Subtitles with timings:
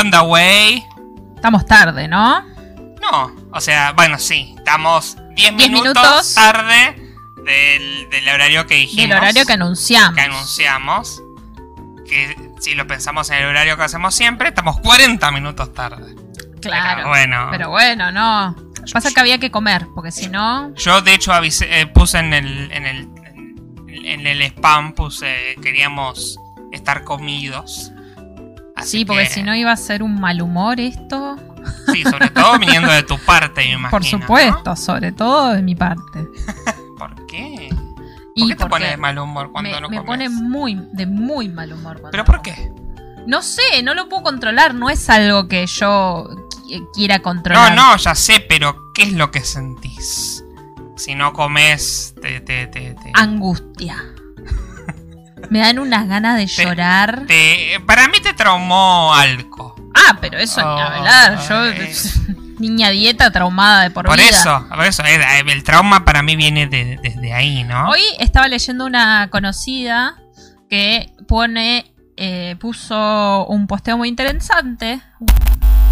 [0.00, 0.82] ¿Qué onda, güey?
[1.36, 2.40] Estamos tarde, ¿no?
[3.02, 6.34] No, o sea, bueno, sí, estamos 10 Diez minutos, minutos.
[6.34, 6.96] tarde
[7.44, 9.10] del, del horario que dijimos.
[9.10, 10.14] Del horario que anunciamos.
[10.14, 11.22] que anunciamos.
[12.08, 16.14] Que si lo pensamos en el horario que hacemos siempre, estamos 40 minutos tarde.
[16.62, 16.96] Claro.
[16.96, 17.48] Pero bueno.
[17.50, 18.56] Pero bueno, no.
[18.94, 20.74] Pasa que había que comer, porque si no.
[20.76, 23.08] Yo de hecho avisé, eh, puse en el, en el
[23.86, 26.38] en el spam puse queríamos
[26.72, 27.92] estar comidos.
[28.80, 31.36] Así Sí, porque que- si no iba a ser un mal humor esto.
[31.92, 33.90] Sí, sobre todo viniendo de tu parte, me imagino.
[33.90, 34.08] Por ¿no?
[34.08, 36.26] supuesto, sobre todo de mi parte.
[36.98, 37.68] ¿Por qué?
[38.36, 40.06] ¿Por qué te pones de mal humor cuando me, no me comes?
[40.08, 42.00] pone muy, de muy mal humor.
[42.00, 42.72] cuando ¿Pero no por qué?
[43.26, 44.74] No sé, no lo puedo controlar.
[44.74, 46.26] No es algo que yo
[46.66, 47.74] qui- quiera No, controlar.
[47.74, 50.42] no, ya sé, pero ¿qué es lo que sentís?
[50.96, 53.96] Si no comes, te, te, te, te- Angustia.
[55.48, 57.24] Me dan unas ganas de Te- llorar.
[57.26, 59.74] te- para mí te traumó algo.
[59.94, 61.38] Ah, pero eso ni Oh, hablar.
[61.48, 61.92] Yo, ay.
[62.60, 64.28] niña dieta traumada de por, Por vida.
[64.28, 65.18] eso, por eso, eh,
[65.48, 67.88] el trauma para mí viene de- desde ahí, ¿no?
[67.88, 70.16] Hoy estaba leyendo una conocida
[70.68, 75.00] que pone, eh, puso un posteo muy interesante.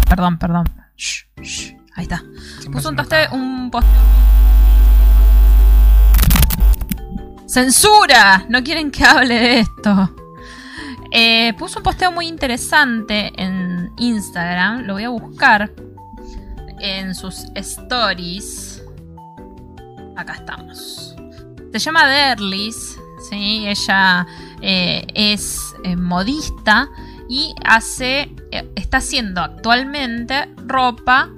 [0.07, 0.69] Perdón, perdón.
[0.95, 2.21] Shh, shh, Ahí está.
[2.59, 3.29] Siempre Puso un, nota.
[3.31, 3.91] un posteo.
[7.49, 8.45] ¡Censura!
[8.47, 10.15] No quieren que hable de esto.
[11.11, 14.83] Eh, puso un posteo muy interesante en Instagram.
[14.83, 15.71] Lo voy a buscar
[16.79, 18.83] en sus stories.
[20.15, 21.15] Acá estamos.
[21.71, 22.99] Se llama Derlis.
[23.27, 23.65] ¿sí?
[23.67, 24.27] Ella
[24.61, 26.87] eh, es eh, modista
[27.27, 28.31] y hace.
[28.75, 31.29] está haciendo actualmente ropa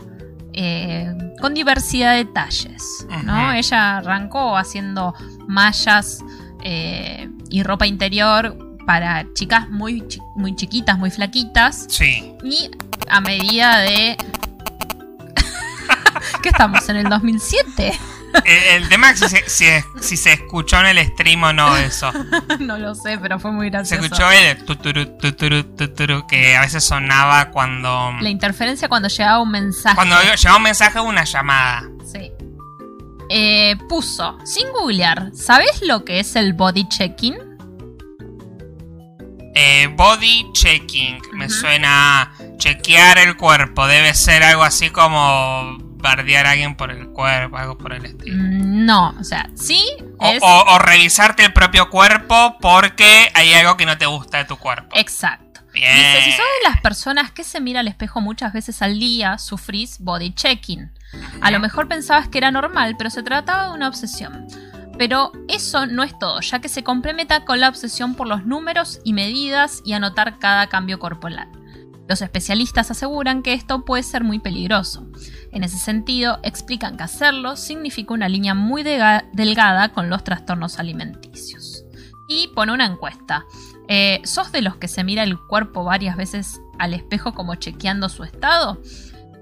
[0.51, 3.07] eh, con diversidad de talles.
[3.23, 3.53] ¿no?
[3.53, 5.13] Ella arrancó haciendo
[5.51, 6.23] mallas
[6.63, 11.85] eh, y ropa interior para chicas muy, chi- muy chiquitas, muy flaquitas.
[11.89, 12.33] Sí.
[12.43, 12.71] Y
[13.09, 14.17] a medida de.
[16.41, 16.87] ¿Qué estamos?
[16.89, 17.99] ¿En el 2007?
[18.45, 19.65] El, el tema es si se, si,
[19.99, 22.11] si se escuchó en el stream o no eso.
[22.59, 24.03] no lo sé, pero fue muy Se gracioso.
[24.05, 28.13] escuchó el tuturu, tuturu, tuturu, que a veces sonaba cuando...
[28.21, 29.95] La interferencia cuando llegaba un mensaje.
[29.95, 31.83] Cuando llegaba un mensaje o una llamada.
[32.09, 32.31] Sí.
[33.33, 37.37] Eh, puso, sin googlear, ¿sabes lo que es el body checking?
[39.55, 41.21] Eh, body checking.
[41.33, 43.85] Me suena a chequear el cuerpo.
[43.87, 48.35] Debe ser algo así como bardear a alguien por el cuerpo, algo por el estilo.
[48.37, 49.81] Mm, No, o sea, sí
[50.17, 54.39] O, es o- o revisarte el propio cuerpo porque hay algo que no te gusta
[54.39, 54.89] de tu cuerpo.
[54.97, 55.61] exacto.
[55.73, 55.95] Bien.
[55.95, 59.37] Dice, si sos de las personas que se mira al espejo muchas veces al día,
[59.37, 60.91] sufrís body checking.
[61.41, 64.47] A lo mejor pensabas que era normal, pero se trataba de una obsesión.
[64.97, 68.99] Pero eso no es todo, ya que se complementa con la obsesión por los números
[69.03, 71.49] y medidas y anotar cada cambio corporal.
[72.07, 75.07] Los especialistas aseguran que esto puede ser muy peligroso.
[75.51, 81.85] En ese sentido, explican que hacerlo significa una línea muy delgada con los trastornos alimenticios.
[82.27, 83.45] Y pone una encuesta.
[83.87, 88.09] Eh, ¿Sos de los que se mira el cuerpo varias veces al espejo como chequeando
[88.09, 88.81] su estado?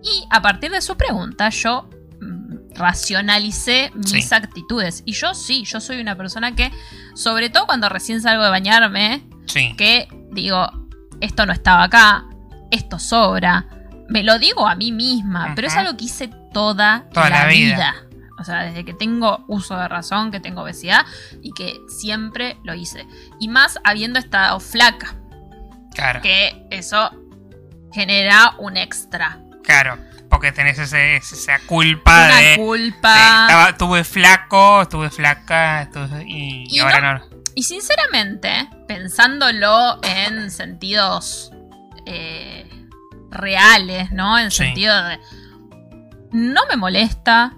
[0.04, 1.90] Y a partir de su pregunta, yo
[2.22, 4.36] mm, racionalicé mis Sí.
[4.36, 5.04] actitudes.
[5.06, 6.72] Y yo sí, yo soy una persona que,
[7.16, 9.74] sobre todo cuando recién salgo de bañarme, Sí.
[9.78, 10.70] que digo,
[11.22, 12.26] esto no estaba acá,
[12.72, 13.68] esto sobra.
[14.08, 17.48] Me lo digo a mí misma, pero es algo que hice toda, Toda la, la
[17.50, 17.76] vida.
[17.76, 17.96] vida.
[18.40, 21.06] O sea, desde que tengo uso de razón, que tengo obesidad
[21.42, 23.06] y que siempre lo hice.
[23.40, 25.16] Y más habiendo estado flaca,
[25.94, 26.22] Claro.
[26.22, 27.12] que eso
[27.92, 29.40] genera un extra.
[29.70, 29.98] Claro.
[30.30, 32.56] Porque tenés ese, esa culpa una de.
[32.58, 33.14] culpa.
[33.14, 37.26] de, estaba- estuve flaco, estuve flaca, estuve- y, y ahora no.
[37.56, 41.52] Y sinceramente, pensándolo en sentidos
[42.06, 42.70] eh,
[43.32, 44.38] reales, ¿no?
[44.38, 44.66] En Sí.
[44.66, 45.20] sentido de.
[46.32, 47.54] No me molesta.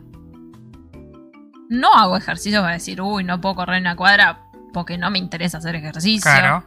[1.69, 4.43] No hago ejercicio para decir, uy, no puedo correr una cuadra
[4.73, 6.21] porque no me interesa hacer ejercicio.
[6.31, 6.63] Claro.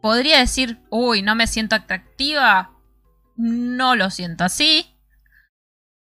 [0.00, 2.71] Podría decir, uy, no me siento atractiva.
[3.42, 4.86] No lo siento así.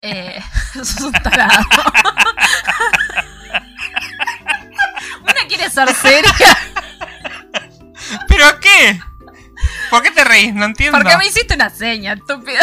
[0.01, 0.43] Eh,
[0.73, 1.63] sos un tarado.
[5.21, 6.57] Una quiere ser seria.
[8.27, 8.99] ¿Pero qué?
[9.89, 10.53] ¿Por qué te reís?
[10.53, 10.99] No entiendo.
[10.99, 12.59] Porque me hiciste una seña, estúpido.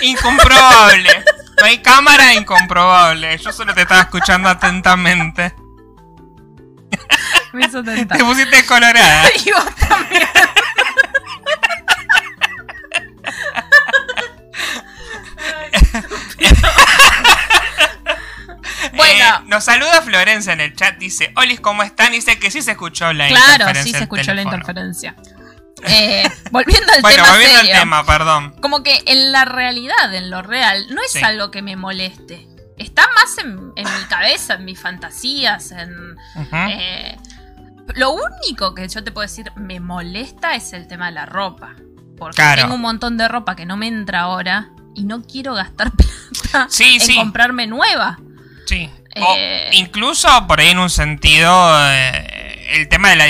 [0.00, 1.24] Incomprobable.
[1.60, 3.36] No hay cámara incomprobable.
[3.36, 5.54] Yo solo te estaba escuchando atentamente.
[7.52, 8.18] Me hizo tentar.
[8.18, 9.24] Te pusiste colorada.
[9.44, 10.22] Y vos también.
[18.94, 22.12] Bueno, Eh, nos saluda Florencia en el chat dice, Olis, ¿cómo están?
[22.12, 23.82] Dice que sí se escuchó la Claro, interferencia.
[23.84, 25.14] sí se escuchó la interferencia.
[25.86, 27.74] Eh, volviendo al Bueno, tema volviendo serio.
[27.74, 28.54] al tema, perdón.
[28.60, 31.22] Como que en la realidad, en lo real, no es Sí.
[31.22, 32.48] algo que me moleste.
[32.76, 36.16] Está más en, en mi cabeza, en mis fantasías, en...
[36.52, 37.16] Eh,
[37.94, 41.74] lo único que yo te puedo decir me molesta es el tema de la ropa.
[42.18, 42.62] Porque Claro.
[42.62, 45.92] tengo un montón de ropa que no me entra ahora y no quiero gastar
[46.52, 47.16] plata Sí, en sí.
[47.16, 48.18] comprarme nueva.
[48.66, 48.90] Sí.
[49.20, 51.50] O Eh, incluso por ahí en un sentido
[51.92, 53.24] eh, el tema de la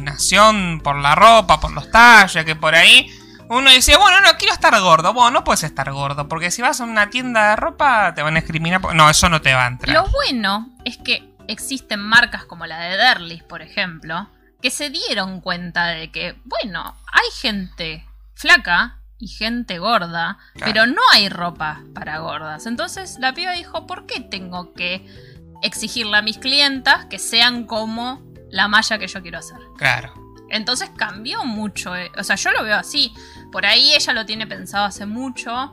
[0.00, 3.10] discriminación por la ropa, por los talles, que por ahí
[3.48, 5.12] uno dice, bueno, no quiero estar gordo.
[5.12, 8.36] Bueno, no puedes estar gordo, porque si vas a una tienda de ropa te van
[8.36, 8.80] a discriminar.
[8.94, 9.94] No, eso no te va a entrar.
[9.94, 14.28] Lo bueno es que existen marcas como la de Derlis, por ejemplo,
[14.62, 20.72] que se dieron cuenta de que, bueno, hay gente flaca y gente gorda, Claro.
[20.72, 22.66] pero no hay ropa para gordas.
[22.66, 25.06] Entonces la piba dijo, ¿por qué tengo que
[25.62, 29.58] exigirle a mis clientas que sean como la malla que yo quiero hacer?
[29.76, 30.14] Claro.
[30.50, 31.94] Entonces cambió mucho.
[31.94, 33.12] eh, O sea, yo lo veo así.
[33.52, 35.72] Por ahí ella lo tiene pensado hace mucho.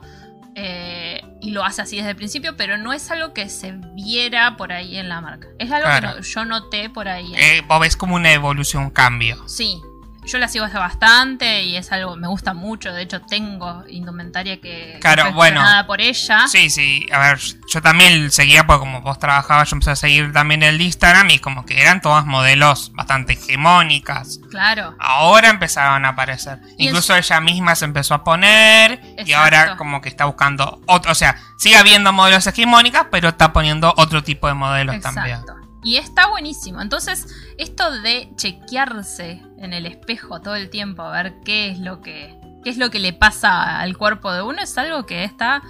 [0.59, 4.57] Eh, y lo hace así desde el principio, pero no es algo que se viera
[4.57, 5.48] por ahí en la marca.
[5.59, 6.09] Es algo Claro.
[6.09, 7.31] que no- yo noté por ahí.
[7.38, 9.48] Eh, vos ves como una evolución, un cambio.
[9.48, 9.80] Sí,
[10.28, 12.92] yo la sigo hace bastante y es algo me gusta mucho.
[12.94, 15.60] De hecho, tengo indumentaria que, que Claro, fue bueno.
[15.62, 16.48] estrenada por ella.
[16.48, 17.06] Sí, sí.
[17.12, 20.80] A ver, yo también seguía, porque como vos trabajabas, yo empecé a seguir también el
[20.82, 24.40] Instagram y como que eran todas modelos bastante hegemónicas.
[24.50, 24.96] Claro.
[25.00, 26.60] Ahora empezaron a aparecer.
[26.78, 29.38] Y Incluso ella misma se empezó a poner y Exacto.
[29.38, 33.94] ahora como que está buscando otro, o sea, sigue habiendo modelos hegemónicas, pero está poniendo
[33.98, 35.40] otro tipo de modelos también.
[35.84, 36.82] Y está buenísimo.
[36.82, 37.28] Entonces,
[37.58, 42.36] esto de chequearse en el espejo todo el tiempo a ver qué es lo que
[42.64, 45.62] qué es lo que le pasa al cuerpo de uno es algo que está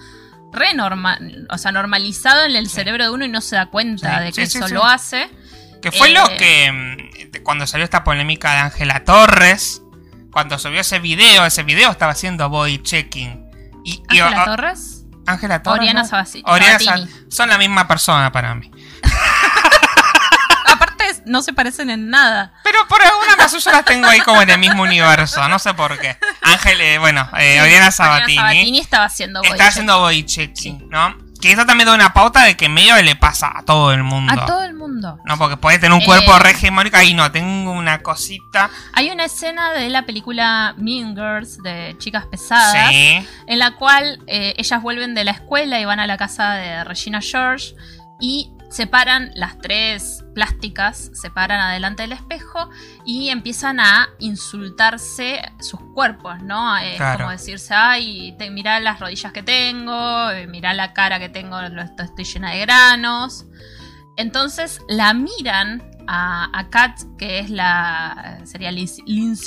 [0.52, 2.76] re normal, o sea, normalizado en el Sí.
[2.76, 5.30] cerebro de uno y no se da cuenta Sí, de que sí, eso lo hace.
[5.82, 9.84] Que fue Eh, lo que mm, cuando salió esta polémica de Ángela Torres,
[10.32, 13.46] cuando subió ese video, ese video estaba haciendo body checking.
[13.84, 15.80] Y, Ángela Torres, Ángela Torres.
[15.80, 16.52] Oriana ¿no?
[16.52, 18.72] Oriana son la misma persona para mí.
[21.28, 22.54] No se parecen en nada.
[22.64, 25.74] Pero por alguna razón yo las tengo ahí como en el mismo universo, no sé
[25.74, 26.18] por qué.
[26.42, 28.38] Ángel, eh, bueno, eh, Oriana Sabatini.
[28.38, 29.68] Sabatini estaba haciendo está check.
[29.68, 30.10] haciendo
[30.90, 31.28] ¿no?
[31.42, 34.34] Que eso también da una pauta de que medio le pasa a todo el mundo.
[34.34, 35.20] a todo el mundo.
[35.26, 36.50] No, porque puede tener un cuerpo Eh.
[36.50, 36.98] hegemónico.
[36.98, 38.72] Ahí no, tengo una cosita.
[38.94, 43.28] Hay una escena de la película Mean Girls de chicas pesadas Sí.
[43.48, 46.84] en la cual eh, ellas vuelven de la escuela y van a la casa de
[46.84, 47.76] Regina George
[48.20, 52.70] y separan las tres plásticas, se paran adelante del espejo
[53.06, 56.76] y empiezan a insultarse sus cuerpos, ¿no?
[56.78, 57.20] Es Claro.
[57.20, 61.60] como decirse, ay, te, mirá las rodillas que tengo, eh, mirá la cara que tengo,
[61.62, 63.46] estoy, llena de granos.
[64.18, 68.40] Entonces la miran a, a Kat, que es la.
[68.44, 69.04] sería Lindsay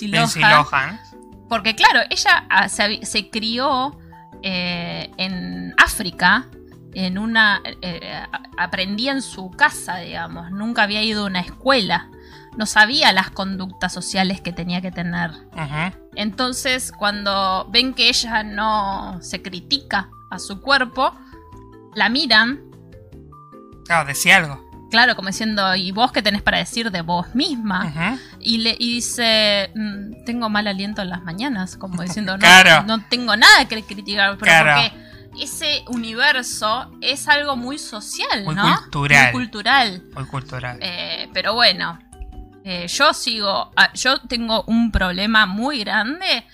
[0.09, 0.23] Lohan.
[0.23, 1.01] Lindsay Lohan.
[1.49, 3.99] Porque claro, ella ah, se crió
[4.43, 6.47] eh, en África,
[6.95, 7.61] en una...
[7.65, 8.23] eh,
[8.59, 12.09] aprendía en su casa, digamos, nunca había ido a una escuela,
[12.57, 15.31] no sabía las conductas sociales que tenía que tener.
[15.31, 15.97] Ujú.
[16.17, 21.15] Entonces, cuando ven que ella no se critica a su cuerpo,
[21.95, 22.61] la miran,
[23.87, 24.69] Claro, decía algo.
[24.91, 27.87] claro, como diciendo, ¿y vos qué tenés para decir de vos misma?
[27.87, 28.21] Ujú.
[28.41, 32.85] Y, le, y dice, "Mm, tengo mal aliento en las mañanas, como diciendo, no, Claro.
[32.87, 34.83] no tengo nada que criticar, pero Claro.
[34.83, 38.63] porque ese universo es algo muy social, Muy ¿no?
[38.83, 39.33] cultural.
[39.33, 40.03] Muy cultural.
[40.15, 40.79] Muy cultural.
[40.81, 41.99] Eh, pero bueno,
[42.65, 46.47] eh, yo sigo, ah, yo tengo un problema muy grande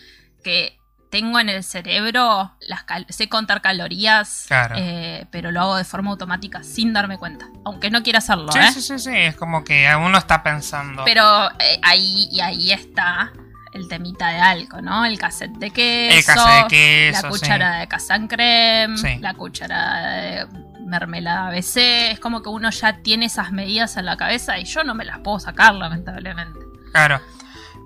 [0.42, 0.78] que
[1.10, 4.74] tengo en el cerebro, las sé contar calorías, Claro.
[4.78, 8.58] eh, pero lo hago de forma automática sin darme cuenta, aunque no quiera hacerlo, sí,
[8.58, 8.72] ¿eh?
[8.72, 9.10] sí, sí, sí.
[9.14, 11.04] Es como que uno está pensando.
[11.04, 13.32] Pero eh, ahí, y ahí está
[13.76, 15.04] el temita de algo, ¿no?
[15.04, 17.12] El cassette de queso, el caso de queso.
[17.12, 17.28] la sí.
[17.28, 19.18] cuchara de casan creme, Sí.
[19.20, 20.46] la cuchara de
[20.86, 22.10] mermelada ABC.
[22.12, 25.04] Es como que uno ya tiene esas medidas en la cabeza y yo no me
[25.04, 26.58] las puedo sacar, lamentablemente.
[26.92, 27.20] Claro.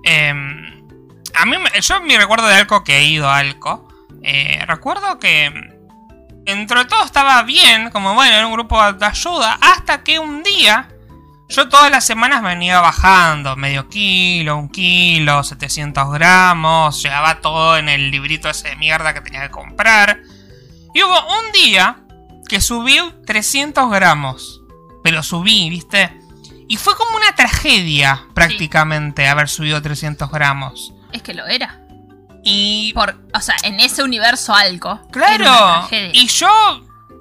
[0.03, 3.87] Eh, a mí, me- yo mi recuerdo de Alco que he ido a Alco.
[4.23, 5.51] eh, recuerdo que
[6.45, 10.89] entre todo estaba bien, como bueno, era un grupo de ayuda, hasta que un día
[11.51, 17.89] yo todas las semanas venía bajando medio kilo, un kilo, 700 gramos, llegaba todo en
[17.89, 20.19] el librito ese de mierda que tenía que comprar.
[20.93, 21.97] Y hubo un día
[22.47, 24.61] que subí 300 gramos,
[25.03, 26.17] pero subí, ¿viste?
[26.67, 30.93] Y fue como una tragedia prácticamente haber subido 300 gramos.
[31.11, 31.79] Es que lo era.
[32.43, 34.89] Y Por, o sea, en ese universo algo.
[34.91, 36.11] era una Claro, tragedia.
[36.13, 36.49] y yo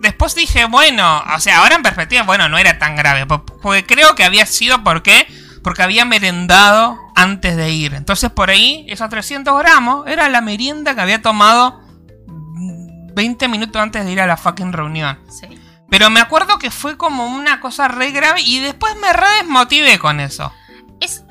[0.00, 3.26] después dije, bueno, o sea, ahora en perspectiva, bueno, no era tan grave.
[3.26, 5.26] po- Porque creo que había sido porque,
[5.62, 7.94] porque había merendado antes de ir.
[7.94, 11.80] Entonces por ahí, esos 300 gramos era la merienda que había tomado
[12.26, 15.18] mm, 20 minutos antes de ir a la fucking reunión.
[15.30, 15.46] Sí.
[15.90, 19.98] Pero me acuerdo que fue como una cosa re grave y después me re desmotivé
[19.98, 20.52] con eso.
[21.00, 21.24] Es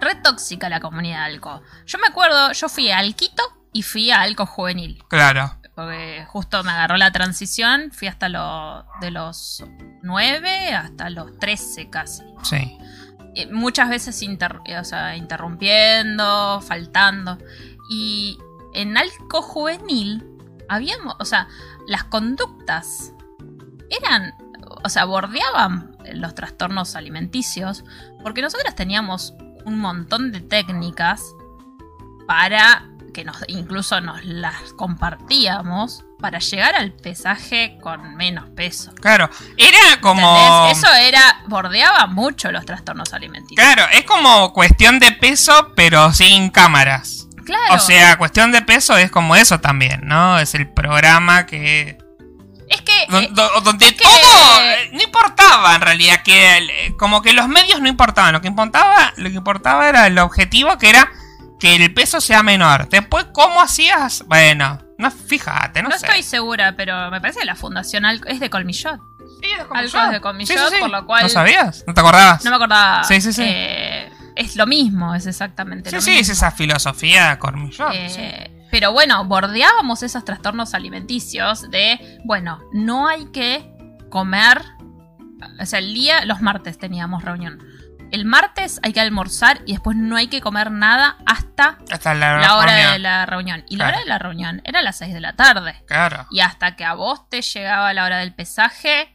[0.00, 1.62] re tóxica la comunidad de Alco.
[1.86, 5.02] Yo me acuerdo, yo fui a Alquito y fui a Alco Juvenil.
[5.08, 5.56] Claro.
[5.74, 9.64] Porque justo me agarró la transición, fui hasta los de los
[10.02, 12.22] 9 hasta los 13 casi.
[12.44, 12.78] Sí.
[13.34, 17.38] Eh, muchas veces inter- o sea, interrumpiendo, faltando.
[17.90, 18.38] Y
[18.72, 20.24] en Alco Juvenil
[20.68, 21.48] habíamos, o sea,
[21.88, 23.12] las conductas
[23.90, 24.32] eran,
[24.84, 27.84] o sea, bordeaban los trastornos alimenticios,
[28.22, 31.34] porque nosotras teníamos un montón de técnicas
[32.26, 38.92] para que nos incluso nos las compartíamos para llegar al pesaje con menos peso.
[39.00, 39.30] Claro.
[39.56, 40.36] Era como.
[40.66, 40.78] ¿Entendés?
[40.84, 43.56] Eso era bordeaba mucho los trastornos alimenticios.
[43.64, 47.28] Claro, es como cuestión de peso, pero sin cámaras.
[47.46, 47.74] Claro.
[47.74, 50.38] O sea, cuestión de peso es como eso también, ¿no?
[50.38, 51.98] Es el programa que.
[52.70, 54.60] es que eh, do- donde es todo.
[54.62, 56.22] eh, No importaba en realidad.
[56.22, 58.32] que eh, Como que los medios no importaban.
[58.32, 61.10] Lo que importaba, lo que importaba era el objetivo que era
[61.64, 62.90] que el peso sea menor.
[62.90, 64.22] Después, ¿cómo hacías?
[64.26, 66.04] Bueno, no fíjate, no, no, sé.
[66.06, 69.00] estoy segura, pero me parece que la fundación es de Colmillot.
[69.40, 71.82] Sí, es de Algo es de Comillot, por lo cual- ¿No sabías?
[71.86, 72.44] ¿No te acordabas?
[72.44, 73.02] No me acordaba.
[73.04, 73.42] Sí, sí, sí.
[73.46, 76.20] eh, es lo mismo, es exactamente sí, lo sí, mismo.
[76.20, 77.94] es esa filosofía de Cormillot.
[77.94, 78.52] Eh, sí.
[78.70, 83.72] Pero bueno, bordeábamos esos trastornos alimenticios de, bueno, no hay que
[84.10, 84.60] comer,
[85.58, 87.58] o sea, el día, los martes teníamos reunión.
[88.14, 92.38] El martes hay que almorzar y después no hay que comer nada hasta Hasta la,
[92.38, 92.92] la hora reunión.
[92.92, 93.64] de la reunión.
[93.68, 93.96] Y la Claro.
[93.96, 95.82] hora de la reunión era a las 6 de la tarde.
[95.88, 96.24] Claro.
[96.30, 99.12] Y hasta que a vos te llegaba la hora del pesaje,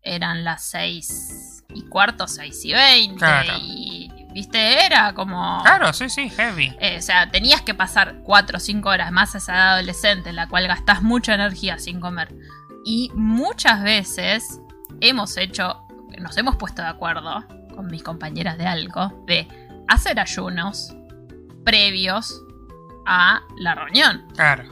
[0.00, 3.18] eran las 6 y cuarto, 6 y 20.
[3.18, 3.52] Claro.
[3.60, 5.60] Y, viste, era como...
[5.62, 6.74] Claro, sí, sí, heavy.
[6.80, 10.30] Eh, o sea, tenías que pasar 4 o 5 horas más a esa edad adolescente
[10.30, 12.34] en la cual gastás mucha energía sin comer.
[12.86, 14.58] Y muchas veces
[15.02, 15.86] hemos hecho,
[16.18, 17.44] nos hemos puesto de acuerdo
[17.78, 19.46] con mis compañeras de algo de
[19.86, 20.92] hacer ayunos
[21.64, 22.42] previos
[23.06, 24.26] a la reunión.
[24.34, 24.64] Claro.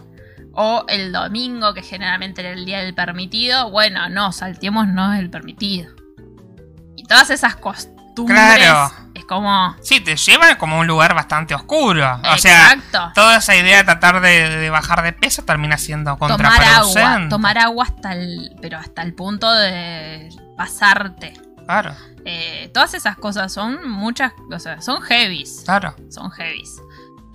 [0.52, 5.94] O el domingo, que generalmente era el día del permitido, bueno, no, salteémonos el permitido.
[6.96, 8.90] Y todas esas costumbres Claro.
[9.14, 9.76] es como...
[9.82, 12.20] Sí, te llevan como a un lugar bastante oscuro.
[12.34, 12.76] O sea,
[13.14, 17.00] toda esa idea de tratar de, de bajar de peso termina siendo tomar contraproducente.
[17.02, 21.45] agua, tomar agua hasta el, pero hasta el punto de pasarte.
[21.66, 21.94] Claro,
[22.24, 25.94] Eh, todas esas cosas son muchas, o sea, son heavies, claro.
[26.10, 26.80] son heavies.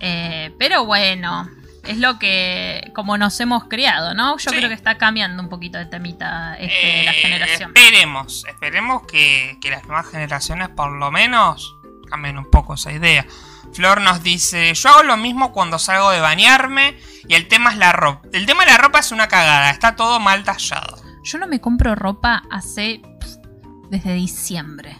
[0.00, 1.48] Eh, pero bueno,
[1.84, 4.36] es lo que, como nos hemos criado, ¿no?
[4.38, 4.56] Yo Sí.
[4.56, 7.72] creo que está cambiando un poquito de temita este, de la Eh, generación.
[7.74, 11.76] Esperemos, esperemos que, que las nuevas generaciones por lo menos
[12.10, 13.24] cambien un poco esa idea.
[13.72, 17.78] Flor nos dice, yo hago lo mismo cuando salgo de bañarme y el tema es
[17.78, 18.28] la ropa.
[18.34, 21.00] El tema de la ropa es una cagada, está todo mal tallado.
[21.24, 23.00] Yo no me compro ropa hace
[23.92, 24.96] desde diciembre.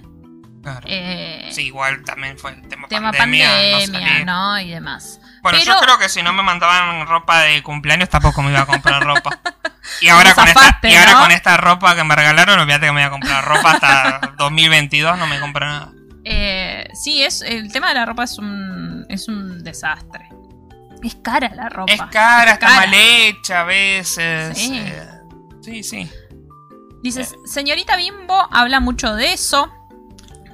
[0.63, 0.87] Claro.
[0.89, 3.49] Eh, Sí, igual también fue el tema, tema pandemia.
[3.73, 4.25] no pandemia.
[4.25, 4.61] ¿no?
[4.61, 5.19] Y demás.
[5.43, 8.61] Bueno, Pero- yo creo que si no me mandaban ropa de cumpleaños tampoco me iba
[8.61, 9.41] a comprar ropa.
[10.01, 11.21] Y ahora, ¿Cómo con esta, y ahora no?
[11.23, 15.19] con esta ropa que me regalaron, olvídate que me voy a comprar ropa hasta 2022,
[15.19, 15.91] no me compro nada.
[16.25, 20.29] Eh, sí, es, el tema de la ropa es un, es un desastre.
[21.03, 21.93] Es cara la ropa.
[21.93, 22.77] Es cara, está cara.
[22.83, 24.57] mal hecha a veces.
[24.57, 24.79] Sí.
[24.79, 25.09] eh,
[25.63, 26.09] sí, sí.
[27.03, 29.71] Dices, señorita Bimbo habla mucho de eso.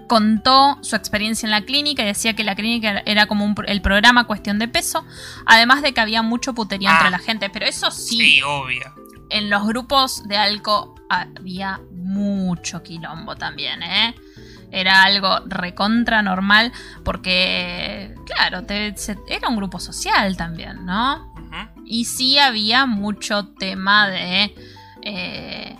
[0.08, 3.82] Contó su experiencia en la clínica y decía que la clínica era como un el
[3.82, 5.04] programa Cuestión de Peso.
[5.44, 6.94] Además de que había mucho puterío Ah.
[6.96, 7.50] entre la gente.
[7.50, 8.94] Pero eso sí, Sí, obvio.
[9.28, 14.14] en los grupos de alco había mucho quilombo también, ¿eh?
[14.70, 16.72] Era algo recontra normal
[17.04, 21.34] porque, claro, te- se- era un grupo social también, ¿no?
[21.84, 24.54] Y sí había mucho tema de eh,
[25.02, 25.76] eh,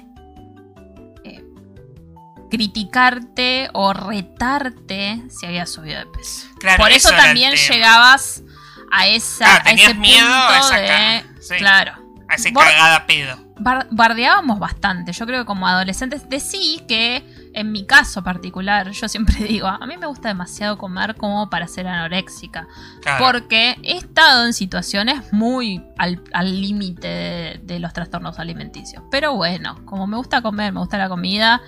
[2.49, 6.47] criticarte o retarte si habías subido de peso.
[6.59, 8.43] Claro, Por eso, también llegabas
[8.91, 11.25] a, esa, a tenías ese miedo a punto esa de...
[11.41, 11.55] sí.
[11.57, 11.93] Claro.
[12.31, 13.39] A ese cagada pedo.
[13.59, 15.13] Bar- bardeábamos bastante.
[15.13, 17.25] Yo creo que como adolescentes, de sí que
[17.55, 21.67] en mi caso particular, yo siempre digo, a mí me gusta demasiado comer como para
[21.67, 22.69] ser anoréxica.
[23.01, 23.25] Claro.
[23.25, 29.03] Porque he estado en situaciones muy al al límite de, de los trastornos alimenticios.
[29.11, 31.63] Pero bueno, como me gusta comer, me gusta la comida,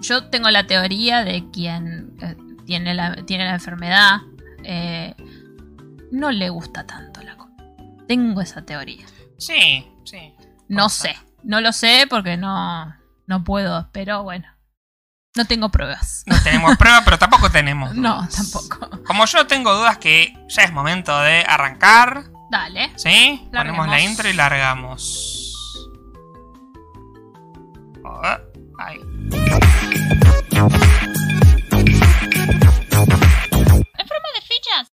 [0.00, 4.18] yo tengo la teoría de quien eh, tiene, la, tiene la enfermedad,
[4.64, 5.14] eh,
[6.12, 7.64] no le gusta tanto la comida.
[8.06, 9.06] Tengo esa teoría.
[9.38, 10.34] Sí, sí.
[10.68, 11.16] No sé.
[11.42, 12.94] No lo sé porque no,
[13.26, 14.46] no puedo, pero bueno.
[15.36, 16.24] No tengo pruebas.
[16.26, 17.94] No tenemos prueba, pero tampoco tenemos.
[17.94, 18.34] No, dudas.
[18.34, 19.04] tampoco.
[19.04, 22.24] Como yo tengo dudas que ya es momento de arrancar.
[22.50, 22.90] Dale.
[22.96, 23.48] ¿Sí?
[23.52, 25.36] Ponemos la intro y largamos.
[28.80, 28.98] Oh, ahí.
[34.34, 34.88] de fichas.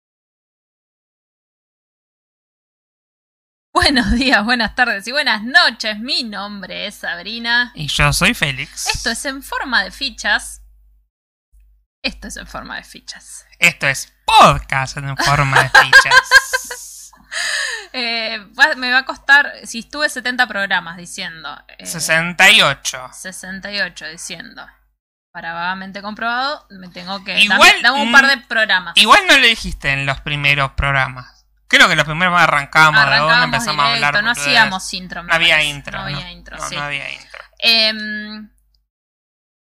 [3.74, 6.00] Buenos días, buenas tardes y buenas noches.
[6.00, 7.72] Mi nombre es Sabrina.
[7.76, 8.88] Y yo soy Félix.
[8.88, 10.62] Esto es en forma de fichas.
[12.02, 13.46] Esto es en forma de fichas.
[13.60, 16.92] Esto es podcast en forma de fichas.
[17.98, 21.58] Eh, va- me va a costar, si estuve 70 programas diciendo.
[21.78, 23.10] eh, 68.
[23.14, 24.66] 68 diciendo.
[25.32, 27.40] Para vagamente comprobado, me tengo que.
[27.40, 28.98] Igual, dame, dame un par de programas.
[28.98, 31.46] Igual no lo dijiste en los primeros programas.
[31.70, 34.24] Creo que los primeros arrancamos, de una, Arrancábamos empezamos a hablar.
[34.24, 35.24] no hacíamos intro.
[35.24, 35.98] No había intro.
[36.00, 36.76] No No, había intro, No, sí.
[36.76, 37.40] no había intro.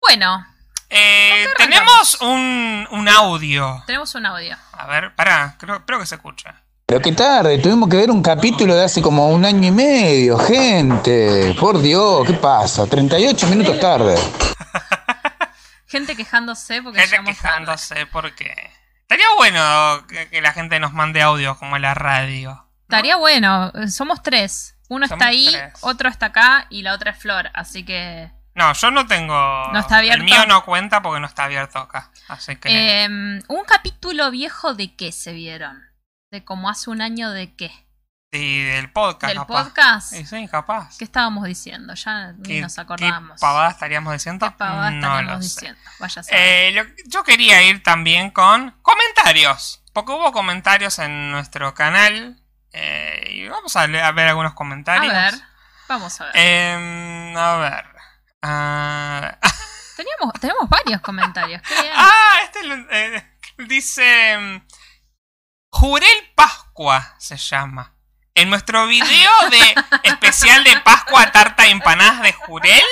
[0.02, 0.46] Bueno,
[0.90, 3.84] Eh, ¿Con qué tenemos un, un audio.
[3.88, 4.58] tenemos un audio.
[4.74, 6.63] A ver, pará, creo, espero que se escucha.
[6.94, 10.38] Pero qué tarde, tuvimos que ver un capítulo de hace como un año y medio,
[10.38, 11.56] gente.
[11.60, 12.86] Por Dios, ¿qué pasa?
[12.86, 14.16] 38 minutos tarde.
[15.88, 17.56] Gente quejándose porque Gente llegamos tarde.
[17.66, 18.54] quejándose porque...
[19.02, 22.64] Estaría bueno que, que la gente nos mande audio como en la radio.
[22.84, 24.76] Estaría bueno, somos tres.
[24.88, 25.74] Uno Somos está ahí, tres.
[25.82, 28.30] otro está acá y la otra es Flor, así que...
[28.54, 29.34] No, yo no tengo...
[29.74, 30.20] No está abierto.
[30.20, 32.12] El mío no cuenta porque no está abierto acá.
[32.28, 33.02] Así que...
[33.06, 35.92] Em, un capítulo viejo de qué se vieron?
[36.34, 37.72] De como hace un año de qué?
[38.32, 39.66] sí, del podcast, ¿Del capaz.
[39.66, 40.14] podcast?
[40.14, 40.98] Sí, sí, capaz.
[40.98, 41.94] ¿Qué estábamos diciendo?
[41.94, 43.40] Ya ni ¿Qué, nos qué acordamos.
[43.40, 44.50] pavada estaríamos diciendo?
[44.50, 45.80] ¿Qué pavada no estaríamos diciendo?
[46.00, 46.26] Vaya a.
[46.32, 49.84] Eh, lo- yo quería ir también con comentarios.
[49.94, 52.42] Porque hubo comentarios en nuestro canal.
[52.72, 55.14] eh, y vamos a, a ver algunos a comentarios.
[55.14, 55.36] ver,
[55.88, 56.34] vamos a ver.
[56.36, 57.86] Em, a ver.
[58.42, 59.38] Ah,
[59.96, 61.62] Teníamos, tenemos varios comentarios.
[61.62, 63.24] Qué ah, este lo- eh,
[63.68, 64.64] dice.
[65.74, 67.94] Jurel Pascua se llama.
[68.36, 72.84] En nuestro video de especial de Pascua Tarta y Empanadas de Jurel,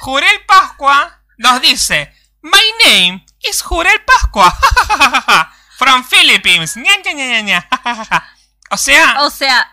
[0.00, 4.56] Jurel Pascua nos dice: My name is Jurel Pascua.
[5.76, 6.76] From Philippines.
[8.72, 9.68] O sea, O sea,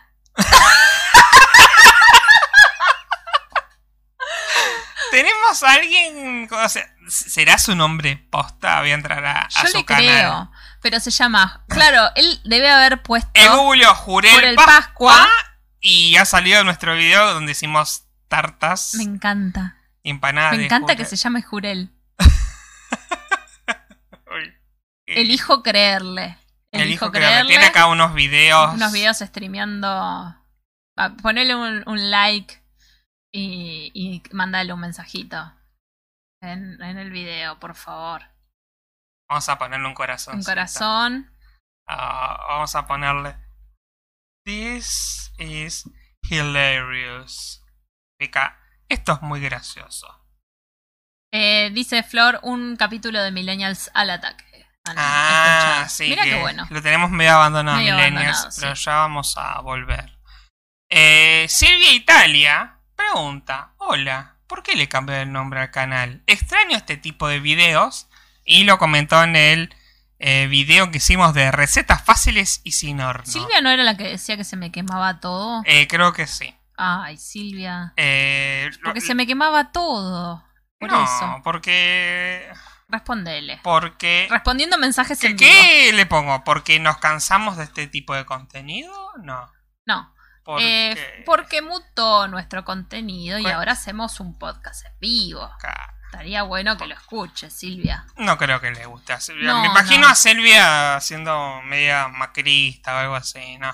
[5.11, 6.47] tenemos a alguien.
[6.51, 8.81] o sea, ¿Será su nombre posta?
[8.81, 10.03] Voy a entrar a, a yo su le canal.
[10.05, 10.51] creo.
[10.89, 11.65] Pero se llama.
[11.67, 13.30] Claro, él debe haber puesto.
[13.34, 15.28] El Google Jurel, Jurel Pascua, Pascua.
[15.82, 19.76] Y ha salido nuestro video donde hicimos tartas Me encanta.
[20.04, 20.56] empanadas.
[20.56, 21.89] Me encanta que se llame Jurel.
[25.06, 26.38] Elijo creerle.
[26.71, 27.50] Elijo creerle.
[27.52, 28.73] Tiene acá unos videos.
[28.73, 29.89] unos videos streameando.
[29.89, 30.41] Ah,
[31.21, 32.63] Ponele un, un like
[33.34, 35.52] y, y mandale un mensajito
[36.41, 38.21] en, en el video, por favor.
[39.29, 40.35] Vamos a ponerle un corazón.
[40.37, 41.31] Un corazón.
[41.87, 43.35] vamos a ponerle.
[44.45, 45.83] This is
[46.29, 47.63] hilarious.
[48.17, 48.57] Pica.
[48.89, 50.07] Esto es muy gracioso.
[51.33, 54.45] Eh, dice Flor, un capítulo de Millennials al ataque.
[54.87, 56.07] Ah, Ah, sí.
[56.09, 56.65] Mira qué bueno.
[56.69, 58.83] Lo tenemos medio abandonado, Medio Millennials, abandonado, pero sí.
[58.85, 60.17] ya vamos a volver.
[60.89, 66.23] Eh, Silvia Italia pregunta: Hola, ¿por qué le cambié el nombre al canal?
[66.25, 68.06] Extraño este tipo de videos.
[68.47, 69.75] Y lo comentó en el
[70.19, 73.25] eh, video que hicimos de recetas fáciles y sin horno.
[73.25, 75.62] Silvia no era la que decía que se me quemaba todo.
[75.65, 76.55] Eh, creo que sí.
[76.77, 77.93] Ay, Silvia.
[77.97, 80.43] Eh, lo- Porque se me quemaba todo.
[80.79, 81.41] Por no, eso.
[81.43, 82.47] porque.
[82.88, 83.60] Respondele.
[83.63, 84.27] Porque.
[84.29, 85.51] Respondiendo mensajes ¿Qué, en vivo.
[85.51, 86.43] qué le pongo?
[86.43, 88.93] ¿Porque nos cansamos de este tipo de contenido?
[89.21, 89.51] No.
[89.86, 90.13] No.
[90.45, 90.91] Porque.
[90.93, 93.57] Eh, porque mutó nuestro contenido y Bueno.
[93.57, 95.49] ahora hacemos un podcast en vivo.
[95.60, 98.05] Ca- Estaría bueno que lo escuches, Silvia.
[98.17, 99.51] No creo que le guste a Silvia.
[99.51, 100.07] No, Me imagino no.
[100.07, 103.71] a Silvia siendo media macrista o algo así, ¿no?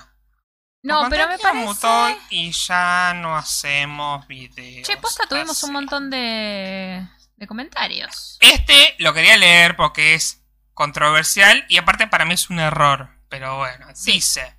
[0.82, 2.20] No, pero me mutó parece.
[2.30, 4.86] y ya no hacemos videos.
[4.86, 5.66] Che, posta, tuvimos así.
[5.66, 8.36] un montón de, de comentarios.
[8.40, 10.42] Este lo quería leer porque es
[10.74, 13.08] controversial y aparte para mí es un error.
[13.30, 14.58] Pero bueno, dice: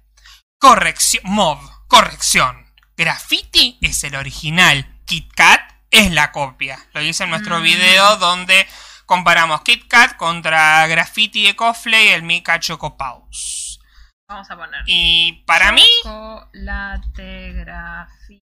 [0.57, 1.21] Corrección.
[1.25, 2.65] Mob, corrección.
[2.97, 4.91] Graffiti es el original.
[5.05, 5.64] Kit Kat
[5.95, 6.79] es la copia.
[6.93, 7.63] Lo dice en nuestro Mm.
[7.63, 8.67] video donde
[9.05, 13.79] comparamos Kit Kat contra Graffiti de Cofle y el Mika Choco Paus.
[14.27, 14.81] Vamos a poner.
[14.87, 18.41] Y para mí, Chocolate graffiti.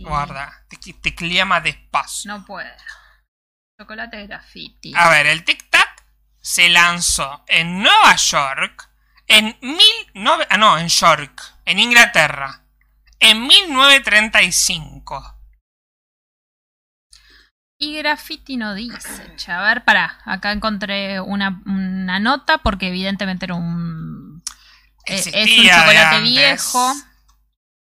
[0.00, 2.32] guarda, te, te clima despacio.
[2.32, 2.68] No puedo.
[3.80, 4.92] Chocolate graffiti.
[4.96, 6.04] A ver, el Tic Tac
[6.40, 8.88] se lanzó en Nueva York
[9.28, 12.64] en mil nove- ah, no, en York, en Inglaterra,
[13.20, 15.31] en 1935.
[17.84, 19.34] Y graffiti no dice.
[19.36, 19.50] che.
[19.50, 20.20] A ver, pará.
[20.24, 24.42] Acá encontré una, una nota porque evidentemente era un.
[25.06, 26.92] eh, es un chocolate viejo.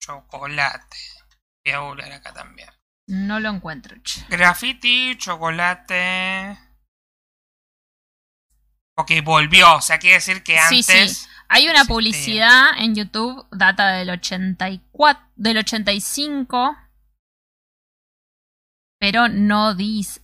[0.00, 0.96] Chocolate.
[1.64, 2.68] Voy a googlear acá también.
[3.06, 3.96] No lo encuentro.
[4.02, 4.24] che.
[4.28, 6.58] Graffiti, chocolate.
[8.96, 9.76] Ok, volvió.
[9.76, 11.18] O sea, quiere decir que Sí, antes.
[11.18, 11.26] sí.
[11.48, 16.76] Hay una publicidad en YouTube, data del 84, del 85,
[19.04, 20.22] pero no dice.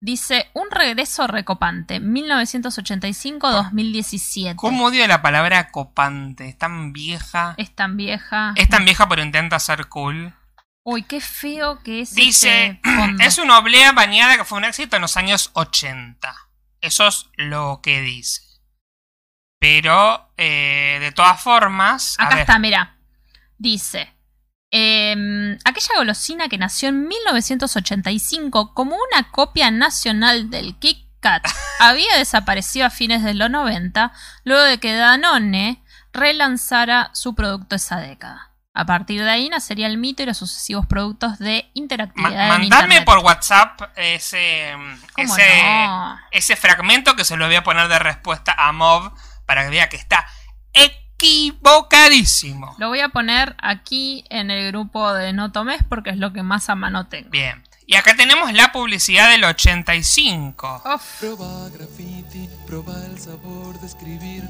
[0.00, 4.56] Dice un regreso recopante, 1985-2017.
[4.56, 6.48] ¿Cómo odio la palabra copante?
[6.48, 7.54] Es tan vieja.
[7.58, 8.54] Es tan vieja.
[8.56, 10.32] Es tan vieja, pero intenta ser cool.
[10.82, 12.88] Uy, qué feo que es Dice, este
[13.26, 16.34] es una oblea bañada que fue un éxito en los años 80.
[16.80, 18.40] Eso es lo que dice.
[19.60, 22.16] Pero, eh, de todas formas...
[22.18, 22.96] Acá está, mira.
[23.58, 24.13] Dice.
[24.76, 31.46] Em, aquella golosina que nació en 1985 como una copia nacional del Kit Kat
[31.78, 35.82] había desaparecido a fines de los 90 luego de que Danone
[36.12, 38.50] relanzara su producto esa década.
[38.76, 42.48] A partir de ahí nacería el mito y los sucesivos productos de ma- interactividad en
[42.48, 42.64] mandame
[42.96, 43.04] Internet.
[43.04, 44.72] por WhatsApp ese,
[45.14, 46.18] ¿Cómo ese, no?
[46.32, 49.12] ese fragmento que se lo voy a poner de respuesta a Mob
[49.46, 50.26] para que vea que está
[51.16, 52.74] equivocadísimo.
[52.78, 56.42] Lo voy a poner aquí en el grupo de No Tomes porque es lo que
[56.42, 57.30] más a mano tengo.
[57.30, 57.62] Bien.
[57.86, 60.82] Y acá tenemos la publicidad del 85.
[60.94, 61.20] Uf.
[61.20, 64.42] Proba graffiti, proba el sabor de escribir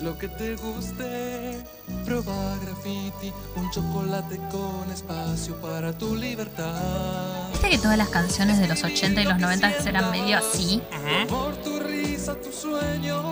[0.00, 1.62] lo que te guste.
[2.06, 7.50] Proba graffiti, un chocolate con espacio para tu libertad.
[7.52, 10.82] ¿Viste que todas las canciones de los 80 y los 90 eran medio así?
[11.28, 13.22] Por tu risa, tus sueños,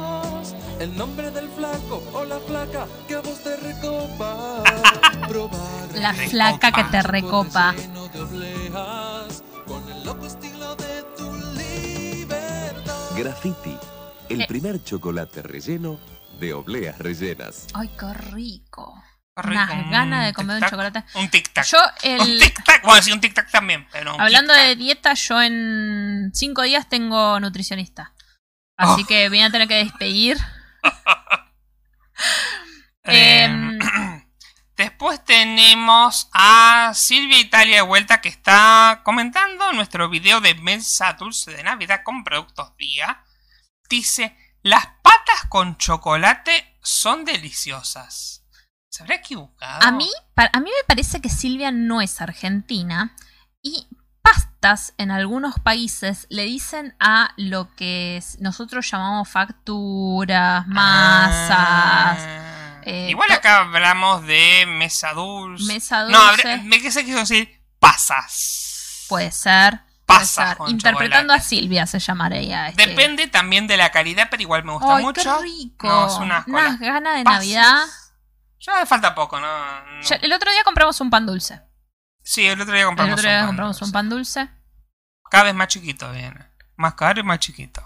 [0.81, 4.63] el nombre del flaco o la flaca que a vos te recopa.
[5.29, 5.59] Proba
[5.95, 7.75] La graffiti, flaca que te recopa.
[9.67, 13.11] con el loco estilo de tu libertad.
[13.17, 13.77] Graffiti,
[14.29, 14.47] el Eh.
[14.49, 15.99] primer chocolate relleno
[16.41, 17.67] de obleas rellenas.
[17.75, 18.95] Ay, qué rico.
[19.43, 21.05] Unas un ganas de comer un chocolate.
[21.15, 21.65] Un tic-tac.
[21.65, 22.83] Yo, Un el, tic-tac.
[22.85, 23.87] Bueno, sí, un tic-tac también.
[23.93, 28.13] Pero hablando de dieta, yo en cinco días tengo nutricionista.
[28.77, 29.07] Así Oh.
[29.07, 30.37] que voy a tener que despedir.
[33.05, 33.79] Eh, Em,
[34.81, 41.51] Después tenemos a Silvia Italia de vuelta que está comentando nuestro video de mesa dulce
[41.51, 43.23] de Navidad con productos día.
[43.91, 48.47] Dice, las patas con chocolate son deliciosas.
[48.89, 49.87] ¿Se habrá equivocado?
[49.87, 53.15] A mí, a mí me parece que Silvia no es argentina
[53.61, 53.87] y
[54.35, 62.81] pastas en algunos países le dicen a lo que nosotros llamamos facturas, masas, Ah.
[62.85, 65.65] eh, Igual acá hablamos de mesa dulce.
[65.73, 66.53] mesa No, dulce.
[66.53, 69.07] habrá- me quise quiso decir pasas.
[69.09, 69.81] Puede ser.
[70.07, 70.69] puede Pasas ser.
[70.69, 71.39] Interpretando a.
[71.41, 72.69] Silvia se llamaría.
[72.69, 72.85] Este.
[72.87, 75.23] Depende también de la calidad, pero igual me gusta Ay, mucho.
[75.23, 75.87] qué rico.
[75.87, 77.39] No, es una Unas ganas de pasas.
[77.41, 77.85] Navidad.
[78.61, 79.47] Ya falta poco, ¿no?
[79.47, 80.03] no.
[80.03, 81.61] Ya- el otro día compramos un pan dulce.
[82.31, 84.49] Sí, el otro día El compramos, otro día un, pan compramos un pan dulce.
[85.33, 86.47] Cada vez más chiquito viene.
[86.77, 87.83] Más caro y más chiquito.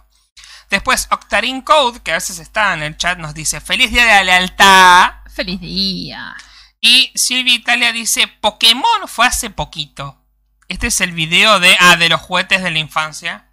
[0.68, 4.10] Después, Octarine Code, que a veces está en el chat, nos dice Feliz Día de
[4.10, 5.14] la Lealtad.
[5.34, 6.36] Feliz día.
[6.78, 10.22] Y Silvia Italia dice Pokémon fue hace poquito.
[10.68, 13.48] Este es el video de, ah, de los juguetes de la infancia.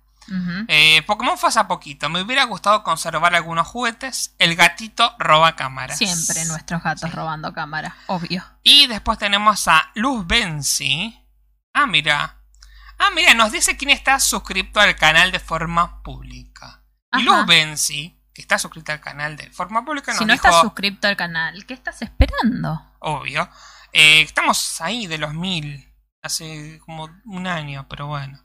[0.67, 2.10] Eh, Pokémon fue hace poquito.
[2.10, 4.34] Me hubiera gustado conservar algunos juguetes.
[4.38, 5.97] El gatito roba cámaras.
[5.97, 7.15] Siempre nuestros gatos Sí.
[7.15, 8.43] robando cámara, obvio.
[8.63, 11.17] Y después tenemos a Luz Benzi.
[11.73, 12.38] Ah, mira.
[12.97, 16.84] Ah, mira, nos dice quién está suscrito al canal de forma pública.
[17.17, 17.23] Y.
[17.23, 20.62] Luz Benzi, que está suscrita al canal de forma pública, nos Si no dijo, estás
[20.62, 22.88] suscrito al canal, ¿qué estás esperando?
[22.99, 23.49] obvio,
[23.91, 28.39] eh, estamos ahí de los mil, hace como un año, pero bueno.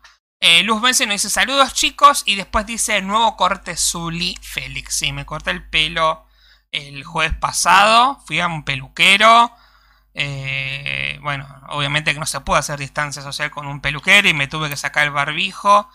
[0.49, 4.95] Eh, Luz Benzi nos dice saludos chicos y después dice nuevo corte Zully Félix.
[4.95, 6.25] Sí, me corté el pelo
[6.71, 9.53] el jueves pasado, fui a un peluquero.
[10.15, 14.47] Eh, bueno, obviamente que no se puede hacer distancia social con un peluquero y me
[14.47, 15.91] tuve que sacar el barbijo.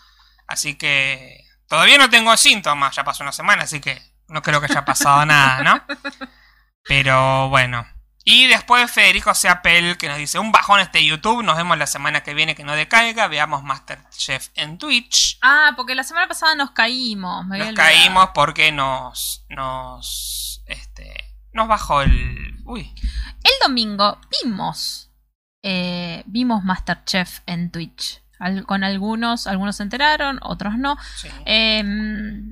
[0.46, 4.66] Así que todavía no tengo síntomas, ya pasó una semana, así que no creo que
[4.66, 5.82] haya pasado nada, ¿no?
[6.84, 7.86] Pero bueno.
[8.24, 12.22] Y después Federico Seapel que nos dice un bajón este YouTube, nos vemos la semana
[12.22, 15.38] que viene que no decaiga, veamos Masterchef en Twitch.
[15.42, 17.44] Ah, porque la semana pasada nos caímos.
[17.46, 22.94] Me Nos caímos porque nos nos este nos bajó el uy,
[23.42, 25.10] El domingo vimos.
[25.64, 28.21] eh, vimos Masterchef en Twitch.
[28.42, 30.96] Al- con algunos, algunos se enteraron, otros no.
[31.16, 31.28] Sí.
[31.46, 31.82] Eh,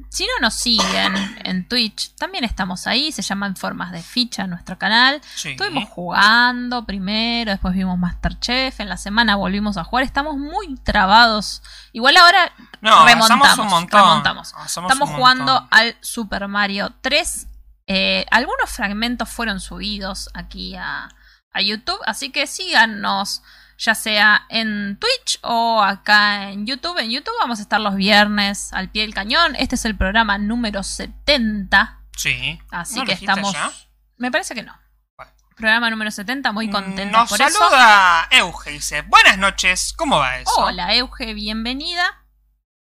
[0.09, 1.12] si no nos siguen
[1.44, 3.11] en Twitch, también estamos ahí.
[3.12, 5.20] Se llaman Formas de Ficha nuestro canal.
[5.35, 5.50] Sí.
[5.50, 8.79] Estuvimos jugando primero, después vimos Masterchef.
[8.81, 10.05] En la semana volvimos a jugar.
[10.05, 11.62] Estamos muy trabados.
[11.92, 13.31] Igual ahora No, remontamos.
[13.46, 14.00] avanzamos un montón.
[14.00, 14.55] remontamos.
[14.66, 15.68] Estamos un jugando montón.
[15.72, 17.46] al Super Mario 3.
[17.87, 21.09] Eh, algunos fragmentos fueron subidos aquí a,
[21.53, 23.42] a YouTube, así que síganos
[23.81, 26.99] ya sea en Twitch o acá en YouTube.
[26.99, 29.57] En YouTube vamos a estar los viernes al pie del cañón.
[29.57, 32.61] Este es el programa número 70, Sí.
[32.71, 33.53] así ¿No que estamos...
[33.55, 33.73] ya?
[34.19, 34.79] Me parece que no.
[35.16, 35.33] Bueno.
[35.57, 37.59] Programa número 70, muy Mm, Nos por eso.
[37.59, 40.51] saluda Euge, dice, buenas noches, ¿cómo va eso?
[40.59, 42.05] Hola, Euge, bienvenida.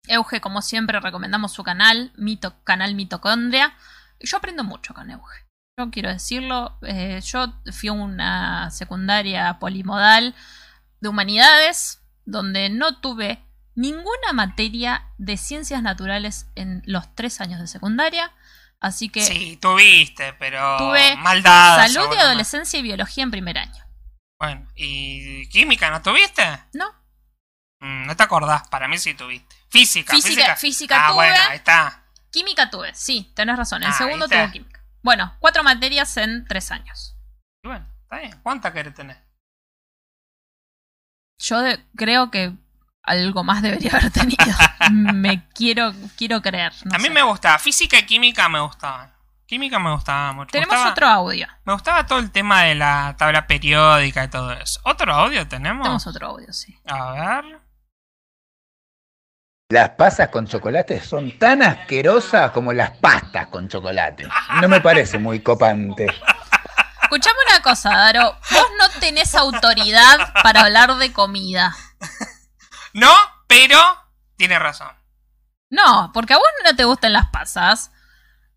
[0.08, 3.76] Euge, como siempre, recomendamos su canal, Mito, canal Mitocondria.
[4.22, 5.46] Yo aprendo mucho con Euge.
[5.78, 10.34] Yo quiero decirlo, eh, yo fui a una secundaria polimodal
[11.02, 13.44] de humanidades donde no tuve
[13.76, 18.32] ninguna materia de ciencias naturales en los tres años de secundaria.
[18.80, 22.24] Así que Sí, tuviste, pero Tuve mal dada, salud y seguramente.
[22.26, 23.84] adolescencia y biología en primer año.
[24.40, 26.44] Bueno, ¿y química no tuviste?
[26.74, 26.86] ¿No?
[27.80, 29.56] Mm, no te acordás, para mí sí tuviste.
[29.70, 30.56] Física, Física- física.
[30.58, 31.16] física ah, tuve.
[31.16, 32.04] bueno, ahí está.
[32.32, 33.82] Química tuve, sí, tenés razón.
[33.84, 34.84] El Ah, segundo tuvo química.
[35.02, 37.16] Bueno, cuatro materias en tres años.
[37.64, 38.40] Y bueno, está bien.
[38.44, 39.18] ¿Cuánta querés tener?
[41.40, 42.54] Yo de- creo que
[43.04, 44.38] algo más debería haber tenido.
[44.92, 46.74] me quiero, quiero creer.
[46.86, 47.10] no a mí sé.
[47.12, 47.58] me gustaba.
[47.60, 49.14] Física y química me gustaban.
[49.46, 50.52] Química me gustaba mucho.
[50.52, 51.48] Tenemos gustaba- otro audio.
[51.64, 54.82] Me gustaba todo el tema de la tabla periódica y todo eso.
[54.84, 55.84] ¿Otro audio tenemos?
[55.84, 56.78] Tenemos otro audio, sí.
[56.86, 57.12] A
[57.44, 57.62] ver.
[59.70, 64.26] Las pasas con chocolate son tan asquerosas como las pastas con chocolate.
[64.62, 66.08] No me parece muy copante.
[67.08, 68.38] Escuchame una cosa, Daro.
[68.52, 71.74] Vos no tenés autoridad para hablar de comida.
[72.92, 73.14] No,
[73.48, 73.80] pero
[74.36, 74.90] tiene razón.
[75.70, 77.92] No, porque a vos no te gustan las pasas.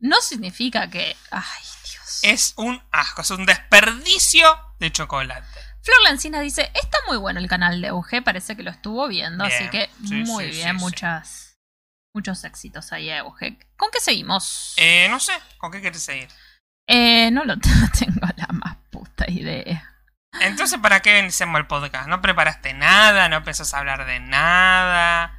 [0.01, 1.17] No significa que.
[1.31, 2.19] Ay, Dios.
[2.23, 5.47] Es un asco, es un desperdicio de chocolate.
[5.83, 9.45] Flor Lancina dice: Está muy bueno el canal de UG, parece que lo estuvo viendo,
[9.45, 11.59] Bien, así que sí, muy sí, bien, sí, muchas.
[12.13, 13.59] Muchos éxitos ahí a UG.
[13.77, 14.75] ¿Con qué seguimos?
[14.77, 16.29] Eh, no sé, ¿con qué quieres seguir?
[16.87, 17.57] Eh, no lo
[17.99, 19.87] tengo la más puta idea.
[20.41, 22.09] Entonces, ¿para qué hacemos el podcast?
[22.09, 23.29] ¿No preparaste nada?
[23.29, 25.37] ¿No pensás hablar de nada?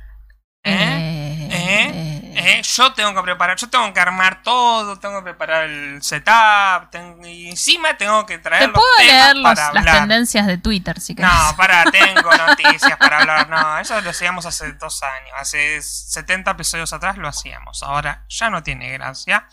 [0.63, 1.49] ¿Eh?
[1.49, 2.33] Eh, ¿Eh?
[2.35, 2.61] eh.
[2.63, 7.25] Yo tengo que preparar, yo tengo que armar todo, tengo que preparar el setup, tengo-
[7.25, 9.99] y encima tengo que traer Te los puedo temas leer los- para las hablar.
[9.99, 11.31] tendencias de Twitter si querés.
[11.31, 13.49] No, para, tengo noticias para hablar.
[13.49, 15.31] No, eso lo hacíamos hace dos años.
[15.37, 17.81] Hace 70 episodios atrás lo hacíamos.
[17.81, 19.47] Ahora ya no tiene gracia.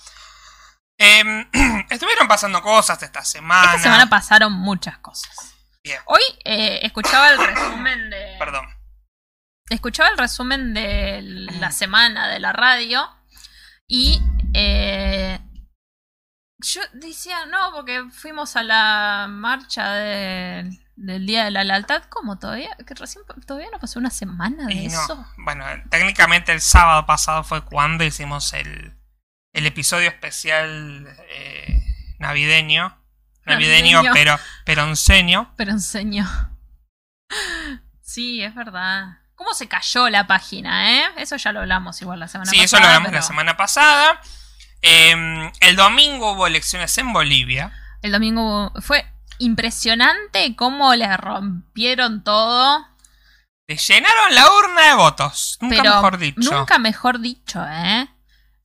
[0.98, 1.48] Em,
[1.90, 3.70] estuvieron pasando cosas esta semana.
[3.70, 5.54] Esta semana pasaron muchas cosas.
[5.84, 6.00] Bien.
[6.06, 8.36] Hoy eh, escuchaba el resumen de.
[8.38, 8.66] Perdón.
[9.70, 11.20] Escuchaba el resumen de
[11.60, 13.08] la semana de la radio.
[13.86, 14.20] Y
[14.54, 15.38] eh,
[16.58, 22.02] yo decía, no, porque fuimos a la marcha de- del Día de la Lealtad.
[22.08, 22.76] ¿Cómo todavía?
[22.86, 25.14] Que recién todavía no pasó una semana de Y eso.
[25.14, 28.97] no, bueno, técnicamente el sábado pasado fue cuando hicimos el,
[29.58, 31.82] el episodio especial eh,
[32.18, 32.96] navideño.
[33.44, 34.12] Navideño, Navideño.
[34.14, 35.52] pero pero enseño.
[35.56, 36.26] Pero enseño.
[38.00, 39.18] Sí, es verdad.
[39.34, 41.04] ¿Cómo se cayó la página, eh?
[41.18, 42.64] Eso ya lo hablamos igual la semana Sí, pasada.
[42.64, 44.20] eso lo hablamos pero la semana pasada.
[44.82, 47.72] Em, el domingo hubo elecciones en Bolivia.
[48.02, 49.04] El domingo fue
[49.38, 52.86] impresionante cómo le rompieron todo.
[53.66, 55.58] Te llenaron la urna de votos.
[55.60, 56.50] Nunca pero mejor dicho.
[56.52, 58.08] Nunca mejor dicho, ¿eh?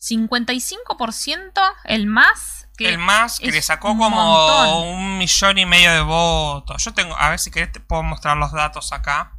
[0.03, 4.95] 55% el más que el más que le sacó un como montón.
[4.95, 6.83] un millón y medio de votos.
[6.83, 9.37] Yo tengo, a ver si querés, te puedo mostrar los datos acá.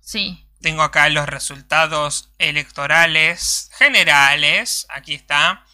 [0.00, 0.46] Sí.
[0.62, 4.86] Tengo acá los resultados electorales generales.
[4.90, 5.64] Aquí está.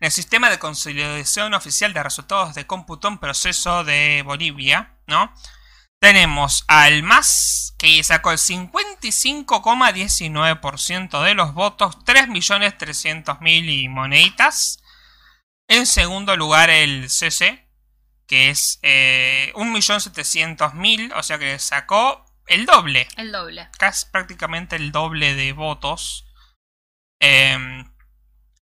[0.00, 5.32] En el sistema de consolidación oficial de resultados de cómputo en proceso de Bolivia, ¿no?
[6.00, 14.82] Tenemos al MAS que sacó el 55,19% de los votos, 3.300.000 y moneditas.
[15.68, 17.68] En segundo lugar el CC,
[18.26, 23.68] que es eh, 1.700.000, o sea que sacó el doble El doble.
[23.78, 26.26] casi prácticamente el doble de votos.
[27.20, 27.84] Eh,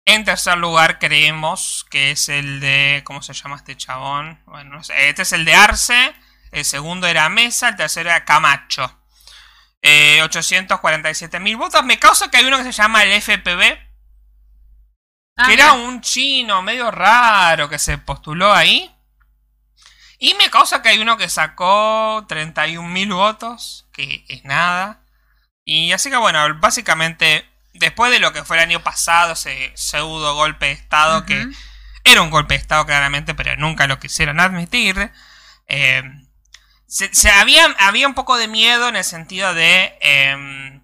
[0.07, 3.03] en tercer lugar creemos que es el de...
[3.05, 4.40] ¿Cómo se llama este chabón?
[4.47, 5.09] Bueno, no sé.
[5.09, 6.14] Este es el de Arce.
[6.55, 7.69] El segundo era Mesa.
[7.69, 9.01] El tercero era Camacho.
[9.83, 11.85] Eh, 847 mil votos.
[11.85, 13.12] Me causa que hay uno que se llama el.
[15.37, 15.88] Ah, que era mira.
[15.88, 18.90] un chino medio raro que se postuló ahí.
[20.19, 23.87] Y me causa que hay uno que sacó 31 mil votos.
[23.93, 25.01] Que es nada.
[25.64, 30.35] Y así que bueno, básicamente, después de lo que fue el año pasado, ese pseudo
[30.35, 31.49] golpe de Estado, que
[32.05, 35.11] era un golpe de Estado claramente, pero nunca lo quisieron admitir,
[35.67, 36.03] eh,
[36.94, 39.98] se, se había, había un poco de miedo en el sentido de...
[40.00, 40.80] eh,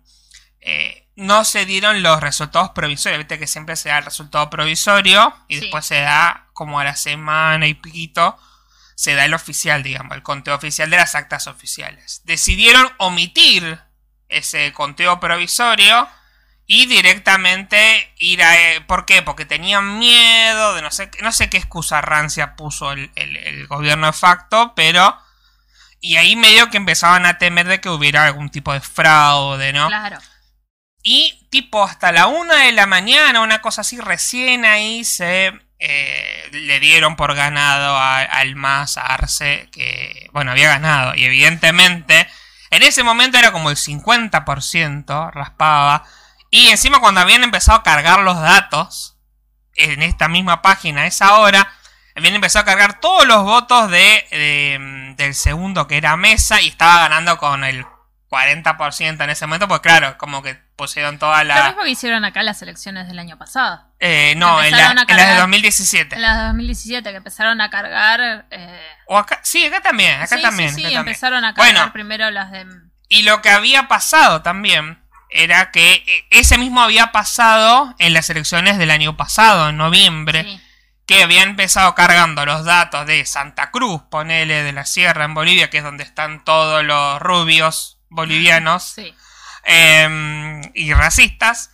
[0.60, 3.18] eh, no se dieron los resultados provisorios.
[3.18, 5.60] Viste que siempre se da el resultado provisorio y Sí.
[5.60, 8.36] después se da como a la semana y piquito
[8.96, 12.22] se da el oficial, digamos, el conteo oficial de las actas oficiales.
[12.24, 13.78] Decidieron omitir
[14.28, 16.08] ese conteo provisorio
[16.66, 18.74] y directamente ir a...
[18.74, 19.22] eh, ¿Por qué?
[19.22, 23.66] Porque tenían miedo de no sé, no sé qué excusa rancia puso el, el- el
[23.68, 25.16] gobierno de facto, pero...
[26.00, 29.88] Y ahí medio que empezaban a temer de que hubiera algún tipo de fraude, ¿no?
[29.88, 30.18] Claro.
[31.02, 36.48] Y tipo hasta la una de la mañana, una cosa así, recién ahí se eh,
[36.52, 41.14] le dieron por ganado a- al más a Arce, que bueno, había ganado.
[41.14, 42.28] Y evidentemente,
[42.70, 46.04] en ese momento era como el 50%, raspaba.
[46.50, 49.16] Y encima cuando habían empezado a cargar los datos,
[49.74, 51.72] en esta misma página a esa hora,
[52.20, 56.68] habían empezado a cargar todos los votos de, de- del segundo que era Mesa y
[56.68, 57.84] estaba ganando con el
[58.30, 61.66] 40% en ese momento, pues claro, como que pusieron toda Lo la...
[61.68, 63.82] mismo que hicieron acá las elecciones del año pasado.
[63.98, 66.14] Eh, no, en, la- a en las de cargar- 2017.
[66.14, 68.46] En las de 2017 que empezaron a cargar...
[68.50, 70.70] eh, O acá, sí, acá también, acá sí, también.
[70.70, 71.08] sí, sí, acá también.
[71.08, 71.92] empezaron a cargar Bueno.
[71.92, 72.66] primero las de...
[73.08, 78.30] Y lo que había pasado también era que eh, ese mismo había pasado en las
[78.30, 80.60] elecciones del año pasado, en noviembre, Sí,
[81.10, 85.68] que había empezado cargando los datos de Santa Cruz, ponele, de la sierra en Bolivia,
[85.68, 89.12] que es donde están todos los rubios bolivianos sí.
[89.64, 91.72] eh, y racistas.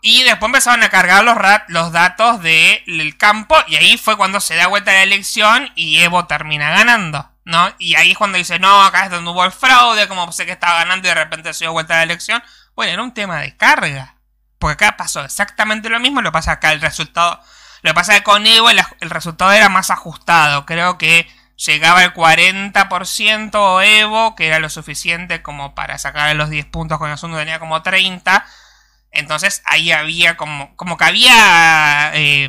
[0.00, 1.22] Y después empezaron a cargar
[1.68, 3.56] los, datos del campo.
[3.66, 7.30] Y ahí fue cuando se da vuelta la elección y Evo termina ganando.
[7.44, 7.74] ¿no?
[7.78, 10.52] Y ahí es cuando dice, no, acá es donde hubo el fraude, como sé que
[10.52, 12.42] estaba ganando y de repente se dio vuelta la elección.
[12.74, 14.16] Bueno, era un tema de carga.
[14.58, 17.38] Porque acá pasó exactamente lo mismo, lo pasa acá el resultado...
[17.82, 20.64] Lo que pasa es que con Evo el, el resultado era más ajustado.
[20.66, 26.66] Creo que llegaba el 40% Evo, que era lo suficiente como para sacar los 10
[26.66, 28.44] puntos con asunto tenía como 30.
[29.10, 32.48] Entonces ahí había como, como que había eh,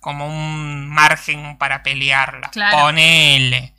[0.00, 2.48] como un margen para pelearla.
[2.50, 2.78] Claro.
[2.78, 3.74] Ponele.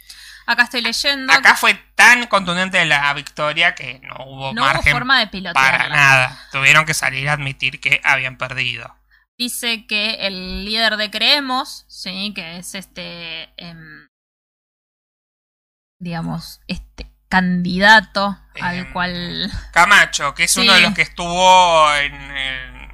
[0.45, 1.32] Acá estoy leyendo.
[1.32, 5.32] Acá fue tan contundente la victoria que no hubo no hubo margen forma de para
[5.32, 5.95] pilotearla.
[5.95, 6.47] nada.
[6.51, 8.93] Tuvieron que salir a admitir que habían perdido.
[9.43, 14.08] Dice que el líder de Creemos, sí, que es este, em,
[15.99, 20.62] digamos, este candidato al Em, cual Camacho, que es Sí.
[20.62, 22.89] uno de los que estuvo en, en-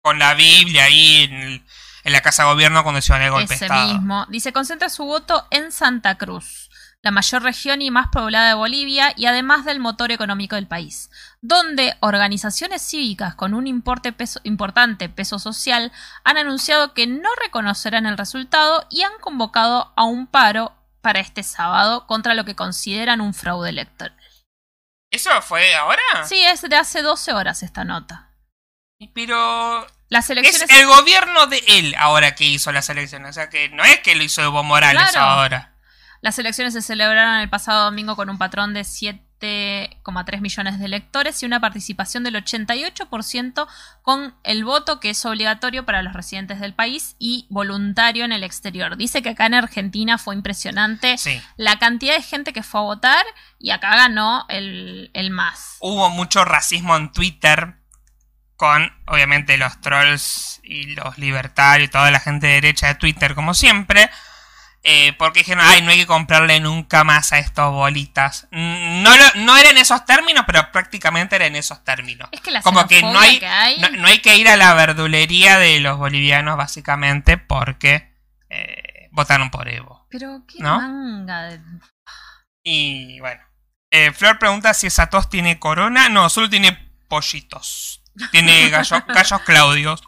[0.00, 1.64] con la Biblia ahí en, el-
[2.04, 3.92] en la Casa de Gobierno cuando se iban el golpe de ese Estado.
[3.94, 6.70] mismo, dice concentra su voto en Santa Cruz,
[7.02, 11.10] la mayor región y más poblada de Bolivia y además del motor económico del país,
[11.40, 15.92] donde organizaciones cívicas con un importe peso- importante peso social
[16.24, 21.42] han anunciado que no reconocerán el resultado y han convocado a un paro para este
[21.44, 24.16] sábado contra lo que consideran un fraude electoral.
[25.10, 26.02] ¿Eso fue ahora?
[26.26, 28.30] Sí, es de hace 12 horas esta nota.
[29.14, 33.30] Pero Las es elecciones el gobierno de él ahora que hizo las elecciones.
[33.30, 35.20] O sea que no es que lo hizo Evo Morales Claro.
[35.30, 35.74] ahora.
[36.20, 38.82] Las elecciones se celebraron el pasado domingo con un patrón de
[39.40, 43.66] 7,3 millones de electores y una participación del 88%
[44.02, 48.44] con el voto que es obligatorio para los residentes del país y voluntario en el
[48.44, 48.96] exterior.
[48.96, 51.40] Dice que acá en Argentina fue impresionante Sí.
[51.56, 53.24] la cantidad de gente que fue a votar
[53.58, 55.76] y acá ganó el, el más.
[55.80, 57.74] Hubo mucho racismo en Twitter
[58.56, 63.36] con, obviamente, los trolls y los libertarios y toda la gente de derecha de Twitter,
[63.36, 64.10] como siempre.
[64.84, 68.46] Eh, porque dijeron, ay, no hay que comprarle nunca más a estos bolitas.
[68.52, 72.28] Mm, No, lo- no era en esos términos, pero prácticamente era en esos términos.
[72.32, 74.56] Es que la Como que no hay, que hay- no, no hay que ir a
[74.56, 78.14] la verdulería de los bolivianos, básicamente, porque
[78.50, 80.06] eh, votaron por Evo.
[80.10, 80.80] Pero qué ¿No?
[80.80, 81.60] manga de...
[82.62, 83.42] Y bueno.
[83.90, 86.08] Eh, Flor pregunta si Satos tiene corona.
[86.08, 86.72] No, solo tiene
[87.08, 88.02] pollitos.
[88.30, 90.02] Tiene gallo- gallos Claudios.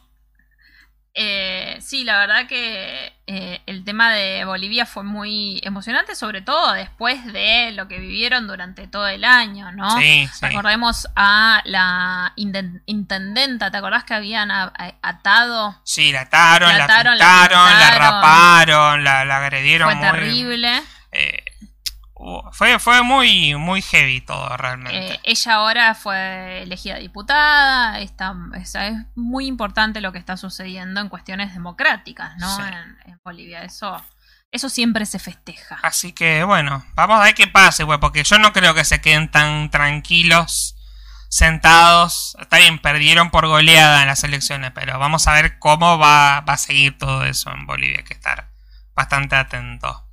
[1.13, 6.73] Eh, sí, la verdad que eh, el tema de Bolivia fue muy emocionante, sobre todo
[6.73, 9.99] después de lo que vivieron durante todo el año, ¿no?
[9.99, 10.47] Sí, sí.
[10.47, 15.81] Recordemos a la intendenta, ¿te acordás que habían atado?
[15.85, 18.01] Sí, la ataron, La la, ataron, la pintaron, la, pintaron.
[18.15, 19.87] raparon, la, la agredieron.
[19.91, 20.83] Fue muy- terrible.
[21.13, 21.45] eh,
[22.53, 25.15] fue, fue muy, muy heavy todo realmente.
[25.15, 28.01] Eh, ella ahora fue elegida diputada.
[28.01, 32.57] Está, es, es muy importante lo que está sucediendo en cuestiones democráticas, ¿no?
[32.57, 32.63] Sí.
[32.63, 33.63] En, en Bolivia.
[33.63, 34.03] Eso,
[34.51, 35.79] eso siempre se festeja.
[35.83, 39.01] Así que bueno, vamos a ver qué pase, güey, porque yo no creo que se
[39.01, 40.77] queden tan tranquilos
[41.31, 42.37] sentados.
[42.41, 46.53] Está bien, perdieron por goleada en las elecciones, pero vamos a ver cómo va, va
[46.55, 47.99] a seguir todo eso en Bolivia.
[47.99, 48.51] Hay que estar
[48.95, 50.10] bastante atento.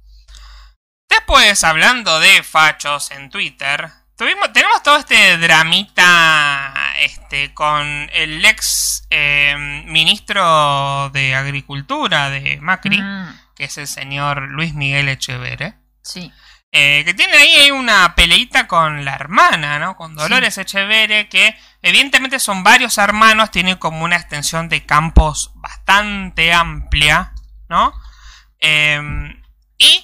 [1.10, 9.06] Después, hablando de fachos en Twitter, tuvimos, tenemos todo este dramita este, con el ex
[9.10, 9.56] eh,
[9.86, 15.76] ministro de Agricultura de Macri, Mm, que es el señor Luis Miguel Echeverre.
[16.02, 16.32] sí.
[16.74, 19.96] Eh, que tiene ahí una peleita con la hermana, ¿no?
[19.96, 26.52] Con Dolores Echeverre, que evidentemente son varios hermanos, tiene como una extensión de campos bastante
[26.52, 27.32] amplia,
[27.70, 27.94] ¿no?
[28.60, 29.00] Eh,
[29.78, 30.04] y...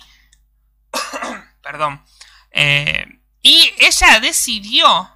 [1.62, 2.04] perdón.
[2.52, 3.06] Eh,
[3.42, 5.10] y ella decidió,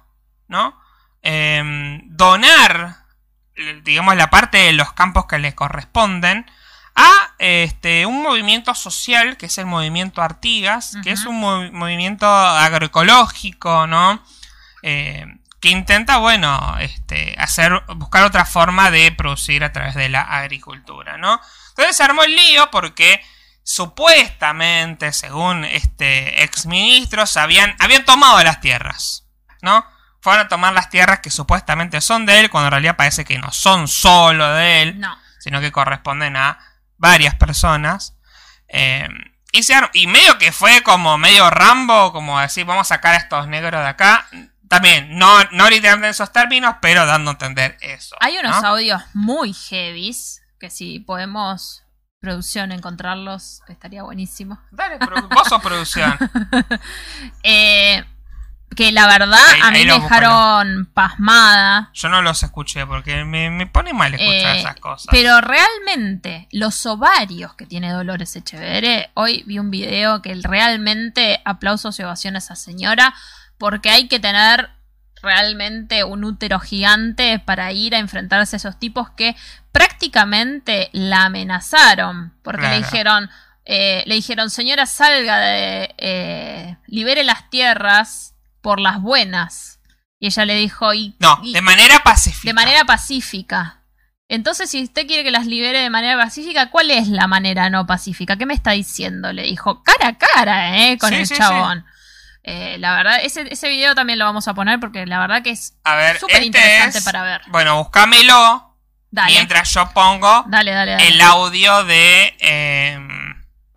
[0.48, 0.78] ¿no?
[1.22, 2.96] Eh, donar,
[3.82, 6.50] digamos, la parte de los campos que le corresponden
[6.94, 12.26] a este, un movimiento social que es el movimiento Artigas, que es un movi- movimiento
[12.26, 14.22] agroecológico, ¿no?
[14.82, 15.24] Eh,
[15.60, 21.16] que intenta, bueno, este, hacer, buscar otra forma de producir a través de la agricultura,
[21.18, 21.40] ¿no?
[21.70, 23.20] Entonces se armó el lío porque
[23.68, 29.26] supuestamente, según este exministro, se habían, habían tomado las tierras,
[29.62, 29.84] ¿no?
[30.20, 33.38] Fueron a tomar las tierras que supuestamente son de él, cuando en realidad parece que
[33.38, 35.16] no son solo de él No.
[35.38, 36.58] sino que corresponden a
[36.96, 38.14] varias personas.
[38.68, 39.08] Eh,
[39.52, 43.14] y, se ar- y medio que fue como medio Rambo, como decir, vamos a sacar
[43.14, 44.26] a estos negros de acá.
[44.68, 48.16] También, no, no literalmente en esos términos, pero dando a entender eso.
[48.20, 48.68] Hay unos ¿no?
[48.68, 51.84] audios muy heavies que si podemos,
[52.28, 54.58] producción, encontrarlos, estaría buenísimo.
[54.70, 56.16] Dale, produ- vos sos producción.
[57.42, 58.04] Eh,
[58.76, 61.90] que la verdad Ahí- a mí me busco, dejaron pasmada.
[61.94, 65.06] Yo no los escuché porque me, me pone mal escuchar Eh, esas cosas.
[65.10, 71.98] Pero realmente, los ovarios que tiene Dolores Echeverre, hoy vi un video que realmente aplausos
[71.98, 73.14] y ovación a esa señora,
[73.56, 74.70] porque hay que tener
[75.22, 79.34] realmente un útero gigante para ir a enfrentarse a esos tipos que
[79.72, 83.28] prácticamente la amenazaron, porque le dijeron,
[83.64, 89.80] eh, le dijeron, señora, salga de, eh, libere las tierras por las buenas.
[90.20, 92.48] Y ella le dijo, y, no, y- de manera pacífica.
[92.48, 93.82] de manera pacífica.
[94.28, 97.86] Entonces, si usted quiere que las libere de manera pacífica, ¿cuál es la manera no
[97.86, 98.36] pacífica?
[98.36, 99.32] ¿Qué me está diciendo?
[99.32, 100.98] Le dijo cara a cara, ¿eh?
[100.98, 101.84] Con Sí, el sí, chabón.
[102.50, 105.50] Eh, la verdad, ese, ese video también lo vamos a poner porque la verdad que
[105.50, 105.76] es
[106.18, 107.40] súper este interesante es- para ver.
[107.48, 108.74] Bueno, búscamelo
[109.10, 110.92] Dale, mientras yo pongo dale, dale.
[110.92, 111.08] dale.
[111.08, 112.34] el audio de...
[112.40, 113.08] em,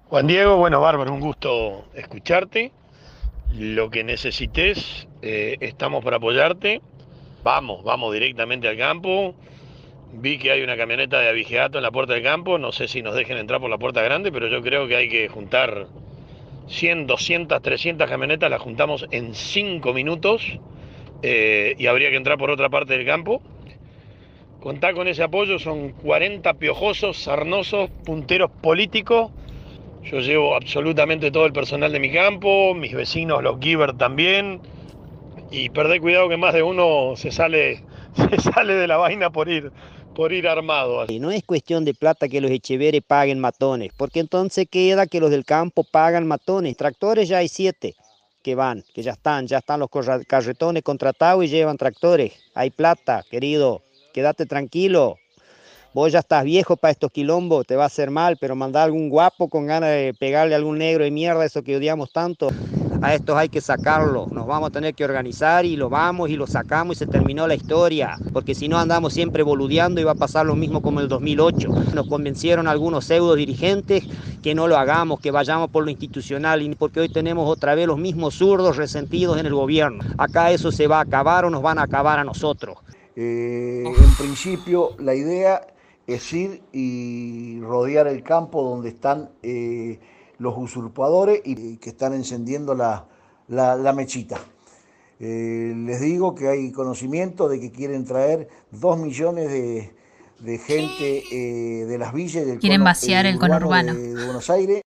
[0.06, 2.72] Juan Diego, bueno, bárbaro, un gusto escucharte.
[3.54, 6.82] Lo que necesites, eh, estamos para apoyarte.
[7.44, 9.36] Vamos, vamos directamente al campo.
[10.14, 12.58] Vi que hay una camioneta de abigeato en la puerta del campo.
[12.58, 15.10] No sé si nos dejen entrar por la puerta grande, pero yo creo que hay
[15.10, 15.88] que juntar
[16.72, 18.50] 100, 200, 300 camionetas.
[18.50, 20.60] Las juntamos en 5 minutos
[21.22, 23.42] eh, y habría que entrar por otra parte del campo.
[24.60, 29.32] Contá con ese apoyo, son 40 piojosos, sarnosos, punteros políticos
[30.04, 34.60] yo llevo absolutamente todo el personal de mi campo, mis vecinos, los giver también.
[35.52, 37.84] Y perdé cuidado que más de uno se sale,
[38.30, 39.72] se sale de la vaina por ir,
[40.16, 41.06] por ir armado.
[41.08, 45.20] Y no es cuestión de plata que los Echeverre paguen matones, porque entonces queda que
[45.20, 46.78] los del campo pagan matones.
[46.78, 47.96] Tractores ya hay siete
[48.44, 49.90] que van, que ya están, ya están los
[50.28, 52.34] carretones contratados y llevan tractores.
[52.54, 53.82] Hay plata, querido,
[54.14, 55.18] quédate tranquilo.
[55.94, 59.10] Vos ya estás viejo para estos quilombos, te va a hacer mal, pero mandar algún
[59.10, 62.50] guapo con ganas de pegarle a algún negro de mierda, eso que odiamos tanto.
[63.02, 66.36] A estos hay que sacarlo, nos vamos a tener que organizar y lo vamos y
[66.36, 70.12] lo sacamos y se terminó la historia, porque si no andamos siempre boludeando y va
[70.12, 71.68] a pasar lo mismo como el 2008.
[71.96, 74.04] Nos convencieron algunos pseudo dirigentes
[74.44, 77.88] que no lo hagamos, que vayamos por lo institucional, y porque hoy tenemos otra vez
[77.88, 80.04] los mismos zurdos resentidos en el gobierno.
[80.20, 82.78] Acá eso se va a acabar o nos van a acabar a nosotros.
[83.16, 85.62] Eh, en principio, la idea
[86.06, 90.00] es ir y rodear el campo donde están eh,
[90.42, 93.06] los usurpadores y que están encendiendo la,
[93.48, 94.40] la- la mechita.
[95.20, 99.96] Eh, les digo que hay conocimiento de que quieren traer dos millones de,
[100.40, 103.94] de gente eh, de las villas del Quieren cono- vaciar el conurbano.
[103.94, 104.82] de, de Buenos Aires.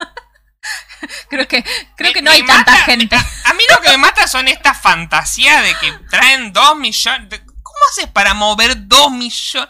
[1.30, 1.64] Creo que,
[1.96, 3.16] creo Me- que no hay tanta gente.
[3.16, 7.30] A mí lo que me mata son estas fantasías de que traen dos millones.
[7.30, 9.70] de- ¿Cómo haces para mover dos millones?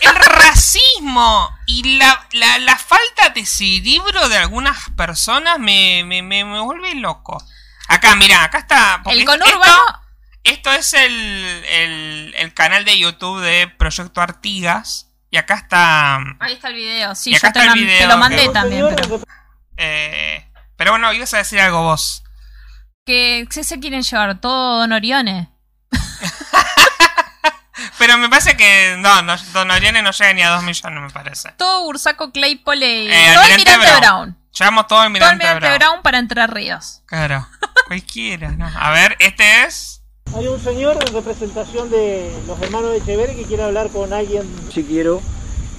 [0.00, 6.44] El racismo y la, la, la falta de cerebro de algunas personas me, me, me,
[6.44, 7.42] me vuelve loco.
[7.88, 9.02] Acá, mira, acá está.
[9.06, 10.00] El conurbano,
[10.44, 15.08] Esto es el, el, el canal de YouTube de Proyecto Artigas.
[15.30, 16.16] Y acá está.
[16.38, 18.86] ahí está el video, sí, yo te, el man- te video lo mandé también.
[18.94, 19.20] Pero...
[19.76, 22.22] eh, pero bueno, ibas a decir algo vos.
[23.04, 25.50] Que ¿qué se quieren llevar todo Don Orione.
[27.98, 31.10] Pero me parece que no, no Don Orione no llega ni a 2 millones, me
[31.10, 31.52] parece.
[31.56, 34.00] Todo Bursaco Claypole y Eh, todo el Almirante Mirante Brown.
[34.00, 34.36] Brown.
[34.58, 35.78] Llevamos todo el Todo el Mirante Mirante Brown.
[35.78, 37.02] Brown para Entre Ríos.
[37.06, 37.46] Claro.
[37.86, 38.66] Cualquiera, ¿no?
[38.78, 40.02] A ver, este es.
[40.34, 44.42] Hay un señor en representación de los hermanos de Echeverri que quiere hablar con alguien.
[44.72, 45.22] Sí quiero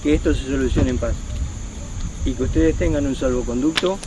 [0.02, 1.12] que esto se solucione en paz
[2.24, 3.98] y que ustedes tengan un salvoconducto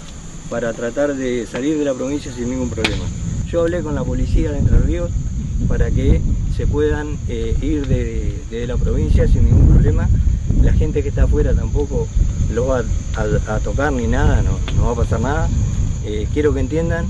[0.50, 3.06] para tratar de salir de la provincia sin ningún problema.
[3.48, 5.12] Yo hablé con la policía de Entre Ríos
[5.68, 6.22] para que
[6.56, 10.10] se puedan eh, ir de, de la provincia sin ningún problema.
[10.62, 12.08] La gente que está afuera tampoco
[12.54, 12.84] los va
[13.16, 15.50] a, a tocar ni nada, no, no va a pasar nada.
[16.06, 17.06] Eh, quiero que entiendan,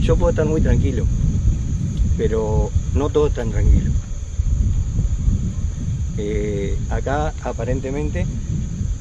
[0.00, 1.06] yo puedo estar muy tranquilo,
[2.16, 3.92] pero no todos están tranquilos.
[6.18, 8.26] Eh, acá aparentemente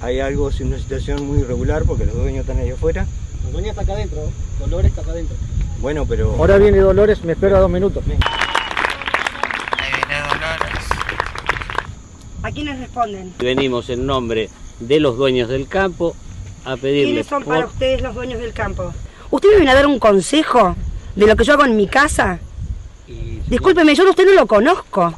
[0.02, 3.06] hay algo, es una situación muy irregular porque los dueños están ahí afuera.
[3.46, 4.22] La doña está acá adentro,
[4.60, 5.36] Dolores está acá adentro.
[5.82, 6.36] Bueno, pero...
[6.38, 8.04] Ahora viene Dolores, me espera dos minutos.
[12.52, 13.34] ¿A quiénes responden?
[13.40, 14.50] Venimos en nombre
[14.82, 16.14] de los dueños del campo
[16.66, 18.94] a pedirle ¿Quiénes son por- para ustedes los dueños del campo?
[19.30, 20.76] ¿Usted me viene a dar un consejo
[21.16, 22.40] de lo que yo hago en mi casa?
[23.48, 25.14] Discúlpeme, yo a usted no lo conozco.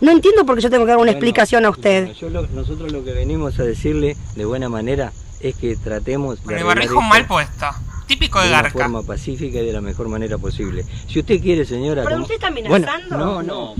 [0.00, 2.12] No entiendo por qué yo tengo que dar una Bueno, explicación a usted.
[2.14, 6.44] Yo lo- nosotros lo que venimos a decirle de buena manera es que tratemos de
[6.44, 7.66] Con el esto mal puesto.
[8.12, 10.84] Típico de de forma pacífica y de la mejor manera posible.
[11.08, 12.02] Si usted quiere, señora...
[12.02, 13.16] ¿Pero como- usted está Bueno, amenazando?
[13.16, 13.74] no, no.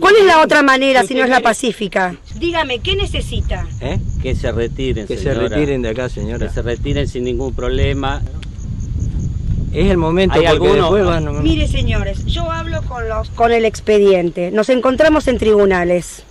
[0.00, 2.16] ¿Cuál es la otra manera si no es la pacífica?
[2.36, 3.66] Dígame, ¿qué necesita?
[3.80, 3.98] ¿Eh?
[4.22, 6.46] que se retiren, Que se retiren de acá, señora.
[6.46, 8.22] Que se retiren sin ningún problema.
[9.72, 10.74] Es el momento ¿Hay porque alguno?
[10.74, 11.42] después van...
[11.42, 14.50] Mire, señores, yo hablo con los con el expediente.
[14.50, 16.22] Nos encontramos en tribunales.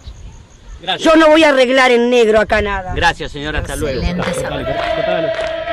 [0.82, 1.04] Gracias.
[1.14, 2.94] Yo no voy a arreglar en negro acá nada.
[2.96, 4.02] Gracias, señora, hasta luego.
[4.02, 5.67] Excelente esa-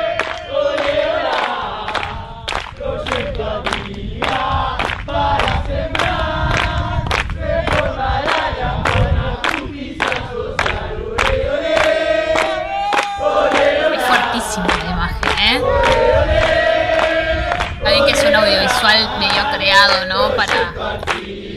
[18.45, 20.34] audiovisual medio creado, ¿no?
[20.36, 20.55] Para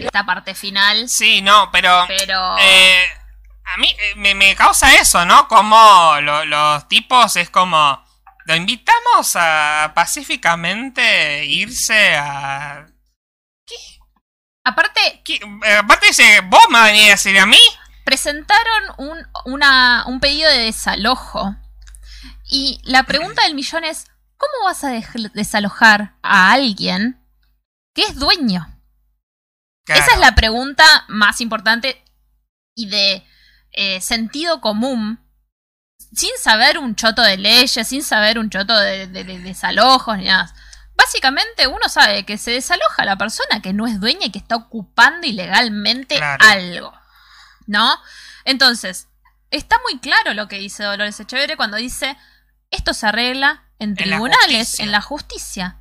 [0.02, 1.08] esta parte final.
[1.10, 2.06] Sí, no, pero.
[2.08, 2.56] Pero.
[2.60, 3.04] eh,
[3.66, 5.48] a mí eh, me, me causa eso, ¿no?
[5.48, 8.06] Como lo- los tipos es como.
[8.46, 12.86] Lo invitamos a pacíficamente irse a.
[14.64, 15.36] Aparte, ¿Qué?
[15.66, 17.60] Eh, aparte dice, vos me venís a decir a mí.
[18.04, 21.56] presentaron un, una- un pedido de desalojo.
[22.50, 24.08] Y la pregunta del millón es,
[24.38, 24.90] ¿cómo vas a
[25.34, 27.20] desalojar a alguien
[27.94, 28.68] que es dueño?
[29.86, 30.02] Claro.
[30.02, 32.04] Esa es la pregunta más importante
[32.76, 33.26] y de
[33.72, 35.20] eh, sentido común,
[36.14, 40.26] sin saber un choto de leyes, sin saber un choto de, de- de desalojos ni
[40.26, 40.54] nada.
[40.96, 44.40] Básicamente uno sabe que se desaloja a la persona que no es dueña y que
[44.40, 46.44] está ocupando ilegalmente Claro.
[46.48, 46.94] algo.
[47.68, 47.98] ¿No?
[48.46, 49.08] Entonces,
[49.52, 52.18] está muy claro lo que dice Dolores Echeverre cuando dice,
[52.72, 55.78] esto se arregla en En la tribunales, en la justicia.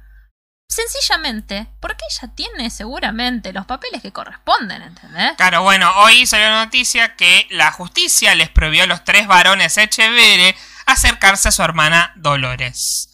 [0.68, 5.34] Sencillamente, porque ella tiene seguramente los papeles que corresponden, ¿entendés?
[5.36, 9.78] Claro, bueno, hoy salió la noticia que la justicia les prohibió a los tres varones
[9.78, 13.10] Echeverre acercarse a su hermana Dolores.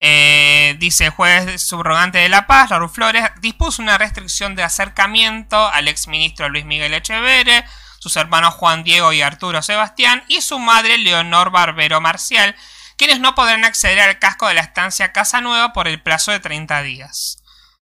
[0.00, 5.68] Eh, dice el juez subrogante de La Paz, Raúl Flores, dispuso una restricción de acercamiento
[5.68, 7.64] al exministro Luis Miguel Echeverre,
[8.00, 12.54] sus hermanos Juan Diego y Arturo Sebastián y su madre Leonor Barbero Marcial,
[12.96, 16.40] quienes no podrán acceder al casco de la estancia Casa Nueva por el plazo de
[16.40, 17.38] 30 días.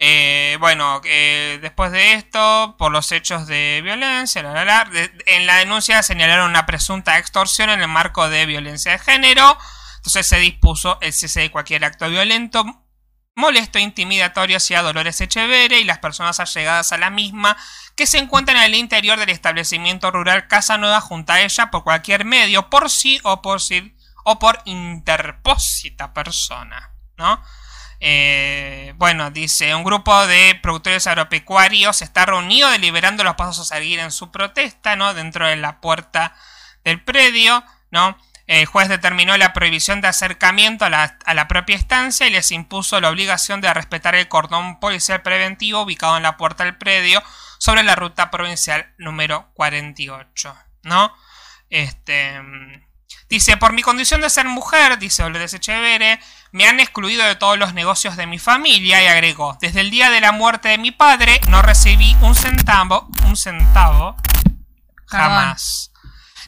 [0.04, 4.90] Eh, bueno, eh, después de esto, por los hechos de violencia, la, la, la,
[5.26, 9.56] en la denuncia señalaron una presunta extorsión en el marco de violencia de género.
[9.98, 12.64] Entonces se dispuso el cese de cualquier acto violento,
[13.36, 17.56] molesto intimidatorio hacia Dolores Echeverre y las personas allegadas a la misma
[17.94, 21.84] que se encuentran en el interior del establecimiento rural Casa Nueva junto a ella por
[21.84, 23.94] cualquier medio, por sí o por sí
[24.24, 27.42] o por interpósita persona, ¿no?
[28.04, 34.00] Eh, bueno, dice, un grupo de productores agropecuarios está reunido deliberando los pasos a seguir
[34.00, 35.14] en su protesta, ¿no?
[35.14, 36.34] Dentro de la puerta
[36.82, 37.62] del predio,
[37.92, 38.18] ¿no?
[38.48, 42.50] El juez determinó la prohibición de acercamiento a la, a la propia estancia y les
[42.50, 47.22] impuso la obligación de respetar el cordón policial preventivo ubicado en la puerta del predio
[47.58, 51.14] sobre la ruta provincial número 48, ¿no?
[51.70, 52.40] Este...
[53.32, 56.20] Dice, por mi condición de ser mujer, dice Dolores Echeverre,
[56.50, 60.10] me han excluido de todos los negocios de mi familia y agregó, desde el día
[60.10, 64.16] de la muerte de mi padre no recibí un centavo, un centavo,
[65.06, 65.92] jamás.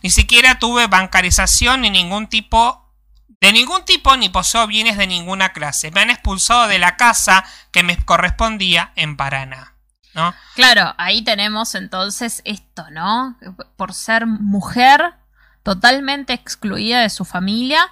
[0.03, 2.93] Ni siquiera tuve bancarización ni ningún tipo
[3.41, 5.91] de ningún tipo ni poseo bienes de ninguna clase.
[5.91, 9.73] Me han expulsado de la casa que me correspondía en Paraná.
[10.13, 10.35] ¿No?
[10.55, 13.39] Claro, ahí tenemos entonces esto, ¿no?
[13.79, 15.15] Por ser mujer,
[15.65, 17.91] totalmente excluida de su familia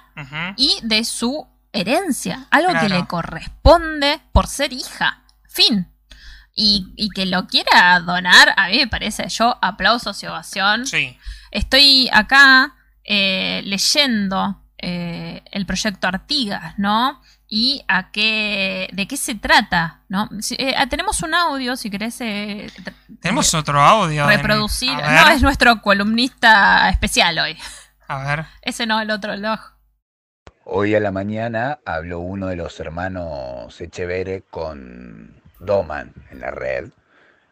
[0.55, 5.23] y de su herencia, algo que le corresponde por ser hija.
[5.49, 5.89] Fin.
[6.55, 10.85] Y, y que lo quiera donar, a mí me parece, yo aplausos y ovación.
[10.85, 11.17] Sí.
[11.49, 17.21] Estoy acá eh, leyendo eh, el proyecto Artigas, ¿no?
[17.55, 20.27] Y a qué, de qué se trata, ¿no?
[20.41, 22.65] Si- eh, ah, tenemos un audio, si querés eh,
[23.21, 24.23] Tenemos otro audio.
[24.23, 24.91] en- reproducir.
[24.91, 27.55] No, es nuestro columnista especial hoy.
[28.07, 28.45] A ver.
[28.63, 29.71] Ese no, el otro, abajo.
[30.65, 36.89] Hoy a la mañana habló uno de los hermanos Echevere con Doman en la red.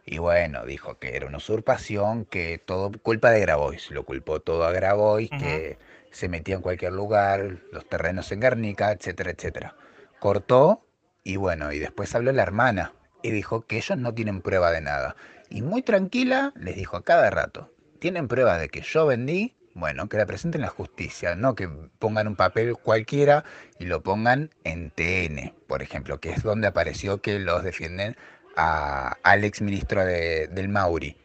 [0.03, 3.91] Y bueno, dijo que era una usurpación, que todo culpa de Grabois.
[3.91, 5.77] Lo culpó todo a Grabois, que
[6.11, 9.75] se metía en cualquier lugar, los terrenos en Guernica, etcétera, etcétera.
[10.21, 10.85] Cortó
[11.23, 12.93] y bueno, y después habló la hermana
[13.23, 15.15] y dijo que ellos no tienen prueba de nada.
[15.49, 19.55] Y muy tranquila les dijo a cada rato, ¿tienen prueba de que yo vendí?
[19.73, 21.67] Bueno, que la presenten en la justicia, no que
[21.97, 23.45] pongan un papel cualquiera
[23.79, 28.15] y lo pongan en TN, por ejemplo, que es donde apareció que los defienden
[28.55, 31.17] a, al ex ministro de- del Mauri.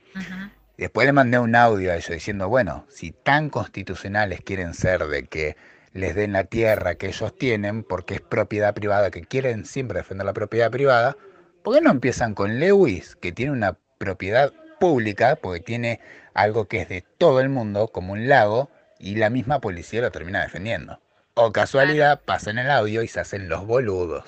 [0.78, 5.26] Después le mandé un audio a ellos diciendo, bueno, si tan constitucionales quieren ser de
[5.26, 5.56] que
[5.96, 10.26] les den la tierra que ellos tienen, porque es propiedad privada, que quieren siempre defender
[10.26, 11.16] la propiedad privada,
[11.64, 16.00] ¿por qué no empiezan con Lewis, que tiene una propiedad pública, porque tiene
[16.34, 20.10] algo que es de todo el mundo, como un lago, y la misma policía lo
[20.10, 21.00] termina defendiendo?
[21.34, 24.24] O casualidad, pasan el audio y se hacen los boludos.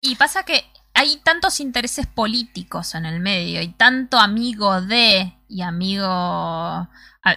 [0.00, 0.64] Y pasa que
[0.94, 6.04] hay tantos intereses políticos en el medio y tanto amigo de y amigo.
[6.06, 6.88] a-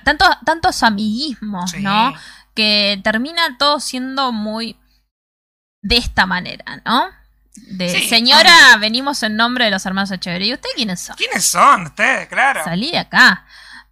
[0.06, 2.14] Tanto, tantos amiguismos, ¿no?
[2.56, 4.78] Que termina todo siendo muy
[5.82, 7.10] de esta manera, ¿no?
[7.56, 10.49] De Sí, señora, venimos en nombre de los hermanos Echeverría.
[10.49, 11.16] ¿Y ustedes quiénes son?
[11.16, 12.28] ¿Quiénes son ustedes?
[12.28, 12.64] Claro.
[12.64, 13.45] Salí de acá.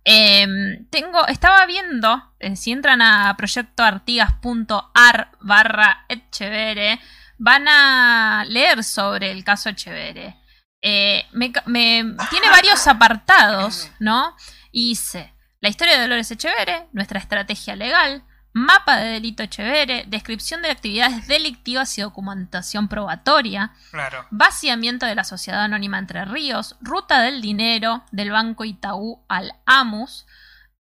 [0.04, 7.00] Em, tengo, estaba viendo, eh, si entran a proyectoartigas.ar barra Echevere,
[7.38, 10.38] van a leer sobre el caso Echevere.
[10.82, 11.52] Eh, me-
[12.30, 14.36] tiene varios apartados, ¿no?
[14.72, 18.24] Y dice, la historia de Dolores Echevere, nuestra estrategia legal,
[18.54, 24.26] mapa de delito Echevere, descripción de actividades delictivas y documentación probatoria, Claro.
[24.32, 30.26] Vaciamiento de la Sociedad Anónima Entre Ríos, ruta del dinero del Banco Itaú al AMUS,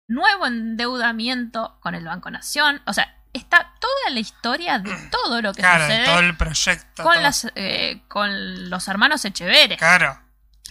[0.08, 2.82] nuevo endeudamiento con el Banco Nación.
[2.86, 6.36] O sea, está toda la historia de todo lo que Claro, de sucede todo el
[6.38, 7.04] proyecto.
[7.04, 7.22] con, todo.
[7.24, 9.78] las, eh, con los hermanos Echeveres.
[9.78, 10.20] Claro.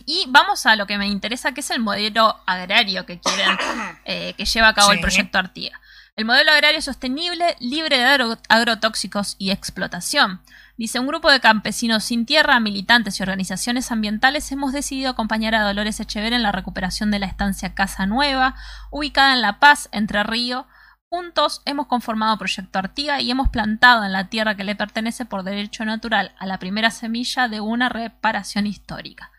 [0.05, 3.57] Y vamos a lo que me interesa, que es el modelo agrario que quieren,
[4.05, 5.81] eh, que lleva a cabo el proyecto Artiga.
[6.15, 10.43] El modelo agrario sostenible, libre de agro- agrotóxicos y explotación.
[10.77, 15.63] Dice, un grupo de campesinos sin tierra, militantes y organizaciones ambientales hemos decidido acompañar a
[15.63, 18.57] Dolores Echever en la recuperación de la estancia Casa Nueva,
[18.91, 20.67] ubicada en La Paz, Entre Río.
[21.09, 25.45] Juntos hemos conformado Proyecto Artiga y hemos plantado en la tierra que le pertenece por
[25.45, 29.31] derecho natural a la primera semilla de una reparación histórica.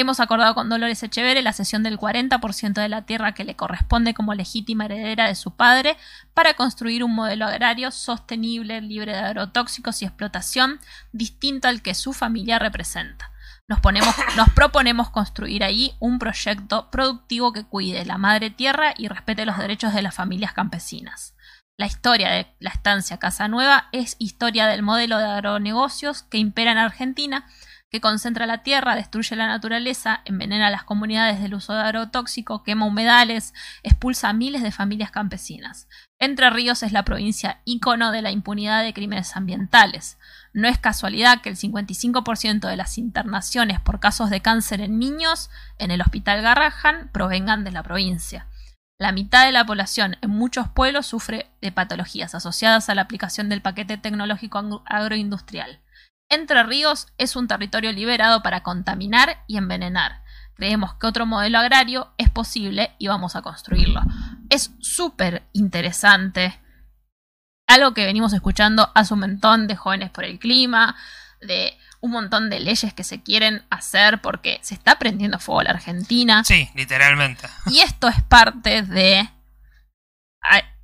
[0.00, 4.14] Hemos acordado con Dolores Echeverre la cesión del 40% de la tierra que le corresponde
[4.14, 5.96] como legítima heredera de su padre
[6.34, 10.78] para construir un modelo agrario sostenible, libre de agrotóxicos y explotación,
[11.10, 13.32] distinto al que su familia representa.
[13.66, 19.08] Nos, ponemos, nos proponemos construir ahí un proyecto productivo que cuide la madre tierra y
[19.08, 21.34] respete los derechos de las familias campesinas.
[21.76, 26.70] La historia de la estancia Casa Nueva es historia del modelo de agronegocios que impera
[26.70, 27.46] en Argentina
[27.90, 32.86] que concentra la tierra, destruye la naturaleza, envenena las comunidades del uso de agrotóxico, quema
[32.86, 35.88] humedales, expulsa a miles de familias campesinas.
[36.18, 40.18] Entre Ríos es la provincia ícono de la impunidad de crímenes ambientales.
[40.52, 45.48] No es casualidad que el 55% de las internaciones por casos de cáncer en niños
[45.78, 48.48] en el Hospital Garrahan provengan de la provincia.
[49.00, 53.48] La mitad de la población en muchos pueblos sufre de patologías asociadas a la aplicación
[53.48, 55.78] del paquete tecnológico agroindustrial.
[56.30, 60.22] Entre Ríos es un territorio liberado para contaminar y envenenar.
[60.54, 64.02] Creemos que otro modelo agrario es posible y vamos a construirlo.
[64.50, 66.60] Es súper interesante.
[67.66, 70.96] Algo que venimos escuchando hace un montón de jóvenes por el clima,
[71.40, 75.70] de un montón de leyes que se quieren hacer porque se está prendiendo fuego la
[75.70, 76.44] Argentina.
[76.44, 77.48] Sí, literalmente.
[77.66, 79.30] Y esto es parte de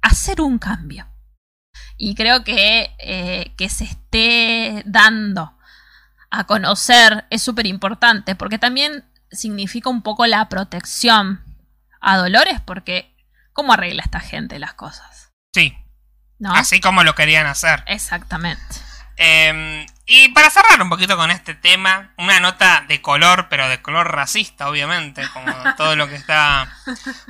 [0.00, 1.06] hacer un cambio.
[2.04, 5.56] Y creo que eh, que se esté dando
[6.30, 11.42] a conocer es súper importante porque también significa un poco la protección
[12.02, 13.16] a Dolores porque
[13.54, 15.30] ¿cómo arregla esta gente las cosas?
[15.54, 15.74] Sí.
[16.38, 16.52] ¿no?
[16.52, 17.82] Así como lo querían hacer.
[17.86, 18.62] Exactamente.
[19.16, 23.80] Eh, y para cerrar un poquito con este tema, una nota de color, pero de
[23.80, 26.70] color racista, obviamente, como todo lo que está.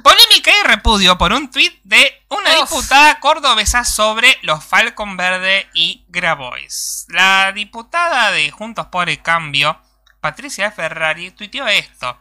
[0.03, 2.71] Polémica y repudio por un tuit de una Uf.
[2.71, 7.07] diputada cordobesa sobre los Falcon Verde y Grabois.
[7.11, 9.81] La diputada de Juntos por el Cambio,
[10.21, 12.19] Patricia Ferrari, tuiteó esto.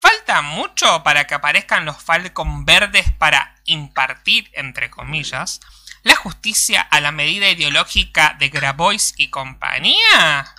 [0.00, 5.60] Falta mucho para que aparezcan los Falcon Verdes para impartir, entre comillas,
[6.08, 10.54] la justicia a la medida ideológica de Grabois y compañía.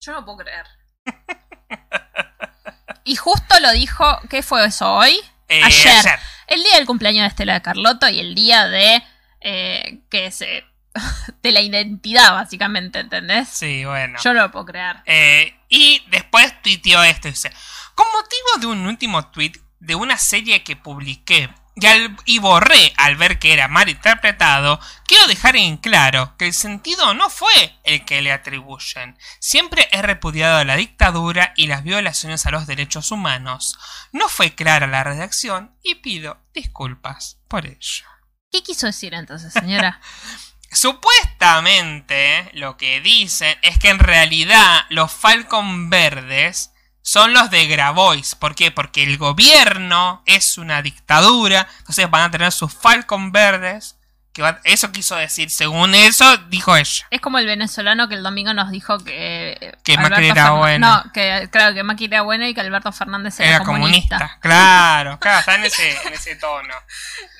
[0.00, 0.66] Yo no puedo creer.
[3.04, 5.20] y justo lo dijo, ¿qué fue eso hoy?
[5.48, 5.98] Eh, ayer.
[5.98, 6.18] ayer.
[6.46, 9.02] El día del cumpleaños de Estela de Carlotto y el día de
[9.40, 10.64] eh, que se
[11.42, 13.48] de la identidad, básicamente, ¿entendés?
[13.48, 14.18] Sí, bueno.
[14.22, 14.96] Yo no lo puedo creer.
[15.06, 17.28] Eh, y después tuiteó esto.
[17.28, 17.52] Dice,
[17.94, 22.92] con motivo de un último tweet de una serie que publiqué y, al- y borré
[22.96, 27.78] al ver que era mal interpretado, quiero dejar en claro que el sentido no fue
[27.84, 29.16] el que le atribuyen.
[29.40, 33.78] Siempre he repudiado la dictadura y las violaciones a los derechos humanos.
[34.12, 38.04] No fue clara la redacción y pido disculpas por ello.
[38.50, 40.00] ¿Qué quiso decir entonces, señora?
[40.70, 46.72] Supuestamente lo que dicen es que en realidad los Falcon verdes
[47.06, 48.34] son los de Grabois.
[48.34, 48.72] ¿Por qué?
[48.72, 51.68] Porque el gobierno es una dictadura.
[51.78, 53.96] Entonces van a tener sus Falcon verdes.
[54.32, 55.48] Que va- eso quiso decir.
[55.50, 57.06] Según eso, dijo ella.
[57.08, 59.76] es como el venezolano que el domingo nos dijo que...
[59.84, 60.88] Que Alberto Macri era bueno.
[61.04, 64.38] No, que claro, que Macri era bueno y que Alberto Fernández era, Era comunista.
[64.40, 66.74] Claro, claro, está en ese, en ese tono.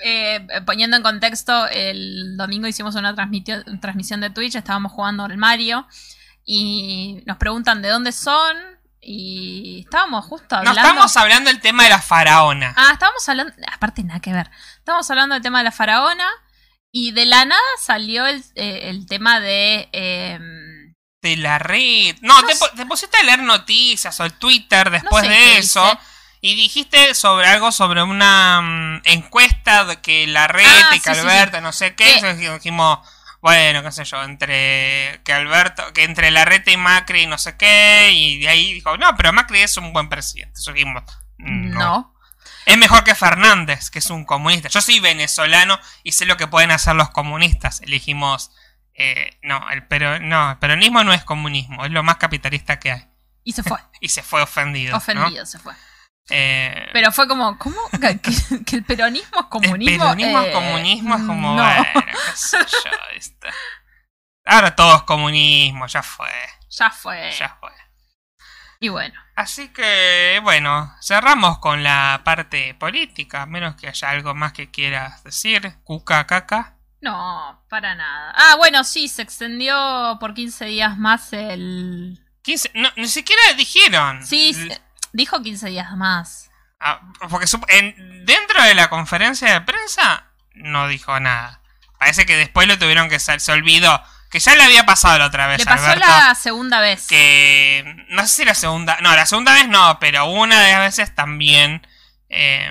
[0.04, 5.88] Eh, poniendo en contexto, el domingo hicimos una transmisión de Twitch, estábamos jugando al Mario
[6.44, 8.75] y nos preguntan de dónde son
[9.08, 10.80] y estábamos justo No hablando...
[10.82, 12.74] estamos hablando del tema de la faraona.
[12.76, 13.52] Ah, estábamos hablando...
[13.72, 14.50] Aparte, nada que ver.
[14.78, 16.28] Estábamos hablando del tema de la faraona
[16.90, 19.88] y de la nada salió el, eh, el tema de...
[19.92, 22.16] em, De la red.
[22.20, 22.34] No,
[22.74, 25.86] te, pusiste a leer noticias o el Twitter después sé de eso.
[25.86, 25.98] hice.
[26.40, 31.02] Y dijiste sobre algo sobre una mm, encuesta de que la red Ah, y sí,
[31.04, 31.62] sí, Alberto, sí.
[31.62, 32.14] no sé qué.
[32.16, 32.98] Entonces dijimos,
[33.46, 37.56] bueno, qué sé yo, entre que Alberto, que entre la red y Macri no sé
[37.56, 38.10] qué.
[38.12, 40.60] Y de ahí dijo, no, pero Macri es un buen presidente.
[40.72, 41.04] Dijimos,
[41.38, 41.78] no.
[41.78, 42.14] no.
[42.64, 44.68] Es mejor que Fernández, que es un comunista.
[44.68, 47.82] Yo soy venezolano y sé lo que pueden hacer los comunistas.
[47.82, 48.50] Elegimos.
[48.94, 52.90] eh, no, el, pero, no, el peronismo no es comunismo, es lo más capitalista que
[52.90, 53.06] hay.
[53.44, 53.78] Y se fue.
[54.00, 54.90] Y se fue ofendido.
[54.90, 54.98] ¿no?
[54.98, 55.72] Ofendido se fue.
[56.30, 57.76] Eh, Pero fue como, ¿cómo?
[58.00, 59.92] ¿Que, que el peronismo es comunismo?
[59.94, 61.62] El peronismo es Eh, comunismo, es como, no.
[61.62, 63.48] bueno, qué sé yo, ¿viste?
[64.44, 66.30] Ahora todo es comunismo, ya fue,
[66.70, 67.30] Ya fue.
[67.32, 67.70] ya fue.
[68.78, 69.18] Y bueno.
[69.34, 74.70] Así que, bueno, cerramos con la parte política, a menos que haya algo más que
[74.70, 75.76] quieras decir.
[75.82, 76.76] Cuca, caca.
[77.00, 78.32] No, para nada.
[78.36, 82.18] Ah, bueno, sí, se extendió por 15 días más el...
[82.42, 84.24] 15, no, ni siquiera dijeron.
[84.26, 84.80] Sí, se-
[85.16, 86.50] dijo 15 días más.
[86.78, 87.00] Ah,
[87.30, 91.60] porque en- dentro de la conferencia de prensa no dijo nada.
[91.98, 94.02] Parece que después lo tuvieron que sal- se olvidó.
[94.30, 96.06] Que ya le había pasado la otra vez Le pasó Alberto.
[96.06, 97.06] la segunda vez.
[97.06, 100.80] que no sé si la segunda, no, la segunda vez no, pero una de las
[100.80, 101.86] veces también.
[102.28, 102.70] eh,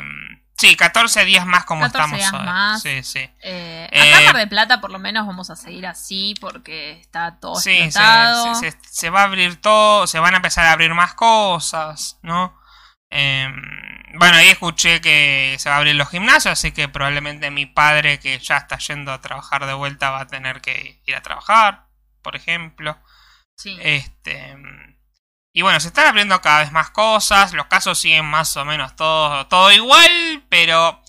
[0.58, 2.82] sí, 14 días más como 14 estamos días más.
[2.82, 3.20] Sí, sí.
[3.42, 7.00] Eh, Eh, acá en Mar de Plata por lo menos vamos a seguir así porque
[7.00, 8.56] está todo Sí, se, explotado.
[8.56, 12.20] se- se- se va a abrir todo, se van a empezar a abrir más cosas,
[12.22, 12.58] ¿no?
[13.12, 13.48] Eh,
[14.18, 18.20] bueno, ahí escuché que se va a abrir los gimnasios, así que probablemente mi padre,
[18.20, 21.86] que ya está yendo a trabajar de vuelta, va a tener que ir a trabajar,
[22.22, 22.98] por ejemplo.
[23.58, 23.78] Sí.
[23.82, 24.56] Este.
[25.56, 27.54] Y bueno, se están abriendo cada vez más cosas.
[27.54, 30.44] Los casos siguen más o menos todo, todo igual.
[30.50, 31.02] Pero.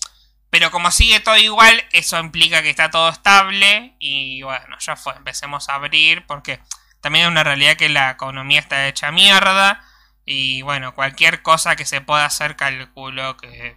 [0.49, 3.97] Pero como sigue todo igual, eso implica que está todo estable.
[3.99, 5.13] Y bueno, ya fue.
[5.17, 6.25] Empecemos a abrir.
[6.27, 6.61] Porque
[7.01, 9.83] también es una realidad que la economía está hecha mierda.
[10.23, 13.75] Y bueno, cualquier cosa que se pueda hacer, calculo que.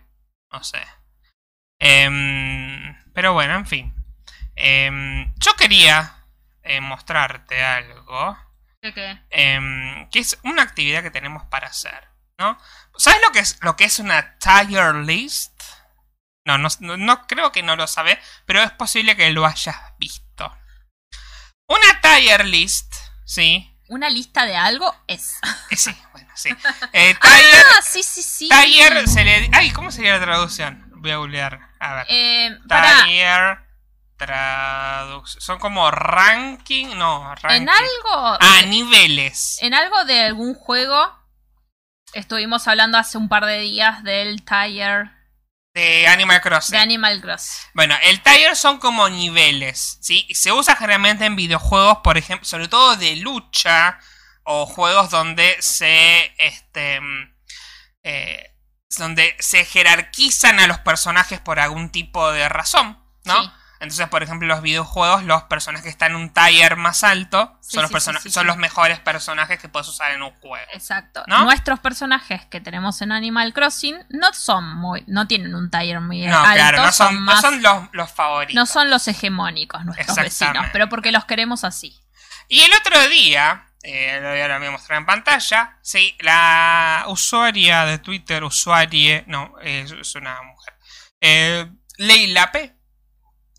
[0.53, 0.87] No sé.
[1.81, 3.95] Em, pero bueno, en fin.
[4.55, 6.15] Em, yo quería
[6.63, 8.39] eh, mostrarte algo.
[8.83, 12.09] ¿Qué em, que es una actividad que tenemos para hacer,
[12.39, 12.59] ¿no?
[12.97, 15.53] ¿Sabes lo que es lo que es una tier list?
[16.47, 20.57] No, no, no- creo que no lo sabes, pero es posible que lo hayas visto.
[21.69, 25.39] Una tier list, sí, Una lista de algo es.
[25.71, 26.49] eh, sí, bueno, sí.
[26.93, 28.49] Eh, tier, Ah, sí, sí, sí.
[28.49, 30.91] tier se le, ay, ¿cómo sería la traducción?
[30.97, 32.07] Voy a googlear, a ver.
[32.09, 32.59] Eh,
[34.21, 37.63] traducción, son como ranking, no, ranking.
[37.63, 38.39] en algo.
[38.41, 39.57] Ah, niveles.
[39.63, 41.19] En algo de algún juego.
[42.13, 45.13] Estuvimos hablando hace un par de días del Tire
[45.73, 46.73] De Animal Crossing.
[46.73, 47.71] De Animal Crossing.
[47.73, 50.27] Bueno, el tier son como niveles, ¿sí?
[50.35, 53.99] Se usa generalmente en videojuegos, por ejemplo, sobre todo de lucha
[54.43, 57.35] o juegos donde se, este, mm,
[58.03, 58.57] eh,
[58.99, 63.43] donde se jerarquizan a los personajes por algún tipo de razón, ¿no?
[63.43, 63.51] Sí.
[63.81, 67.79] Entonces, por ejemplo, los videojuegos, los personajes que están en un tier más alto Sí,
[67.79, 70.67] son, los, sí, son los mejores personajes que puedes usar en un juego.
[70.75, 71.23] Exacto.
[71.27, 71.45] ¿No?
[71.45, 76.27] Nuestros personajes que tenemos en Animal Crossing no son muy, no tienen un tier muy
[76.27, 78.55] No, alto, claro, no son, no más, son los, los favoritos.
[78.55, 81.99] no son los hegemónicos nuestros vecinos, pero porque los queremos así.
[82.49, 86.15] Y el otro día, eh, lo voy a lo voy a mostrar en pantalla, sí,
[86.21, 90.75] la usuaria de Twitter, usuarie, no, es, es una mujer,
[91.23, 92.77] eh, Leila P.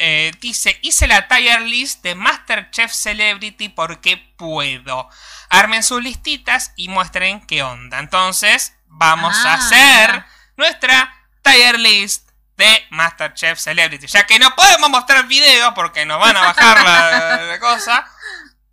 [0.03, 5.07] eh, dice, hice la tier list de Masterchef Celebrity porque puedo.
[5.49, 7.99] Armen sus listitas y muestren qué onda.
[7.99, 10.27] Entonces, vamos a Ah, hacer mira.
[10.57, 14.07] nuestra tier list de Masterchef Celebrity.
[14.07, 18.05] Ya que no podemos mostrar videos porque nos van a bajar la, la cosa.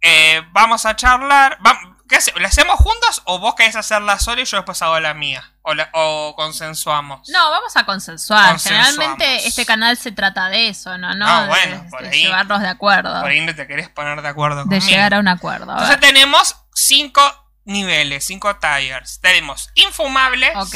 [0.00, 1.58] eh, vamos a charlar.
[1.66, 4.98] va- ¿Qué hace- ¿La hacemos juntos o vos querés hacerla sola y yo después hago
[4.98, 5.52] la mía?
[5.62, 7.28] O, la- o consensuamos.
[7.28, 8.58] No, vamos a consensuar.
[8.58, 11.14] Generalmente este canal se trata de eso, ¿no?
[11.14, 13.20] No, No, de, bueno, por de ahí- llevarnos de acuerdo.
[13.20, 14.86] Por ahí no te querés poner de acuerdo de conmigo.
[14.86, 15.70] llegar a un acuerdo.
[15.70, 17.20] a Entonces tenemos cinco
[17.66, 19.20] niveles, cinco tires.
[19.20, 20.74] Tenemos infumables, Ok,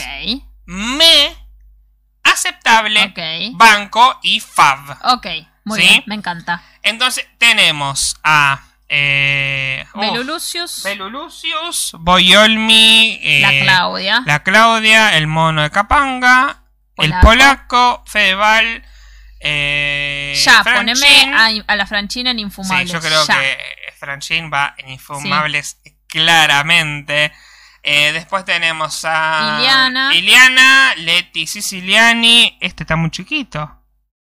[0.66, 1.34] me,
[2.24, 3.12] aceptable,
[3.54, 4.98] banco y fab.
[5.14, 5.26] ok.
[5.64, 5.88] Muy ¿Sí?
[5.88, 6.60] bien, me encanta.
[6.82, 8.60] Entonces tenemos a
[8.94, 14.22] eh, Belulucius, Belulucius, Boyolmi, eh, la Claudia.
[14.26, 16.62] la Claudia, el mono de Capanga,
[16.98, 18.04] el Polaco.
[18.06, 18.84] Fedeval,
[19.40, 21.00] eh, ya, Franchín.
[21.00, 22.88] poneme a, a la Franchina en Infumables.
[22.88, 23.40] Sí, yo creo ya.
[23.40, 23.58] que
[23.98, 27.32] Franchín va en Infumables claramente.
[27.82, 30.14] Eh, después tenemos a Iliana.
[30.14, 32.58] Iliana, Leti Siciliani.
[32.60, 33.78] Este está muy chiquito.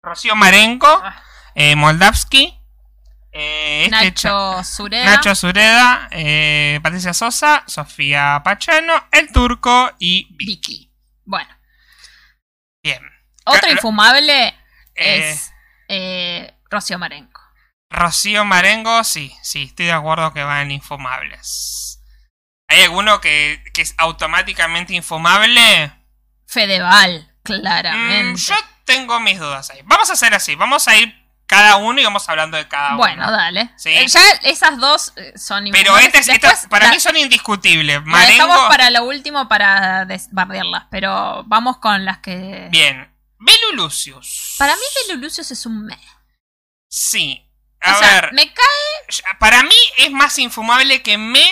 [0.03, 1.15] Rocío Marenco, Ah.
[1.55, 2.58] eh, Moldavsky.
[3.31, 5.05] Eh, este Nacho Sureda.
[5.05, 10.45] Nacho Sureda, eh, Patricia Sosa, Sofía Pachano, El Turco y Vicky.
[10.45, 10.93] Vicky.
[11.25, 11.49] Bueno,
[12.83, 13.01] Bien.
[13.45, 14.47] otro infumable
[14.95, 15.51] eh, es
[16.69, 17.39] Rocío Marenco.
[17.91, 22.01] Rocío Marengo, sí, sí, estoy de acuerdo que va en Infumables.
[22.67, 25.91] ¿Hay alguno que, que es automáticamente infumable?
[26.47, 28.41] Fedeval, Mm, claramente.
[28.41, 28.55] yo
[28.85, 29.81] tengo mis dudas ahí.
[29.85, 31.15] Vamos a hacer así, vamos a ir
[31.49, 33.31] cada uno y vamos hablando de cada bueno, uno.
[33.31, 33.71] dale.
[33.75, 33.89] Sí.
[33.89, 36.13] Eh, Ya esas dos eh, son Pero infumables.
[36.27, 38.05] este, Después para la- mí son indiscutibles.
[38.05, 42.67] Marengo, dejamos para lo último para desbardearlas, pero vamos con las que...
[42.69, 43.11] bien.
[43.39, 44.55] Belulucius.
[44.59, 45.97] Para mí Belulucius es un me.
[46.87, 47.45] Sí.
[47.81, 49.37] A o sea, ver, me cae...
[49.39, 51.43] para mí es más infumable que me,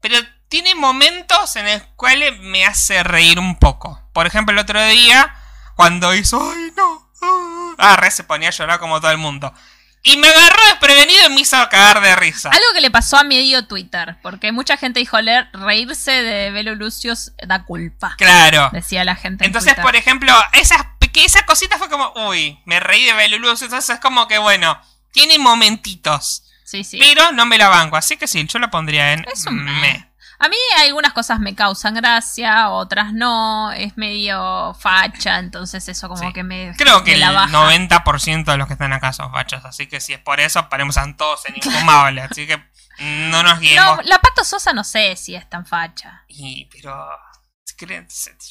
[0.00, 0.16] pero
[0.48, 4.00] tiene momentos en los cuales me hace reír un poco.
[4.14, 5.34] Por ejemplo, el otro día,
[5.76, 7.10] cuando hizo, ay no,
[7.78, 9.52] ah, re se ponía a llorar como todo el mundo.
[10.04, 12.50] Y me agarró desprevenido y me hizo cagar de risa.
[12.50, 17.32] Algo que le pasó a medio Twitter, porque mucha gente dijo leer reírse de Belulucius
[17.46, 18.16] da culpa.
[18.18, 18.70] Claro.
[18.72, 19.44] Decía la gente.
[19.44, 19.84] en Entonces, Twitter.
[19.84, 23.62] por ejemplo, esas, que esa cosita fue como, uy, me reí de Belulus.
[23.62, 24.80] Entonces es como que, bueno,
[25.12, 26.44] tiene momentitos.
[26.64, 26.98] Sí, sí.
[26.98, 30.11] Pero no me la banco, así que sí, yo la pondría en Es un me.
[30.44, 33.70] A mí algunas cosas me causan gracia, otras no.
[33.72, 36.32] Es medio facha, entonces eso como Sí.
[36.32, 36.74] que me.
[36.76, 37.52] Creo que me el la baja.
[37.52, 40.96] 90% de los que están acá son fachos, así que si es por eso, paremos
[40.98, 42.62] a todos en infumable, así que
[43.30, 43.98] no nos guiemos.
[43.98, 46.24] No, la Pato Sosa no sé si es tan facha.
[46.28, 46.94] Y, pero...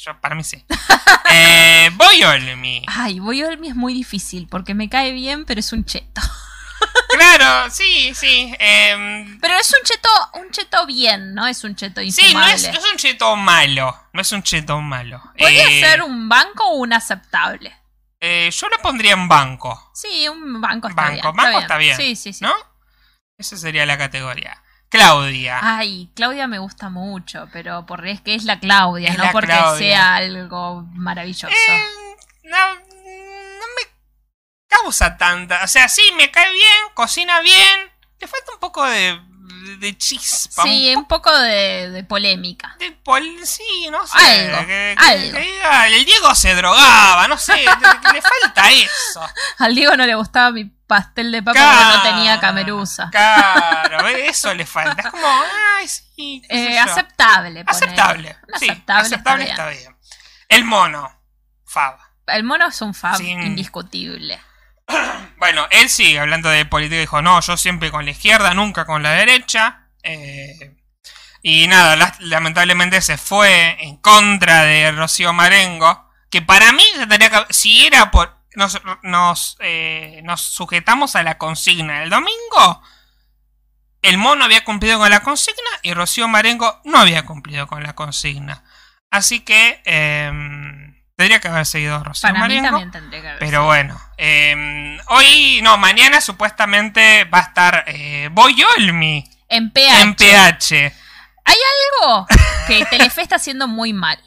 [0.03, 0.65] yo- para mí sí.
[1.31, 2.83] eh, voy Olmi.
[2.87, 6.21] Ay, Boyolmi es muy difícil porque me cae bien, pero es un cheto.
[7.21, 8.53] Claro, sí, sí.
[8.59, 10.09] em, Pero es un cheto,
[10.39, 11.45] un cheto bien, ¿no?
[11.47, 12.33] Es un cheto sí, infumable.
[12.51, 13.95] no es, no es un cheto malo.
[14.13, 15.21] No es un cheto malo.
[15.37, 17.75] ¿Podría Eh, ser un banco o un aceptable?
[18.19, 19.91] eh, yo lo pondría en banco.
[19.93, 21.35] Sí, un banco está Banco, bien.
[21.35, 21.97] banco está bien.
[21.97, 22.43] Sí, sí, sí.
[22.43, 22.53] ¿No?
[23.37, 24.61] Esa sería la categoría.
[24.89, 25.59] Claudia.
[25.61, 29.31] Ay, Claudia me gusta mucho, pero porque es que es la Claudia, Es no la
[29.31, 29.77] porque Claudia.
[29.77, 31.47] sea algo maravilloso.
[31.47, 31.83] Eh,
[32.43, 32.57] no,
[34.81, 35.63] causa tanta.
[35.63, 37.91] O sea, sí, me cae bien, cocina bien.
[38.19, 39.19] Le falta un poco de,
[39.79, 40.63] de chispa.
[40.63, 42.75] sí, un poco de, de polémica.
[42.79, 44.17] de pol- sí, no sé.
[44.51, 45.31] Algo, que- algo.
[45.37, 47.55] que el Diego se drogaba, no sé.
[47.57, 47.63] le,
[48.13, 49.27] le falta eso.
[49.59, 53.09] Al Diego no le gustaba mi pastel de papa porque no tenía camerusa.
[53.11, 55.01] Claro, eso le falta.
[55.01, 55.27] Es como,
[55.77, 56.41] ay, sí.
[56.49, 57.63] Eh, aceptable.
[57.65, 58.37] Aceptable.
[58.59, 59.97] Sí, aceptable, aceptable está está bien.
[60.49, 61.17] El mono.
[61.65, 61.97] Fab.
[62.27, 64.39] El mono es un fab Sin- indiscutible.
[65.37, 69.01] Bueno, él sí, hablando de política, dijo, no, yo siempre con la izquierda, nunca con
[69.01, 69.87] la derecha.
[70.03, 70.75] Eh,
[71.41, 76.07] y nada, la- lamentablemente se fue en contra de Rocío Marengo.
[76.29, 81.37] que para mí tendría que- si era por nos, nos, eh, nos sujetamos a la
[81.37, 82.81] consigna del domingo,
[84.01, 87.93] el mono había cumplido con la consigna y Rocío Marengo no había cumplido con la
[87.95, 88.63] consigna.
[89.09, 90.80] Así que em,
[91.21, 95.59] tendría que haber seguido Rocío Para mí también tendría que haber Pero bueno, em, hoy,
[95.61, 100.01] no, mañana supuestamente va a estar eh, Boyolmi En PH.
[100.01, 100.95] en PH.
[101.45, 101.57] Hay
[102.01, 102.27] algo
[102.67, 104.19] que Telefe está haciendo muy mal,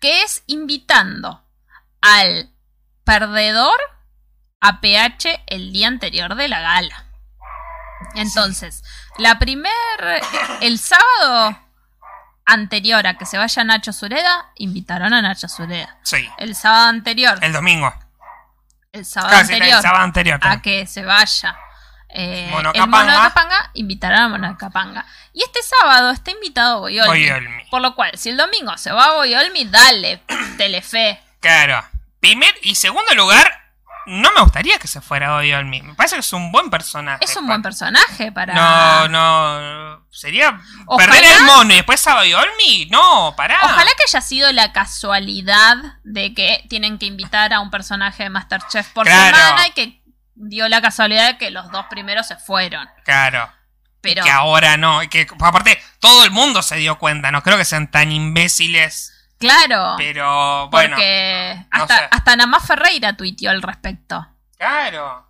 [0.00, 1.44] que es invitando
[2.00, 2.50] al
[3.02, 3.78] perdedor
[4.60, 7.06] a PH el día anterior de la gala.
[8.14, 8.84] Entonces,
[9.18, 9.72] la primer
[10.60, 11.58] el sábado
[12.46, 15.96] anterior a que se vaya Nacho Sureda, invitaron a Nacho Sureda.
[16.02, 17.92] Sí, El sábado anterior, el domingo.
[18.92, 20.40] el sábado Casi, anterior el sábado anterior.
[20.42, 21.56] a que se vaya
[22.08, 23.22] eh, Mono el mono de Capanga.
[23.28, 25.04] Capanga, invitarán a Mono de Capanga.
[25.34, 27.08] Y este sábado está invitado Boyolmi.
[27.08, 27.64] Boyolmi.
[27.70, 30.22] Por lo cual, si el domingo se va a Boyolmi, dale,
[30.56, 31.20] Telefe.
[31.40, 31.84] Claro.
[32.20, 33.65] Primer y segundo lugar,
[34.06, 35.82] no me gustaría que se fuera Boyolmi.
[35.82, 37.24] Me parece que es un buen personaje.
[37.24, 38.54] Es un buen personaje para...
[38.54, 40.06] No, no.
[40.10, 42.86] Sería Ojalá- perder el mono y después a Boyolmi.
[42.90, 43.58] No, pará.
[43.62, 48.30] Ojalá que haya sido la casualidad de que tienen que invitar a un personaje de
[48.30, 49.36] Masterchef por Claro.
[49.36, 50.02] semana y que
[50.34, 52.88] dio la casualidad de que los dos primeros se fueron.
[53.04, 53.50] Claro.
[54.00, 55.02] Pero Que ahora no.
[55.02, 57.30] y Que aparte, todo el mundo se dio cuenta.
[57.32, 59.12] No creo que sean tan imbéciles.
[59.38, 60.96] Claro, Pero bueno.
[60.96, 62.08] porque no hasta, sé.
[62.10, 64.26] hasta Namá Ferreira tuiteó al respecto.
[64.58, 65.24] Claro.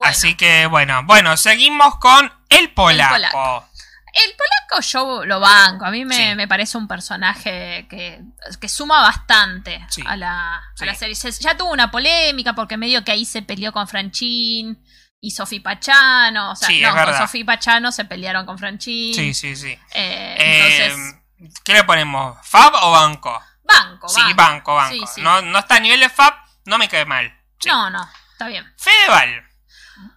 [0.00, 3.14] Así que bueno, bueno, seguimos con el polaco.
[3.14, 3.66] polaco.
[4.12, 5.84] El polaco yo lo banco.
[5.84, 8.20] A mí me, me parece un personaje que,
[8.60, 10.02] que suma bastante Sí.
[10.06, 11.14] a, la, a la serie.
[11.14, 14.82] Se- Ya tuvo una polémica porque medio que ahí se peleó con Franchín
[15.20, 16.52] y Sofi Pachano.
[16.52, 17.14] O sea, Sí, no, con.
[17.18, 19.14] Sofi Pachano se pelearon con Franchín.
[19.14, 19.68] Sí, sí, sí.
[19.92, 21.19] Eh, Eh, entonces,
[21.64, 22.36] ¿Qué le ponemos?
[22.46, 23.40] ¿Fab o banco?
[23.64, 24.36] banco, Sí, banco.
[24.36, 24.94] banco, banco.
[24.94, 25.22] Sí, sí.
[25.22, 26.34] No, no está a nivel de Fab,
[26.64, 27.32] no me cae mal.
[27.66, 28.64] No, no, está bien.
[28.76, 29.44] Fedeval.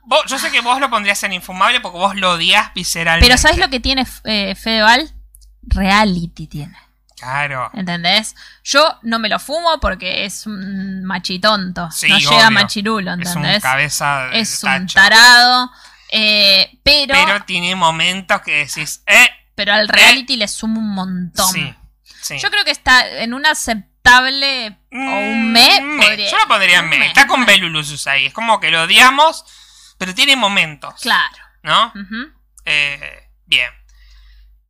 [0.06, 3.28] Vos- yo sé que vos lo pondrías en infumable porque vos lo odias visceralmente.
[3.28, 5.12] Pero ¿sabes lo que tiene eh, Fedeval?
[5.62, 6.78] Reality tiene.
[7.18, 7.70] Claro.
[7.74, 8.36] ¿Entendés?
[8.64, 11.90] Yo no me lo fumo porque es un machitonto.
[11.92, 12.30] Sí, no obvio.
[12.32, 13.56] llega machirulo, Es ¿entendés?
[13.58, 15.72] un cabeza de Es un tarado.
[16.12, 19.30] eh, pero, Pero pero, tiene momentos que decís, eh,
[19.74, 21.48] al reality le suma un montón.
[21.52, 21.74] sí,
[22.22, 22.38] sí.
[22.40, 25.82] Yo creo que está en un aceptable o un me.
[25.82, 26.06] Mm, me.
[26.08, 26.98] podría- Yo lo pondría en me.
[27.00, 27.46] me, Está con.
[27.46, 28.26] Belulus ahí.
[28.28, 29.46] Es como que lo odiamos,
[29.98, 30.96] pero tiene momentos.
[31.02, 31.38] Claro.
[31.64, 31.94] ¿No?
[32.66, 33.70] Eh, bien.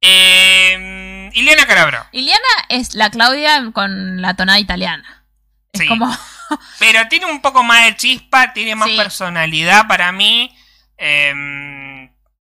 [0.02, 2.06] Eh, Ileana Carabro.
[2.12, 5.24] Iliana es la Claudia con la tonada italiana.
[5.72, 5.88] Es Sí.
[5.88, 6.06] como.
[6.80, 8.98] Pero tiene un poco más de chispa, tiene más Sí.
[8.98, 10.56] personalidad para mí.
[10.98, 11.34] Eh,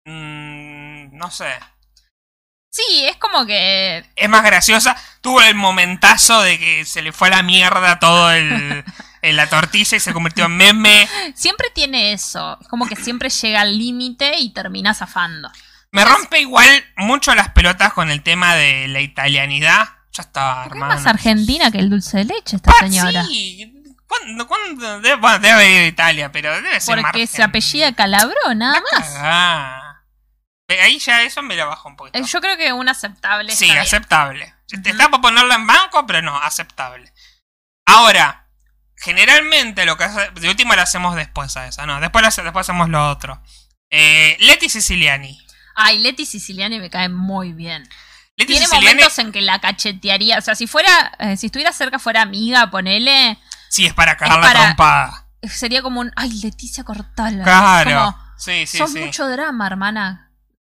[0.05, 1.49] mm, no sé.
[2.77, 4.05] Sí, es como que.
[4.17, 4.95] Es más graciosa.
[5.23, 8.85] Tuvo el momentazo de que se le fue a la mierda todo el,
[9.23, 11.09] en la tortilla y se convirtió en meme.
[11.35, 12.59] Siempre tiene eso.
[12.61, 15.51] Es como que siempre llega al límite y termina zafando.
[15.91, 19.89] Me rompe igual mucho las pelotas con el tema de la italianidad.
[20.13, 20.95] Ya está, Es hermano.
[20.95, 23.25] más argentina que el dulce de leche esta Ah, señora.
[23.25, 23.73] sí.
[24.07, 25.01] ¿Cuándo, cuándo?
[25.01, 29.15] Debe, bueno, debe venir de Italia, pero debe ser Porque se apellida Calabró, nada más.
[30.69, 30.75] Ah.
[30.83, 32.19] Ahí ya eso me la bajo un poquito.
[32.19, 33.55] Eh, Yo creo que un aceptable.
[33.55, 33.83] Sí, está bien.
[33.85, 34.55] aceptable.
[34.83, 37.13] Te está por ponerla en banco, pero no, aceptable.
[37.87, 38.49] Ahora,
[38.97, 42.65] generalmente lo que hace, de última la hacemos después a esa, no, después, la después
[42.67, 43.41] hacemos lo otro.
[43.91, 45.39] Eh, Leti Siciliani.
[45.77, 47.89] Ay, Leti Siciliani me cae muy bien.
[48.37, 50.39] Leti Tiene Siciliani, momentos en que la cachetearía.
[50.39, 53.39] O sea, si fuera, eh, si estuviera cerca, fuera amiga, ponele.
[53.71, 55.27] sí, es para cagar para- la trompada.
[55.43, 56.11] Sería como un.
[56.17, 57.45] Ay, Leticia Cortala.
[57.45, 57.91] Claro.
[58.13, 58.99] Como, sí, sí, sos sí.
[58.99, 60.26] mucho drama, hermana.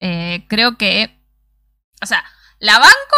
[0.05, 1.17] Eh, creo que.
[2.03, 2.25] O sea,
[2.59, 3.17] la banco.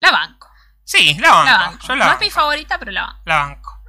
[0.00, 0.48] La banco.
[0.84, 1.44] Sí, la banco.
[1.44, 1.86] La banco.
[1.86, 2.22] Yo la no banco.
[2.22, 3.22] es mi favorita, pero la banco.
[3.24, 3.82] La banco.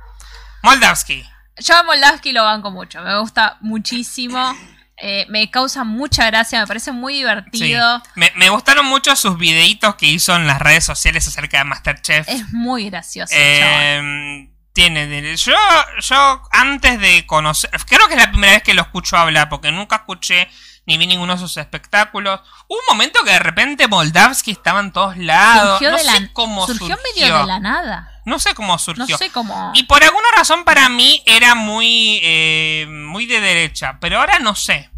[0.63, 1.25] Moldavski.
[1.59, 3.01] Yo a Moldavski lo banco mucho.
[3.01, 4.55] Me gusta muchísimo.
[4.99, 6.59] Eh, me causa mucha gracia.
[6.59, 7.19] Me parece muy Sí.
[7.19, 8.01] divertido.
[8.15, 12.27] Me, me gustaron mucho sus videitos que hizo en las redes sociales acerca de Masterchef.
[12.29, 13.33] Es muy gracioso.
[13.35, 15.55] Eh, tiene yo
[16.01, 19.71] yo antes de conocer creo que es la primera vez que lo escucho hablar porque
[19.71, 20.47] nunca escuché
[20.87, 24.91] ni vi ninguno de sus espectáculos hubo un momento que de repente Moldavski estaba en
[24.91, 28.21] todos lados Surgió no de sé la- cómo surgió, surgió medio de la nada.
[28.25, 29.71] no sé cómo surgió No sé cómo.
[29.75, 34.55] y por alguna razón para mí era muy eh, muy de derecha pero ahora no
[34.55, 34.89] sé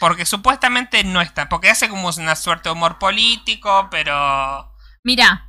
[0.00, 4.72] porque supuestamente no está porque hace como una suerte de humor político pero
[5.02, 5.46] Mira,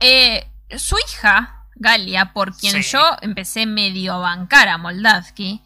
[0.00, 2.90] eh, su hija, Galia, por quien Sí.
[2.92, 5.62] yo empecé medio a bancar a Moldavski,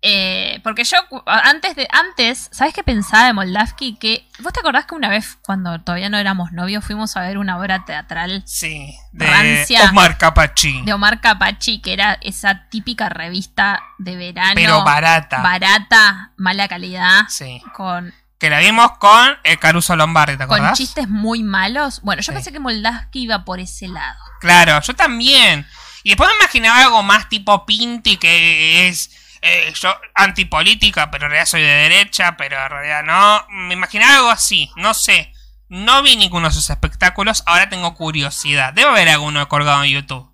[0.00, 0.96] Eh, porque yo
[1.26, 3.96] antes de antes, ¿sabes qué pensaba de Moldavsky?
[3.96, 7.36] Que vos te acordás que una vez cuando todavía no éramos novios fuimos a ver
[7.36, 10.82] una obra teatral Sí, de rancia Omar Capachi.
[10.82, 15.42] de Omar Capachi, que era esa típica revista de verano, Pero barata.
[15.42, 17.60] barata, mala calidad, Sí.
[17.74, 20.78] con Que la vimos con el Caruso Lombardi, ¿te con acordás?
[20.78, 22.02] chistes muy malos.
[22.02, 22.34] Bueno, yo Sí.
[22.36, 24.16] pensé que Moldavsky iba por ese lado.
[24.40, 25.66] Claro, yo también.
[26.04, 29.10] Y después me imaginaba algo más tipo Pinti, que es
[29.42, 33.46] eh, yo antipolítica, pero en realidad soy de derecha, pero en realidad no.
[33.50, 35.32] Me imaginaba algo así, no sé.
[35.68, 38.72] No vi ninguno de sus espectáculos, ahora tengo curiosidad.
[38.72, 40.30] Debo haber alguno colgado en YouTube.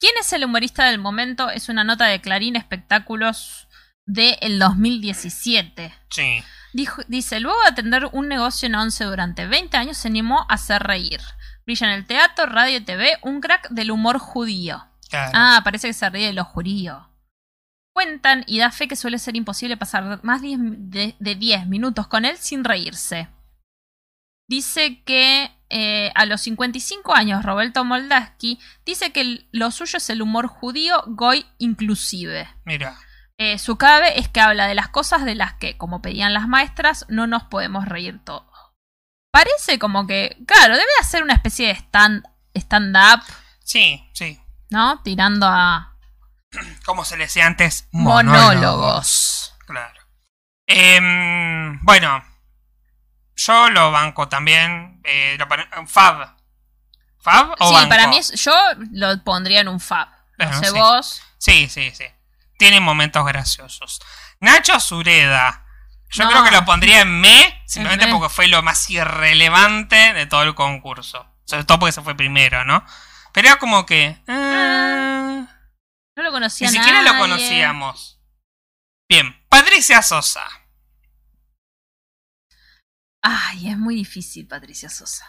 [0.00, 1.50] ¿Quién es el humorista del momento?
[1.50, 3.68] Es una nota de Clarín Espectáculos
[4.04, 5.94] del 2017.
[6.10, 6.42] Sí.
[6.72, 10.54] Dijo- dice, luego de atender un negocio en Once durante 20 años, se animó a
[10.54, 11.20] hacer reír.
[11.64, 14.84] Brilla en el teatro, radio y TV, un crack del humor judío.
[15.08, 15.32] Claro.
[15.34, 17.02] Ah, parece que se ríe de los judíos.
[17.96, 22.26] Cuentan y da fe que suele ser imposible pasar más de, de 10 minutos con
[22.26, 23.30] él sin reírse.
[24.46, 30.20] Dice que eh, a los 55 años, Roberto Moldavsky dice que lo suyo es el
[30.20, 32.46] humor judío, goy inclusive.
[32.66, 32.98] Mira.
[33.38, 36.48] Eh, su cabe es que habla de las cosas de las que, como pedían las
[36.48, 38.44] maestras, no nos podemos reír todos.
[39.32, 42.24] Parece como que, claro, debe hacer una especie de stand-
[42.54, 43.22] stand-up,
[43.64, 44.38] Sí, sí.
[44.68, 45.00] ¿no?
[45.02, 45.95] Tirando a
[46.84, 48.54] Como se le decía antes, monólogos.
[48.54, 49.54] monólogos.
[49.66, 50.00] Claro.
[50.66, 52.24] Em, bueno,
[53.36, 55.00] yo lo banco también.
[55.04, 55.46] Eh, lo
[55.86, 56.36] Fab.
[57.20, 57.88] ¿Fab o Sí, banco?
[57.88, 58.52] para mí es- yo
[58.92, 60.08] lo pondría en un fab.
[60.38, 60.72] No Bueno, sé sí.
[60.78, 61.22] vos.
[61.38, 62.04] Sí, sí, sí.
[62.58, 64.00] Tiene momentos graciosos.
[64.40, 65.64] Nacho Sureda.
[66.10, 66.30] Yo No.
[66.30, 68.18] creo que lo pondría en me, simplemente En me.
[68.18, 71.26] porque fue lo más irrelevante de todo el concurso.
[71.44, 72.84] Sobre todo porque se fue primero, ¿no?
[73.32, 74.16] Pero era como que.
[74.28, 75.46] ah,
[76.16, 78.18] No lo conocía ni siquiera lo conocíamos.
[79.08, 80.42] Bien, Patricia Sosa.
[83.22, 85.26] Ay, es muy difícil, Patricia Sosa.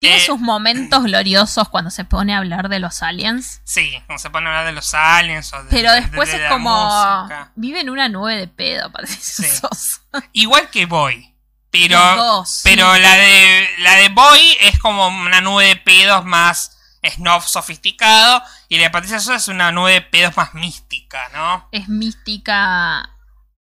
[0.00, 0.26] Tiene Eh.
[0.26, 3.60] sus momentos gloriosos cuando se pone a hablar de los aliens.
[3.64, 6.42] Sí, cuando se pone a hablar de los aliens o de, Pero de- después de
[6.44, 6.70] es como.
[6.84, 7.52] música.
[7.56, 9.44] Vive en una nube de pedo, Patricia Sí.
[9.44, 10.00] Sosa.
[10.32, 11.26] Igual que Boy.
[11.72, 13.00] Pero, dos, pero sí.
[13.00, 18.42] la de la de Boy es como una nube de pedos más snob sofisticado.
[18.68, 21.68] Y la de Patricia Sosa es una nube de pedos más mística, ¿no?
[21.72, 23.10] Es mística.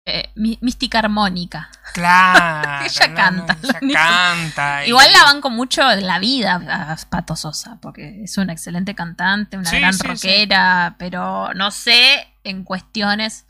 [0.05, 1.69] eh, mí- mística armónica.
[1.93, 2.85] Claro.
[2.85, 3.57] Ella no, no, canta.
[3.61, 4.85] ella canta.
[4.85, 8.95] y- Igual la banco mucho en la vida a Pato Sosa, porque es una excelente
[8.95, 10.07] cantante, una Sí, gran sí, sí.
[10.07, 13.45] rockera, pero no sé en cuestiones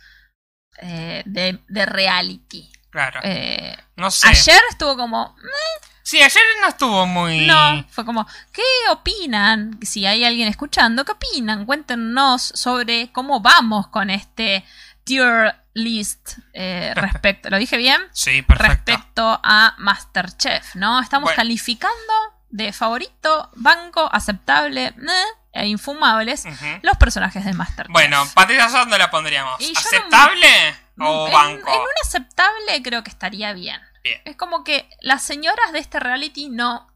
[0.81, 2.69] eh, de, de reality.
[2.89, 3.21] Claro.
[3.23, 4.27] Eh, no sé.
[4.27, 5.35] Ayer estuvo como,
[6.09, 7.45] Sí, ayer no estuvo muy.
[7.45, 9.77] no, fue como, ¿qué opinan?
[9.83, 11.67] Si hay alguien escuchando, ¿qué opinan?
[11.67, 14.65] Cuéntenos sobre cómo vamos con este
[15.03, 18.01] tier list eh, respecto, ¿lo dije bien?
[18.11, 18.91] Sí, perfecto.
[18.91, 20.99] Respecto a Masterchef, ¿no?
[20.99, 21.35] Estamos Bueno.
[21.35, 22.13] calificando
[22.49, 24.93] de favorito, banco, aceptable eh,
[25.53, 26.45] e infumables
[26.81, 27.93] los personajes de Masterchef.
[27.93, 29.59] Bueno, Patricia ¿dónde la pondríamos?
[29.59, 31.69] No- ¿Aceptable o en, banco?
[31.71, 33.79] en un aceptable creo que estaría bien.
[34.03, 34.21] Bien.
[34.25, 36.87] Es como que las señoras de este reality no...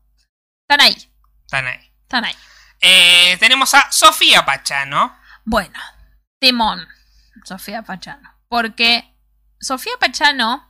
[0.68, 1.12] Están ahí,
[1.46, 1.92] Están ahí.
[2.04, 2.36] están ahí.
[2.80, 5.18] Eh, tenemos a Sofía Pachano.
[5.46, 5.80] Bueno,
[6.40, 6.88] Timón,
[7.46, 8.34] Sofía Pachano.
[8.48, 9.14] Porque
[9.60, 10.70] Sofía Pachano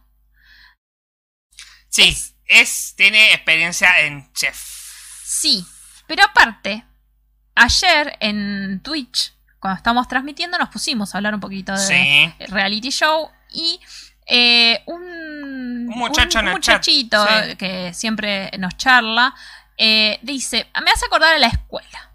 [1.89, 2.15] Sí,
[2.45, 4.59] es, tiene experiencia en chef.
[5.23, 5.65] Sí,
[6.07, 6.83] pero aparte,
[7.55, 12.45] ayer en Twitch, cuando estábamos transmitiendo, nos pusimos a hablar un poquito de Sí.
[12.47, 13.79] reality show y
[14.25, 15.03] eh, un,
[15.73, 17.55] Un muchacho el chat, muchachito sí.
[17.55, 19.33] que siempre nos charla
[19.77, 22.11] eh, dice, me hace acordar a la escuela.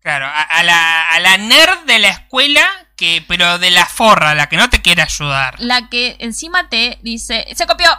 [0.00, 2.66] Claro, a, a la, a la nerd de la escuela,
[2.96, 5.56] que pero de la forra, la que no te quiere ayudar.
[5.58, 7.90] La que encima te dice, se copió.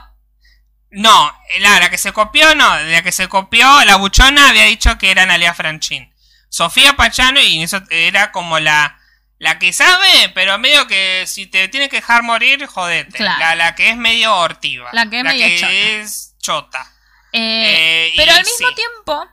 [0.90, 4.98] No, la, la que se copió, no, la que se copió, la buchona había dicho
[4.98, 6.14] que era Analia Franchín.
[6.50, 9.00] Sofía Pachano y eso era como la,
[9.42, 13.18] la que sabe, pero medio que si te tiene que dejar morir, jodete.
[13.18, 13.40] Claro.
[13.40, 14.90] La, la que es medio hortiva.
[14.94, 15.72] La que es medio chota.
[15.74, 16.92] es chota.
[17.34, 18.76] Eh, Eh, pero al mismo sí.
[18.76, 19.28] tiempo,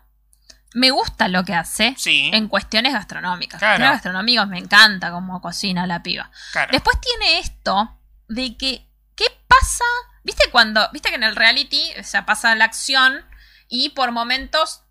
[0.73, 2.31] me gusta lo que hace Sí.
[2.33, 3.59] en cuestiones gastronómicas.
[3.59, 3.73] Claro.
[3.75, 6.31] Cuestiones gastronómicas me encanta cómo cocina la piba.
[6.53, 6.71] Claro.
[6.73, 7.99] Después tiene esto
[8.29, 9.85] de que, ¿qué pasa?
[10.25, 13.25] ¿Viste cuando, viste que en el reality, o sea, pasa la acción
[13.69, 14.85] y por momentos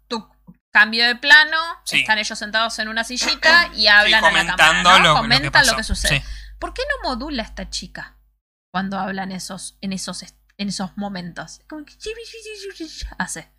[0.79, 1.99] cambio de plano, Sí.
[2.01, 4.99] están ellos sentados en una sillita y hablan a la comentando cámara, ¿no?
[4.99, 6.19] lo- lo que Comentan lo que sucede.
[6.19, 6.25] Sí.
[6.59, 8.17] ¿Por qué no modula esta chica
[8.71, 10.23] cuando hablan esos, en esos,
[10.57, 11.61] en esos momentos?
[11.69, 11.93] Como que
[13.17, 13.51] hace.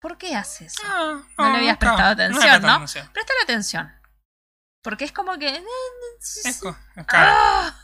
[0.00, 0.82] ¿Por qué hace eso?
[0.86, 2.72] No, No, le habías prestado atención, ¿no?
[2.74, 3.10] atención.
[3.12, 3.92] Préstale atención.
[4.82, 5.62] Porque es como que.
[6.60, 6.76] Co-
[7.06, 7.32] claro.
[7.36, 7.80] ¡Ah!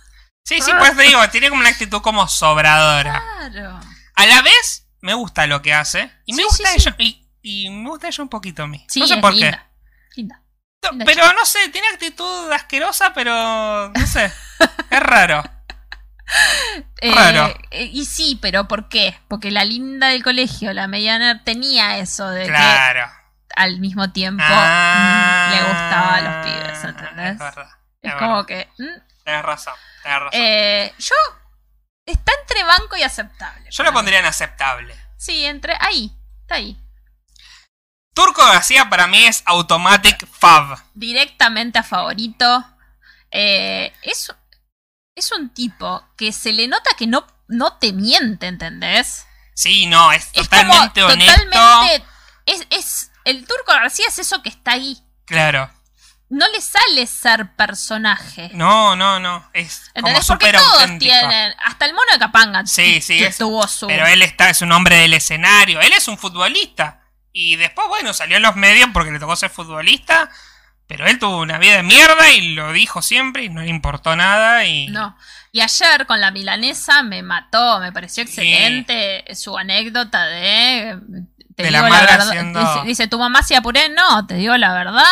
[0.47, 3.23] Sí, sí, pues te digo, tiene como una actitud como sobradora.
[3.51, 3.81] Claro.
[4.15, 6.11] A la vez, me gusta lo que hace.
[6.25, 6.91] Y me Sí, gusta sí, sí.
[6.99, 8.85] Y, y me gusta ella un poquito a mí.
[8.89, 9.69] Sí, no sé es por linda.
[10.17, 10.43] Linda.
[10.81, 10.89] qué.
[10.91, 13.91] linda Pero no sé, tiene actitud asquerosa, pero.
[13.91, 14.33] No sé.
[14.91, 15.43] es raro.
[17.01, 17.55] Eh, Raro.
[17.71, 19.17] eh, y sí, pero ¿por qué?
[19.29, 23.09] Porque la linda del colegio, la mediana, tenía eso de Claro.
[23.49, 25.47] que al mismo tiempo Ah.
[25.49, 27.33] mm, le gustaba a los pibes, ¿entendés?
[27.35, 27.69] Es verdad.
[28.03, 28.47] Es es como verdad.
[28.47, 28.69] que...
[28.83, 29.75] mm, Tenés razón.
[30.03, 30.41] Tenés razón.
[30.41, 31.15] eh, yo...
[32.07, 33.69] Está entre banco y aceptable.
[33.71, 34.97] Yo lo pondría en aceptable.
[35.17, 35.75] Sí, entre...
[35.79, 36.77] Ahí, está ahí.
[38.17, 40.79] Turco García para mí es Automatic Fab.
[40.95, 42.65] Directamente a favorito.
[43.31, 44.33] Eh, es,
[45.15, 49.27] es un tipo que se le nota que no, no te miente, ¿entendés?
[49.55, 51.43] Sí, no, es Es totalmente como honesto.
[51.45, 52.05] totalmente.
[52.47, 54.97] Es, es, el turco García es eso que está ahí.
[55.27, 55.71] Claro.
[56.31, 58.49] No le sale ser personaje.
[58.55, 59.49] No, no, no.
[59.53, 60.27] Es como ¿Entendés?
[60.27, 61.13] Porque todos auténtico.
[61.13, 61.55] tienen.
[61.67, 63.87] Hasta el mono de Capanga Sí, sí, es- tuvo su.
[63.87, 65.81] Pero él está, es un hombre del escenario.
[65.83, 67.03] Él es un futbolista.
[67.39, 70.31] Y después, bueno, salió en los medios porque le tocó ser futbolista.
[70.87, 74.17] Pero él tuvo una vida de mierda y lo dijo siempre y no le importó
[74.17, 74.65] nada.
[74.65, 75.17] Y No.
[75.53, 77.79] Y ayer con la milanesa me mató.
[77.81, 80.99] Me pareció excelente su anécdota de.
[81.57, 82.29] Te De digo la la, madre verdad.
[82.29, 83.89] haciendo- Dice, dice, ¿tu mamá hacía puré?
[83.91, 85.05] No, te digo la verdad.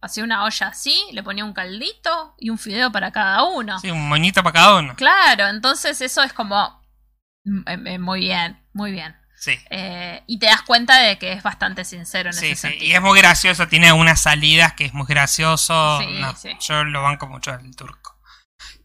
[0.00, 3.80] Hacía una olla así, le ponía un caldito y un fideo para cada uno.
[3.80, 4.94] sí, un moñito para cada uno.
[4.96, 6.82] Claro, entonces eso es como.
[7.44, 9.16] mm, eh, eh, Muy bien, muy bien.
[9.44, 9.58] Sí.
[9.70, 12.60] Eh, y te das cuenta de que es bastante sincero en Sí, ese sí.
[12.62, 12.84] sentido.
[12.84, 13.68] Y es muy gracioso.
[13.68, 15.98] Tiene unas salidas que es muy gracioso.
[16.00, 16.50] Sí, No, sí.
[16.60, 18.18] Yo lo banco mucho al turco.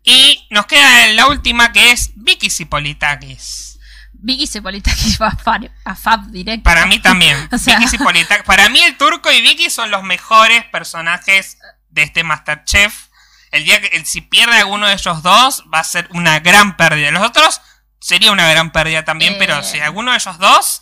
[0.04, 3.80] Y nos queda la última que es Vicky Sipolitakis.
[4.14, 6.64] Vicky Cipolitakis va a, far- a Fab directo.
[6.64, 7.48] Para mí también.
[7.52, 7.98] O sea- Vicky.
[8.46, 11.58] Para mí el turco y Vicky son los mejores personajes
[11.90, 13.08] de este Masterchef.
[13.52, 17.12] El día que si pierde alguno de ellos dos va a ser una gran pérdida.
[17.12, 17.62] Los otros
[18.00, 19.38] sería una gran pérdida también, Eh.
[19.40, 20.82] pero si alguno de ellos dos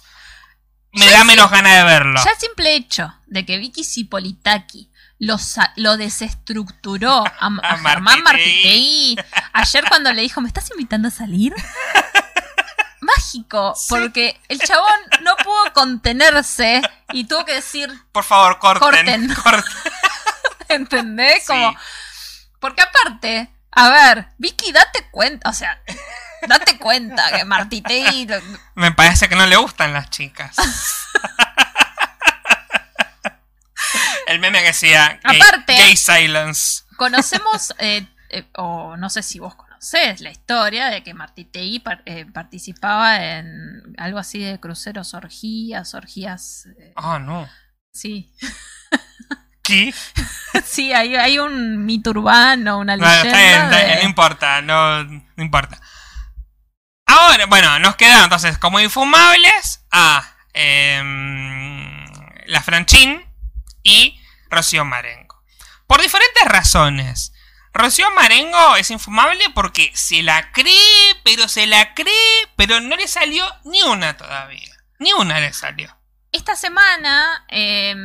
[0.93, 2.21] me Ya da menos ganas de verlo.
[2.23, 5.37] Ya el simple hecho de que Vicky Cipolitaki lo,
[5.75, 9.17] lo desestructuró a, a A Germán Martitei.
[9.53, 11.53] Ayer cuando le dijo, ¿me estás invitando a salir?
[13.01, 16.81] Mágico, porque el chabón no pudo contenerse
[17.13, 18.81] y tuvo que decir, Por favor, corten.
[18.83, 19.33] Corten.
[19.43, 19.63] corten.
[20.69, 21.41] ¿entendés?
[21.41, 21.47] Sí.
[21.47, 21.77] Como,
[22.59, 25.79] porque aparte, a ver, Vicky, date cuenta, o sea,
[26.47, 28.27] date cuenta que Martitei
[28.75, 30.55] Me parece que no le gustan las chicas.
[34.27, 36.83] El meme que decía gay, Aparte- gay silence.
[36.97, 42.01] Conocemos, eh, eh, o no sé si vos conocés la historia de que Martitei par-
[42.05, 46.65] eh, participaba en algo así de cruceros, orgías, orgías.
[46.77, 47.47] eh, Ah, no.
[47.93, 48.33] sí,
[49.63, 49.93] ¿Qué?
[50.65, 53.27] sí, hay, hay un mito urbano, una Bueno, leyenda.
[53.29, 55.79] está bien, está bien, de- no importa, no, no importa.
[57.07, 62.05] Ahora, bueno, nos quedan entonces como infumables a em,
[62.47, 63.25] la Franchín
[63.81, 64.19] y
[64.49, 65.41] Rocío Marengo.
[65.87, 67.33] Por diferentes razones.
[67.73, 73.07] Rocío Marengo es infumable porque se la cree, pero se la cree, pero no le
[73.07, 74.73] salió ni una todavía.
[74.99, 75.95] Ni una le salió.
[76.31, 77.95] Esta semana, eh,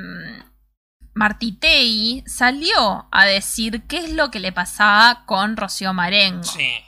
[1.14, 6.44] Martitei salió a decir qué es lo que le pasaba con Rocío Marengo.
[6.44, 6.84] Sí,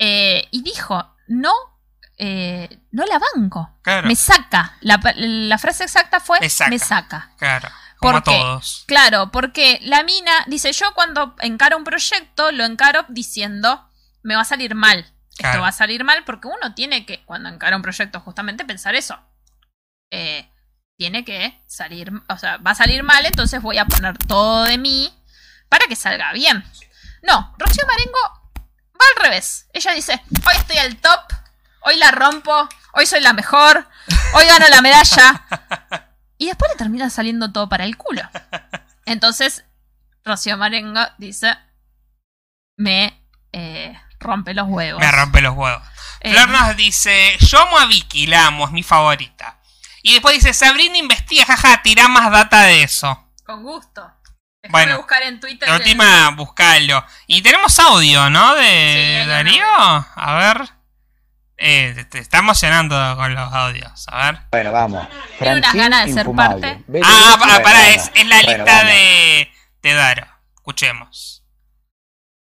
[0.00, 1.52] Eh, y dijo, no,
[2.18, 3.78] eh, no la banco.
[3.82, 4.06] claro.
[4.08, 4.76] Me saca.
[4.80, 6.70] La, la frase exacta fue Me saca.
[6.70, 7.32] me saca.
[7.38, 7.68] Claro,
[7.98, 8.38] como a ¿Por qué?
[8.40, 8.84] todos.
[8.86, 13.88] Claro, porque la mina dice, yo cuando encaro un proyecto, lo encaro diciendo,
[14.22, 15.04] me va a salir mal.
[15.36, 15.54] Claro.
[15.54, 18.94] Esto va a salir mal porque uno tiene que, cuando encara un proyecto, justamente pensar
[18.94, 19.18] eso.
[20.10, 20.48] Eh,
[20.96, 24.78] tiene que salir, o sea, va a salir mal, entonces voy a poner todo de
[24.78, 25.12] mí
[25.68, 26.62] para que salga bien.
[27.22, 28.43] No, Rocío Marengo
[29.00, 29.68] va al revés.
[29.72, 31.20] Ella dice, hoy estoy al top,
[31.82, 33.88] hoy la rompo, hoy soy la mejor,
[34.34, 35.44] hoy gano la medalla.
[36.36, 38.22] Y después le termina saliendo todo para el culo.
[39.06, 39.64] Entonces,
[40.24, 41.56] Rocío Marengo dice,
[42.76, 45.00] me eh, rompe los huevos.
[45.00, 45.82] Me rompe los huevos.
[46.20, 49.60] Eh, Flor nos dice, yo amo a Vicky, la amo, es mi favorita.
[50.02, 53.30] Y después dice, Sabrina investiga, jaja, tira más data de eso.
[53.44, 54.10] Con gusto.
[54.64, 55.68] Déjame Bueno, buscar en Twitter.
[55.68, 57.04] La el- última, buscalo.
[57.26, 58.54] Y tenemos audio, ¿no?
[58.54, 59.64] De Darío.
[59.76, 60.68] A ver.
[61.56, 64.06] Eh, te, te está emocionando con los audios.
[64.08, 64.40] A ver.
[64.50, 65.06] Bueno, vamos.
[65.38, 66.60] Tiene unas ganas de ser infumable.
[66.66, 67.00] parte.
[67.04, 67.94] Ah, pa- bueno, pará, bueno.
[67.94, 68.92] es, es la Bueno, lista vamos.
[68.92, 70.26] de, de Daro.
[70.56, 71.44] Escuchemos.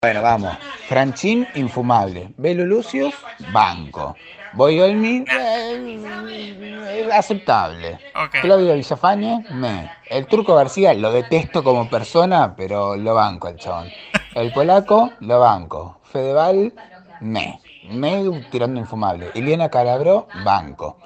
[0.01, 0.57] Bueno, vamos.
[0.89, 2.29] Franchín, infumable.
[2.37, 3.15] Belo Lucius,
[3.51, 4.17] banco.
[4.57, 7.99] Boyolmi, eh, aceptable.
[8.41, 9.91] Claudio Villafañe, me.
[10.09, 13.89] El Turco García lo detesto como persona, pero lo banco el chabón.
[14.35, 16.01] El polaco, lo banco.
[16.05, 16.73] Fedeval,
[17.21, 17.61] me.
[17.91, 19.31] Me tirando infumable.
[19.35, 20.97] Iliana Calabró, banco.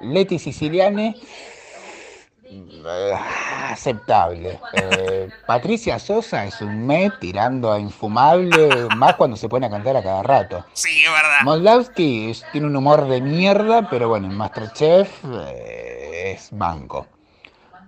[0.00, 1.14] Leti Siciliane,
[3.70, 4.58] aceptable.
[4.72, 9.96] Eh, Patricia Sosa es un me tirando a infumable, más cuando se pone a cantar
[9.96, 10.64] a cada rato.
[10.72, 11.38] Sí, es verdad.
[11.42, 17.06] Moldavsky es- tiene un humor de mierda, pero bueno, en Masterchef eh, es banco.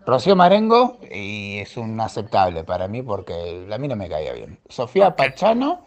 [0.06, 4.58] Rocío Marengo y es un aceptable para mí porque a mí no me caía bien.
[4.68, 5.84] Sofía Pachano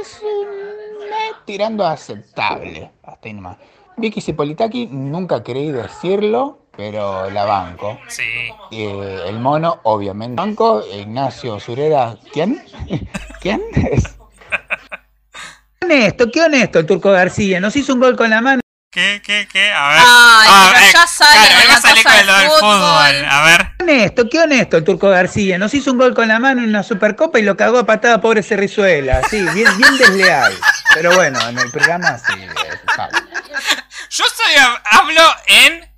[0.00, 1.16] es un me
[1.46, 2.90] tirando a aceptable.
[3.02, 3.56] Hasta ahí nomás.
[3.96, 8.00] Vicky Cipolitaki, nunca creí decirlo, pero la banco.
[8.08, 8.22] Sí.
[8.70, 10.36] Eh, el mono, obviamente.
[10.40, 12.64] Banco, Ignacio Sureda, ¿quién?
[13.42, 14.04] ¿Quién es?
[15.82, 17.60] Honesto, qué honesto el Turco García.
[17.60, 18.60] Nos hizo un gol con la mano.
[18.90, 19.70] ¿Qué, qué, qué?
[19.72, 19.98] A ver.
[20.00, 22.60] Ay, Ah, pero eh, ya sale claro, la a salir cosa con lo del fútbol.
[22.60, 23.24] fútbol.
[23.28, 23.68] A ver.
[23.82, 25.58] Honesto, qué honesto el Turco García.
[25.58, 28.20] Nos hizo un gol con la mano en una Supercopa y lo cagó a patada
[28.22, 29.20] pobre Cerrizuela.
[29.28, 30.54] Sí, bien, bien desleal.
[30.94, 32.32] Pero bueno, en el programa sí.
[32.42, 32.48] eh.
[34.10, 34.54] Yo soy,
[34.90, 35.89] hablo en.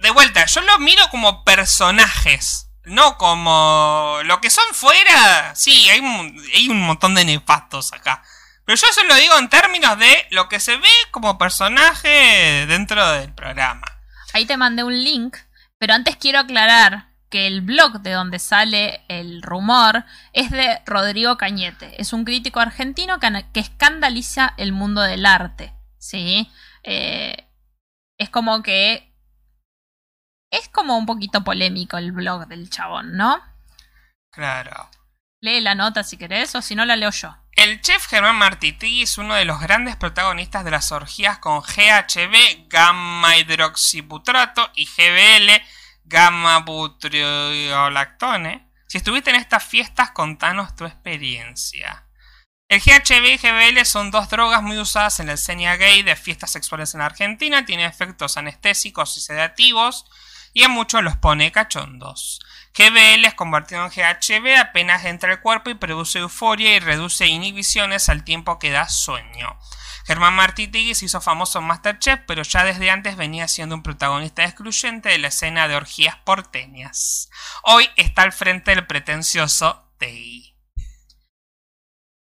[0.00, 2.70] De vuelta, yo lo miro como personajes.
[2.84, 4.18] No como.
[4.24, 5.54] Lo que son fuera.
[5.54, 8.22] Sí, hay un, hay un montón de nefastos acá.
[8.64, 13.06] Pero yo se lo digo en términos de lo que se ve como personaje dentro
[13.12, 13.86] del programa.
[14.32, 15.36] Ahí te mandé un link,
[15.78, 21.36] pero antes quiero aclarar que el blog de donde sale el rumor es de Rodrigo
[21.36, 22.00] Cañete.
[22.00, 25.74] Es un crítico argentino que, que escandaliza el mundo del arte.
[25.98, 26.50] ¿Sí?
[26.82, 27.48] Eh,
[28.18, 29.09] es como que.
[30.50, 33.40] Es como un poquito polémico el blog del chabón, ¿no?
[34.32, 34.90] Claro.
[35.40, 37.36] Lee la nota si querés, o si no la leo yo.
[37.52, 42.68] El chef Germán Martití es uno de los grandes protagonistas de las orgías con GHB,
[42.68, 45.62] gamma hidroxibutrato y GBL,
[46.04, 48.68] gamma butriolactone.
[48.86, 52.06] Si estuviste en estas fiestas, contanos tu experiencia.
[52.68, 56.50] El GHB y GBL son dos drogas muy usadas en la escena gay de fiestas
[56.50, 57.64] sexuales en Argentina.
[57.64, 60.06] Tiene efectos anestésicos y sedativos
[60.52, 62.40] y a muchos los pone cachondos.
[62.76, 68.08] GBL es convertido en GHB apenas entra al cuerpo y produce euforia y reduce inhibiciones
[68.08, 69.58] al tiempo que da sueño.
[70.06, 74.44] Germán Martínez se hizo famoso en Masterchef, pero ya desde antes venía siendo un protagonista
[74.44, 77.28] excluyente de la escena de orgías porteñas.
[77.62, 80.49] Hoy está al frente del pretencioso TI.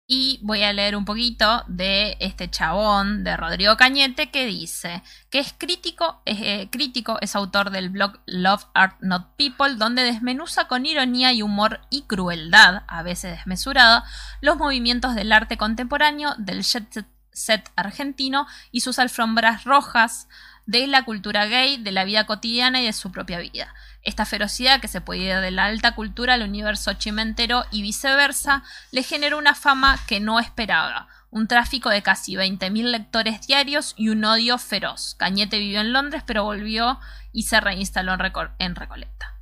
[0.09, 5.39] Y voy a leer un poquito de este chabón de Rodrigo Cañete que dice que
[5.39, 10.69] es crítico, es, eh, crítico, es autor del blog Love Art Not People, donde desmenuza
[10.69, 14.05] con ironía y humor y crueldad, a veces desmesurada,
[14.39, 20.29] los movimientos del arte contemporáneo, del jet set- set argentino y sus alfombras rojas,
[20.65, 23.73] de la cultura gay, de la vida cotidiana y de su propia vida.
[24.07, 29.03] Esta ferocidad que se ir de la alta cultura al universo chimentero y viceversa le
[29.03, 31.09] generó una fama que no esperaba.
[31.29, 35.15] Un tráfico de casi 20.000 lectores diarios y un odio feroz.
[35.19, 36.99] Cañete vivió en Londres pero volvió
[37.33, 39.35] y se reinstaló en, Reco- en Recoleta.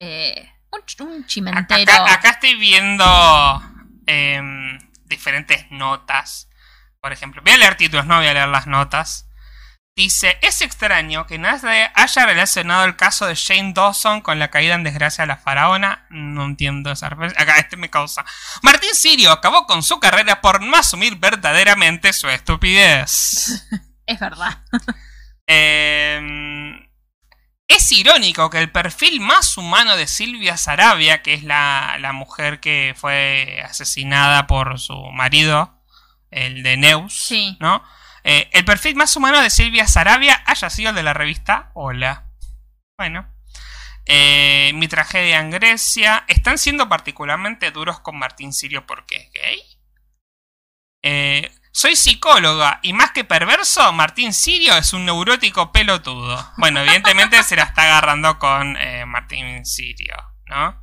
[0.00, 1.90] Eh, un, ch- un chimentero.
[1.92, 3.04] Acá, acá estoy viendo
[4.06, 6.50] em, diferentes notas.
[7.00, 9.25] Por ejemplo, voy a leer títulos, no voy a leer las notas.
[9.96, 14.74] Dice, es extraño que nadie haya relacionado el caso de Shane Dawson con la caída
[14.74, 16.06] en desgracia de la faraona.
[16.10, 17.42] No entiendo esa referencia.
[17.42, 18.22] Acá este me causa.
[18.62, 23.66] Martín Sirio acabó con su carrera por no asumir verdaderamente su estupidez.
[24.08, 24.62] Es verdad.
[25.48, 26.20] Eh,
[27.66, 32.60] es irónico que el perfil más humano de Silvia Sarabia, que es la, la mujer
[32.60, 35.82] que fue asesinada por su marido,
[36.30, 37.82] el de Neus, ¿no?
[38.28, 42.26] Eh, el perfil más humano de Silvia Sarabia haya sido el de la revista Hola.
[42.98, 43.32] Bueno.
[44.04, 46.24] Eh, mi tragedia en Grecia.
[46.26, 49.62] Están siendo particularmente duros con Martín Sirio porque es gay.
[51.04, 56.52] Eh, soy psicóloga y más que perverso, Martín Sirio es un neurótico pelotudo.
[56.56, 60.16] Bueno, evidentemente se la está agarrando con eh, Martín Sirio,
[60.46, 60.82] ¿no?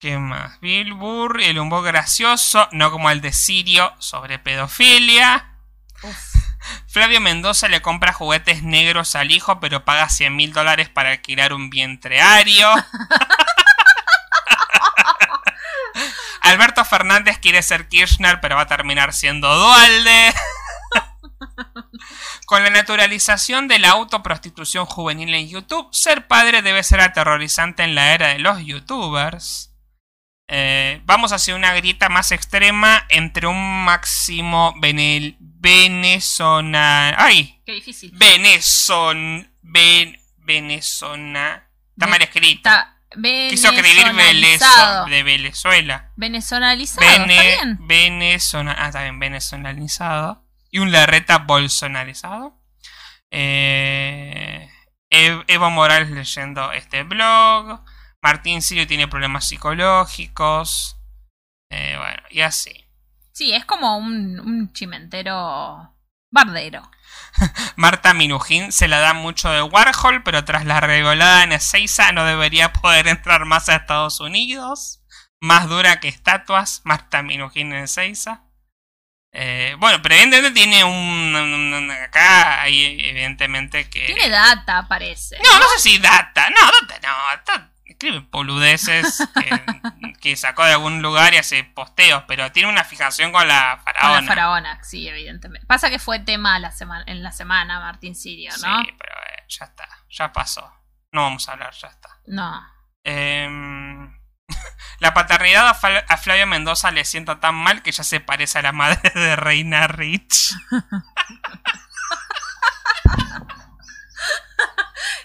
[0.00, 0.60] ¿Qué más?
[0.60, 5.56] Bill Burr, el humor gracioso, no como el de Sirio sobre pedofilia.
[6.86, 11.52] Flavio Mendoza le compra juguetes negros al hijo, pero paga 100 mil dólares para alquilar
[11.52, 12.72] un vientreario.
[16.42, 20.32] Alberto Fernández quiere ser Kirchner, pero va a terminar siendo Dualde.
[22.46, 27.96] Con la naturalización de la autoprostitución juvenil en YouTube, ser padre debe ser aterrorizante en
[27.96, 29.67] la era de los youtubers.
[30.50, 37.14] Eh, vamos hacia una grieta más extrema entre un máximo venel, venezona...
[37.18, 37.60] ¡Ay!
[37.66, 38.10] Qué difícil.
[38.14, 39.52] Venezon...
[39.60, 41.68] Ven, venezona...
[41.90, 42.68] Está Ve- mal escrito.
[42.70, 42.94] Está
[43.50, 44.06] Quiso escribir.
[44.14, 46.12] Velezo- de Venezuela.
[46.16, 47.78] Venezonalizado, ¿está Vene, bien?
[47.86, 50.44] venezona- ah, está bien, venezonalizado.
[50.70, 52.58] Y un Larreta bolsonarizado.
[53.30, 54.68] Eh,
[55.10, 57.80] Ev- Evo Morales leyendo este blog.
[58.22, 60.96] Martín Sirio tiene problemas psicológicos.
[61.70, 62.86] Eh, bueno, y así.
[63.32, 65.94] Sí, es como un, un chimentero
[66.30, 66.90] bardero.
[67.76, 72.24] Marta Minujín se la da mucho de Warhol, pero tras la regolada en Ezeiza no
[72.24, 75.02] debería poder entrar más a Estados Unidos.
[75.40, 78.42] Más dura que estatuas, Marta Minujín en Ezeiza.
[79.32, 84.06] Eh, bueno, pero evidentemente tiene un, un- un- Acá hay evidentemente que...
[84.06, 85.36] Tiene data, parece.
[85.44, 86.48] No, no sé si data.
[86.50, 86.56] No,
[86.88, 87.14] data no.
[87.36, 92.84] Data, escribe boludeces que, que sacó de algún lugar y hace posteos, pero tiene una
[92.84, 94.20] fijación con la Con faraona.
[94.20, 95.66] la faraona, sí, evidentemente.
[95.66, 98.82] Pasa que fue tema la semana, en la semana, Martín Sirio, ¿no?
[98.84, 99.88] Sí, pero eh, ya está.
[100.10, 100.72] Ya pasó.
[101.10, 102.08] No vamos a hablar, ya está.
[102.26, 102.62] No.
[103.02, 104.16] Em,
[105.00, 108.60] la paternidad a, Fal- a Flavio Mendoza le sienta tan mal que ya se parece
[108.60, 110.54] a la madre de Reina Rich.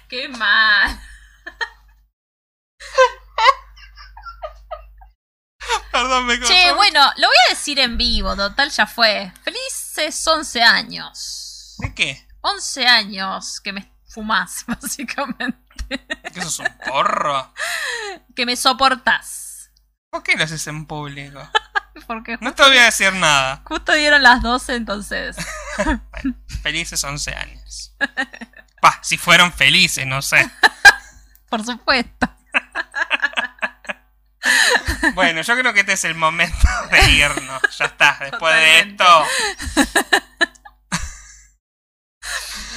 [0.09, 0.99] Qué mal.
[6.03, 9.31] Perdón, me Che, bueno, lo voy a decir en vivo, total ya fue.
[9.41, 11.75] Felices 11 años.
[11.77, 12.27] ¿De qué?
[12.41, 15.57] 11 años que me fumás, básicamente.
[16.33, 17.53] ¿Que sos un porro?
[18.35, 19.71] Que me soportás.
[20.09, 21.39] ¿Por qué lo haces en público?
[22.07, 23.61] Porque No te voy a decir nada.
[23.63, 25.37] justo dieron las 12, entonces.
[26.63, 27.95] Felices 11 años.
[28.81, 30.51] Pa, si fueron felices, no sé.
[31.47, 32.29] Por supuesto.
[35.13, 37.61] Bueno, yo creo que este es el momento de irnos.
[37.77, 39.25] Ya está, después de esto.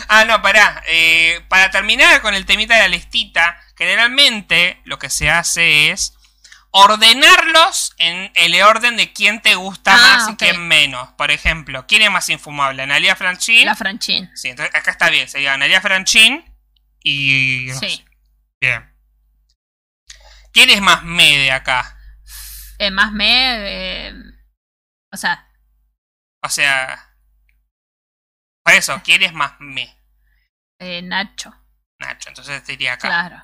[0.09, 0.83] Ah, no, pará.
[0.87, 6.15] Eh, para terminar con el temita de la listita, generalmente lo que se hace es
[6.71, 11.09] ordenarlos en el orden de quién te gusta Ah, más y quién menos.
[11.17, 12.83] Por ejemplo, ¿quién es más infumable?
[12.83, 13.67] ¿Analia Franchín?
[13.67, 14.31] La Franchín.
[14.35, 15.29] Sí, entonces acá está bien.
[15.29, 16.45] Sería Analia Franchín
[17.03, 17.67] y...
[17.71, 17.97] no Sí.
[17.97, 18.05] sé.
[18.61, 18.93] Bien.
[20.57, 21.99] ¿Quién es más me de acá?
[22.79, 24.09] Eh, más me.
[24.09, 24.15] eh,
[25.13, 25.47] o sea,
[26.43, 27.15] O sea...
[28.65, 29.95] Por eso, ¿quién es más me?
[30.81, 31.53] eh, Nacho.
[32.01, 33.07] Nacho, entonces te diría acá.
[33.07, 33.43] Claro.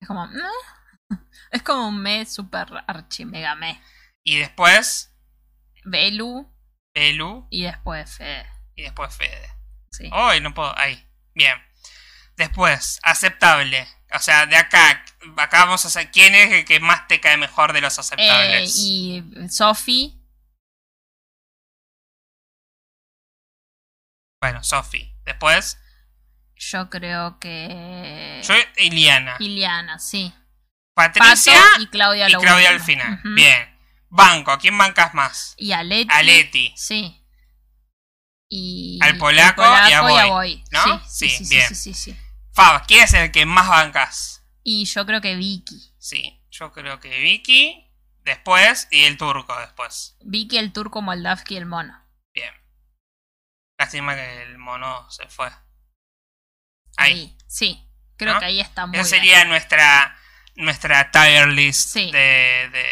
[0.00, 0.26] Es como.
[0.26, 1.10] ¿eh?
[1.50, 3.82] Es como un me super archi mega me.
[4.24, 5.12] Y después,
[5.84, 6.48] Belu
[6.94, 8.46] Belu y después Fede.
[8.76, 9.50] y después Fede.
[9.90, 10.08] Sí.
[10.12, 10.72] Hoy no puedo.
[10.78, 11.04] Ahí.
[11.34, 11.56] Bien.
[12.40, 13.86] Después, aceptable.
[14.14, 15.04] O sea, de acá.
[15.36, 16.10] Acá vamos a hacer.
[16.10, 18.74] ¿Quién es el que más te cae mejor de los Eh, aceptables?
[18.78, 20.16] y Sofi.
[24.40, 25.14] Bueno, Sofi.
[25.24, 25.78] Después,
[26.56, 28.40] Yo creo que.
[28.42, 29.36] yo Iliana.
[29.38, 30.32] Iliana, sí.
[30.94, 33.20] Patricia Pato y Claudia y Claudia al final.
[33.34, 33.78] Bien.
[34.08, 34.50] Banco.
[34.50, 35.54] ¿A quién bancas más?
[35.58, 36.08] Y a Leti.
[36.10, 36.72] A Leti.
[36.76, 37.22] Sí.
[38.48, 38.98] Y.
[39.02, 40.64] Al polaco y a Boy.
[40.70, 40.98] ¿no?
[41.06, 41.68] Sí, Sí, sí, sí, bien.
[41.68, 42.16] sí, sí, sí.
[42.52, 44.44] Fab, ¿quién es el que más bancas?
[44.62, 45.94] Y yo creo que Vicky.
[45.98, 47.86] Sí, yo creo que Vicky.
[48.22, 50.16] Después y el turco después.
[50.20, 51.98] Vicky, el turco, Moldavski y el mono.
[52.34, 52.52] Bien.
[53.78, 55.50] Lástima que el mono se fue.
[56.96, 57.36] Ahí.
[57.46, 57.86] Sí.
[58.16, 58.40] Creo ¿No?
[58.40, 59.22] que ahí está muy Esa bien.
[59.24, 60.16] sería nuestra
[60.56, 62.10] nuestra tier list Sí.
[62.12, 62.82] de, de,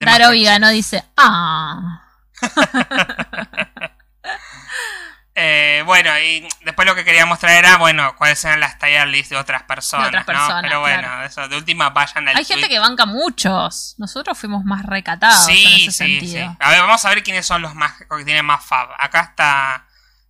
[0.00, 0.30] de Daro.
[0.32, 1.02] Vigano dice.
[1.16, 2.04] Ah.
[5.40, 6.48] Eh, bueno, y
[6.78, 10.08] después lo que queríamos traer era, bueno, cuáles eran las tier list de otras personas,
[10.08, 10.32] otras ¿no?
[10.32, 11.24] personas, Pero bueno, claro.
[11.24, 13.96] eso, de última vayan al Hay gente que banca muchos.
[13.98, 16.50] Nosotros fuimos más recatados en Sí, ese sí, sentido.
[16.52, 16.56] sí.
[16.60, 18.90] A ver, vamos a ver quiénes son los más que tienen más fab.
[19.00, 19.86] Acá está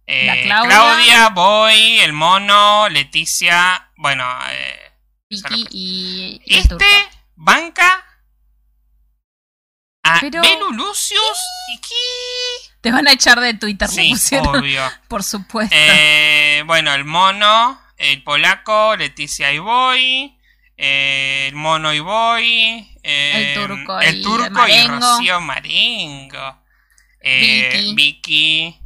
[0.06, 0.70] eh, La Claudia.
[0.70, 1.28] Claudia.
[1.28, 4.92] Boy, el mono, Leticia, bueno, eh,
[5.28, 6.86] Vicky y, y este
[7.34, 8.04] banca
[10.02, 11.38] a Pero- Belu Lucius
[11.74, 14.82] y qué Te van a echar de Twitter, Sí, obvio.
[15.08, 15.74] Por supuesto.
[15.76, 20.38] Eh, bueno, el mono, el polaco, Leticia y Boy,
[20.76, 24.94] eh, el mono y Boy, eh, El turco el y turco Marengo.
[25.00, 26.62] Rocío Marengo,
[27.20, 27.94] eh, Vicky.
[27.94, 28.78] Vicky,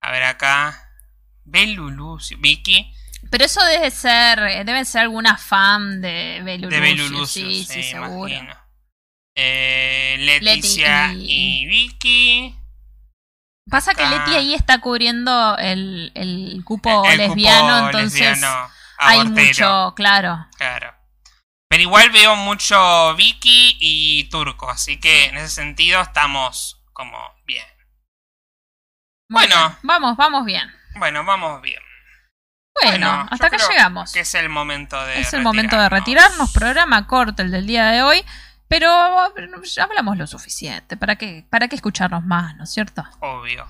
[0.00, 0.90] a ver acá,
[1.44, 2.92] Vicky,
[3.30, 7.50] Pero eso debe ser, eh, debe ser alguna fan de Belu de Belu Lucius, Lucio,
[7.50, 8.28] Sí, sí, seguro.
[9.34, 11.62] Leticia Leti y...
[11.62, 12.56] y- Vicky.
[13.70, 14.06] Pasa que.
[14.06, 20.46] Leti ahí está cubriendo el, el cupo el lesbiano, cupo entonces lesbiano, hay mucho, claro.
[20.56, 20.94] Claro.
[21.68, 27.66] Pero igual veo mucho Vicky y Turco, así que en ese sentido estamos como bien.
[29.28, 29.68] Muy Bueno.
[29.68, 29.78] bien.
[29.82, 30.72] Vamos, vamos bien.
[30.94, 31.82] Bueno, vamos bien.
[32.82, 34.12] Bueno, yo hasta acá llegamos.
[34.12, 35.20] Que es el momento de.
[35.20, 36.52] Es el momento de retirarnos.
[36.52, 38.24] Programa corto el del día de hoy.
[38.68, 40.96] Pero hablamos lo suficiente.
[40.96, 43.04] ¿Para qué, ¿Para qué escucharnos más, no es cierto?
[43.20, 43.66] Obvio.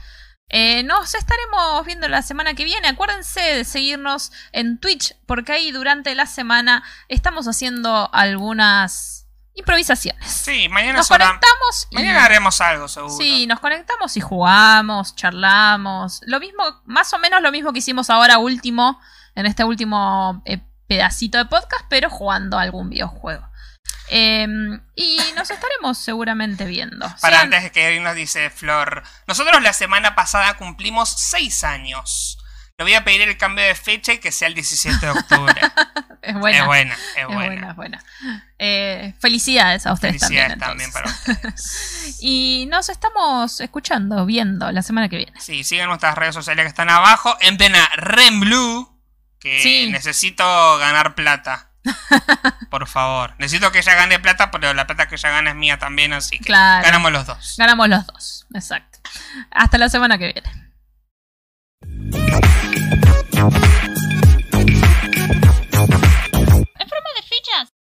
[0.48, 2.88] Eh, nos estaremos viendo la semana que viene.
[2.88, 10.30] Acuérdense de seguirnos en Twitch, porque ahí durante la semana estamos haciendo algunas improvisaciones.
[10.30, 13.16] Sí, mañana nos conectamos y Mañana haremos algo, seguro.
[13.16, 16.20] Sí, nos conectamos y jugamos, charlamos.
[16.26, 19.00] Lo mismo, más o menos lo mismo que hicimos ahora último,
[19.34, 23.48] en este último eh, pedacito de podcast, pero jugando algún videojuego.
[24.08, 24.46] Eh,
[24.94, 27.06] y nos estaremos seguramente viendo.
[27.20, 29.02] Para Sean- antes de que nos dice Flor.
[29.26, 32.38] Nosotros la semana pasada cumplimos 6 años.
[32.78, 35.54] Le voy a pedir el cambio de fecha y que sea el 17 de octubre.
[36.22, 36.58] es buena.
[36.58, 37.46] Es buena, es Es buena.
[37.46, 38.04] buena, es buena.
[38.58, 40.90] Eh, felicidades a ustedes Felicidades también.
[40.90, 42.18] también para ustedes.
[42.20, 45.40] y nos estamos escuchando, viendo la semana que viene.
[45.40, 47.34] Sí, sigan nuestras redes sociales que están abajo.
[47.40, 48.88] En plena Renblue.
[49.40, 49.90] Que Sí.
[49.90, 51.70] necesito ganar plata.
[52.70, 53.34] Por favor.
[53.38, 56.38] Necesito que ella gane plata, pero la plata que ella gana es mía también, así
[56.38, 57.54] que ganamos los dos.
[57.58, 58.98] Ganamos los dos, exacto.
[59.50, 60.66] Hasta la semana que viene.
[66.78, 67.72] En forma de fichas.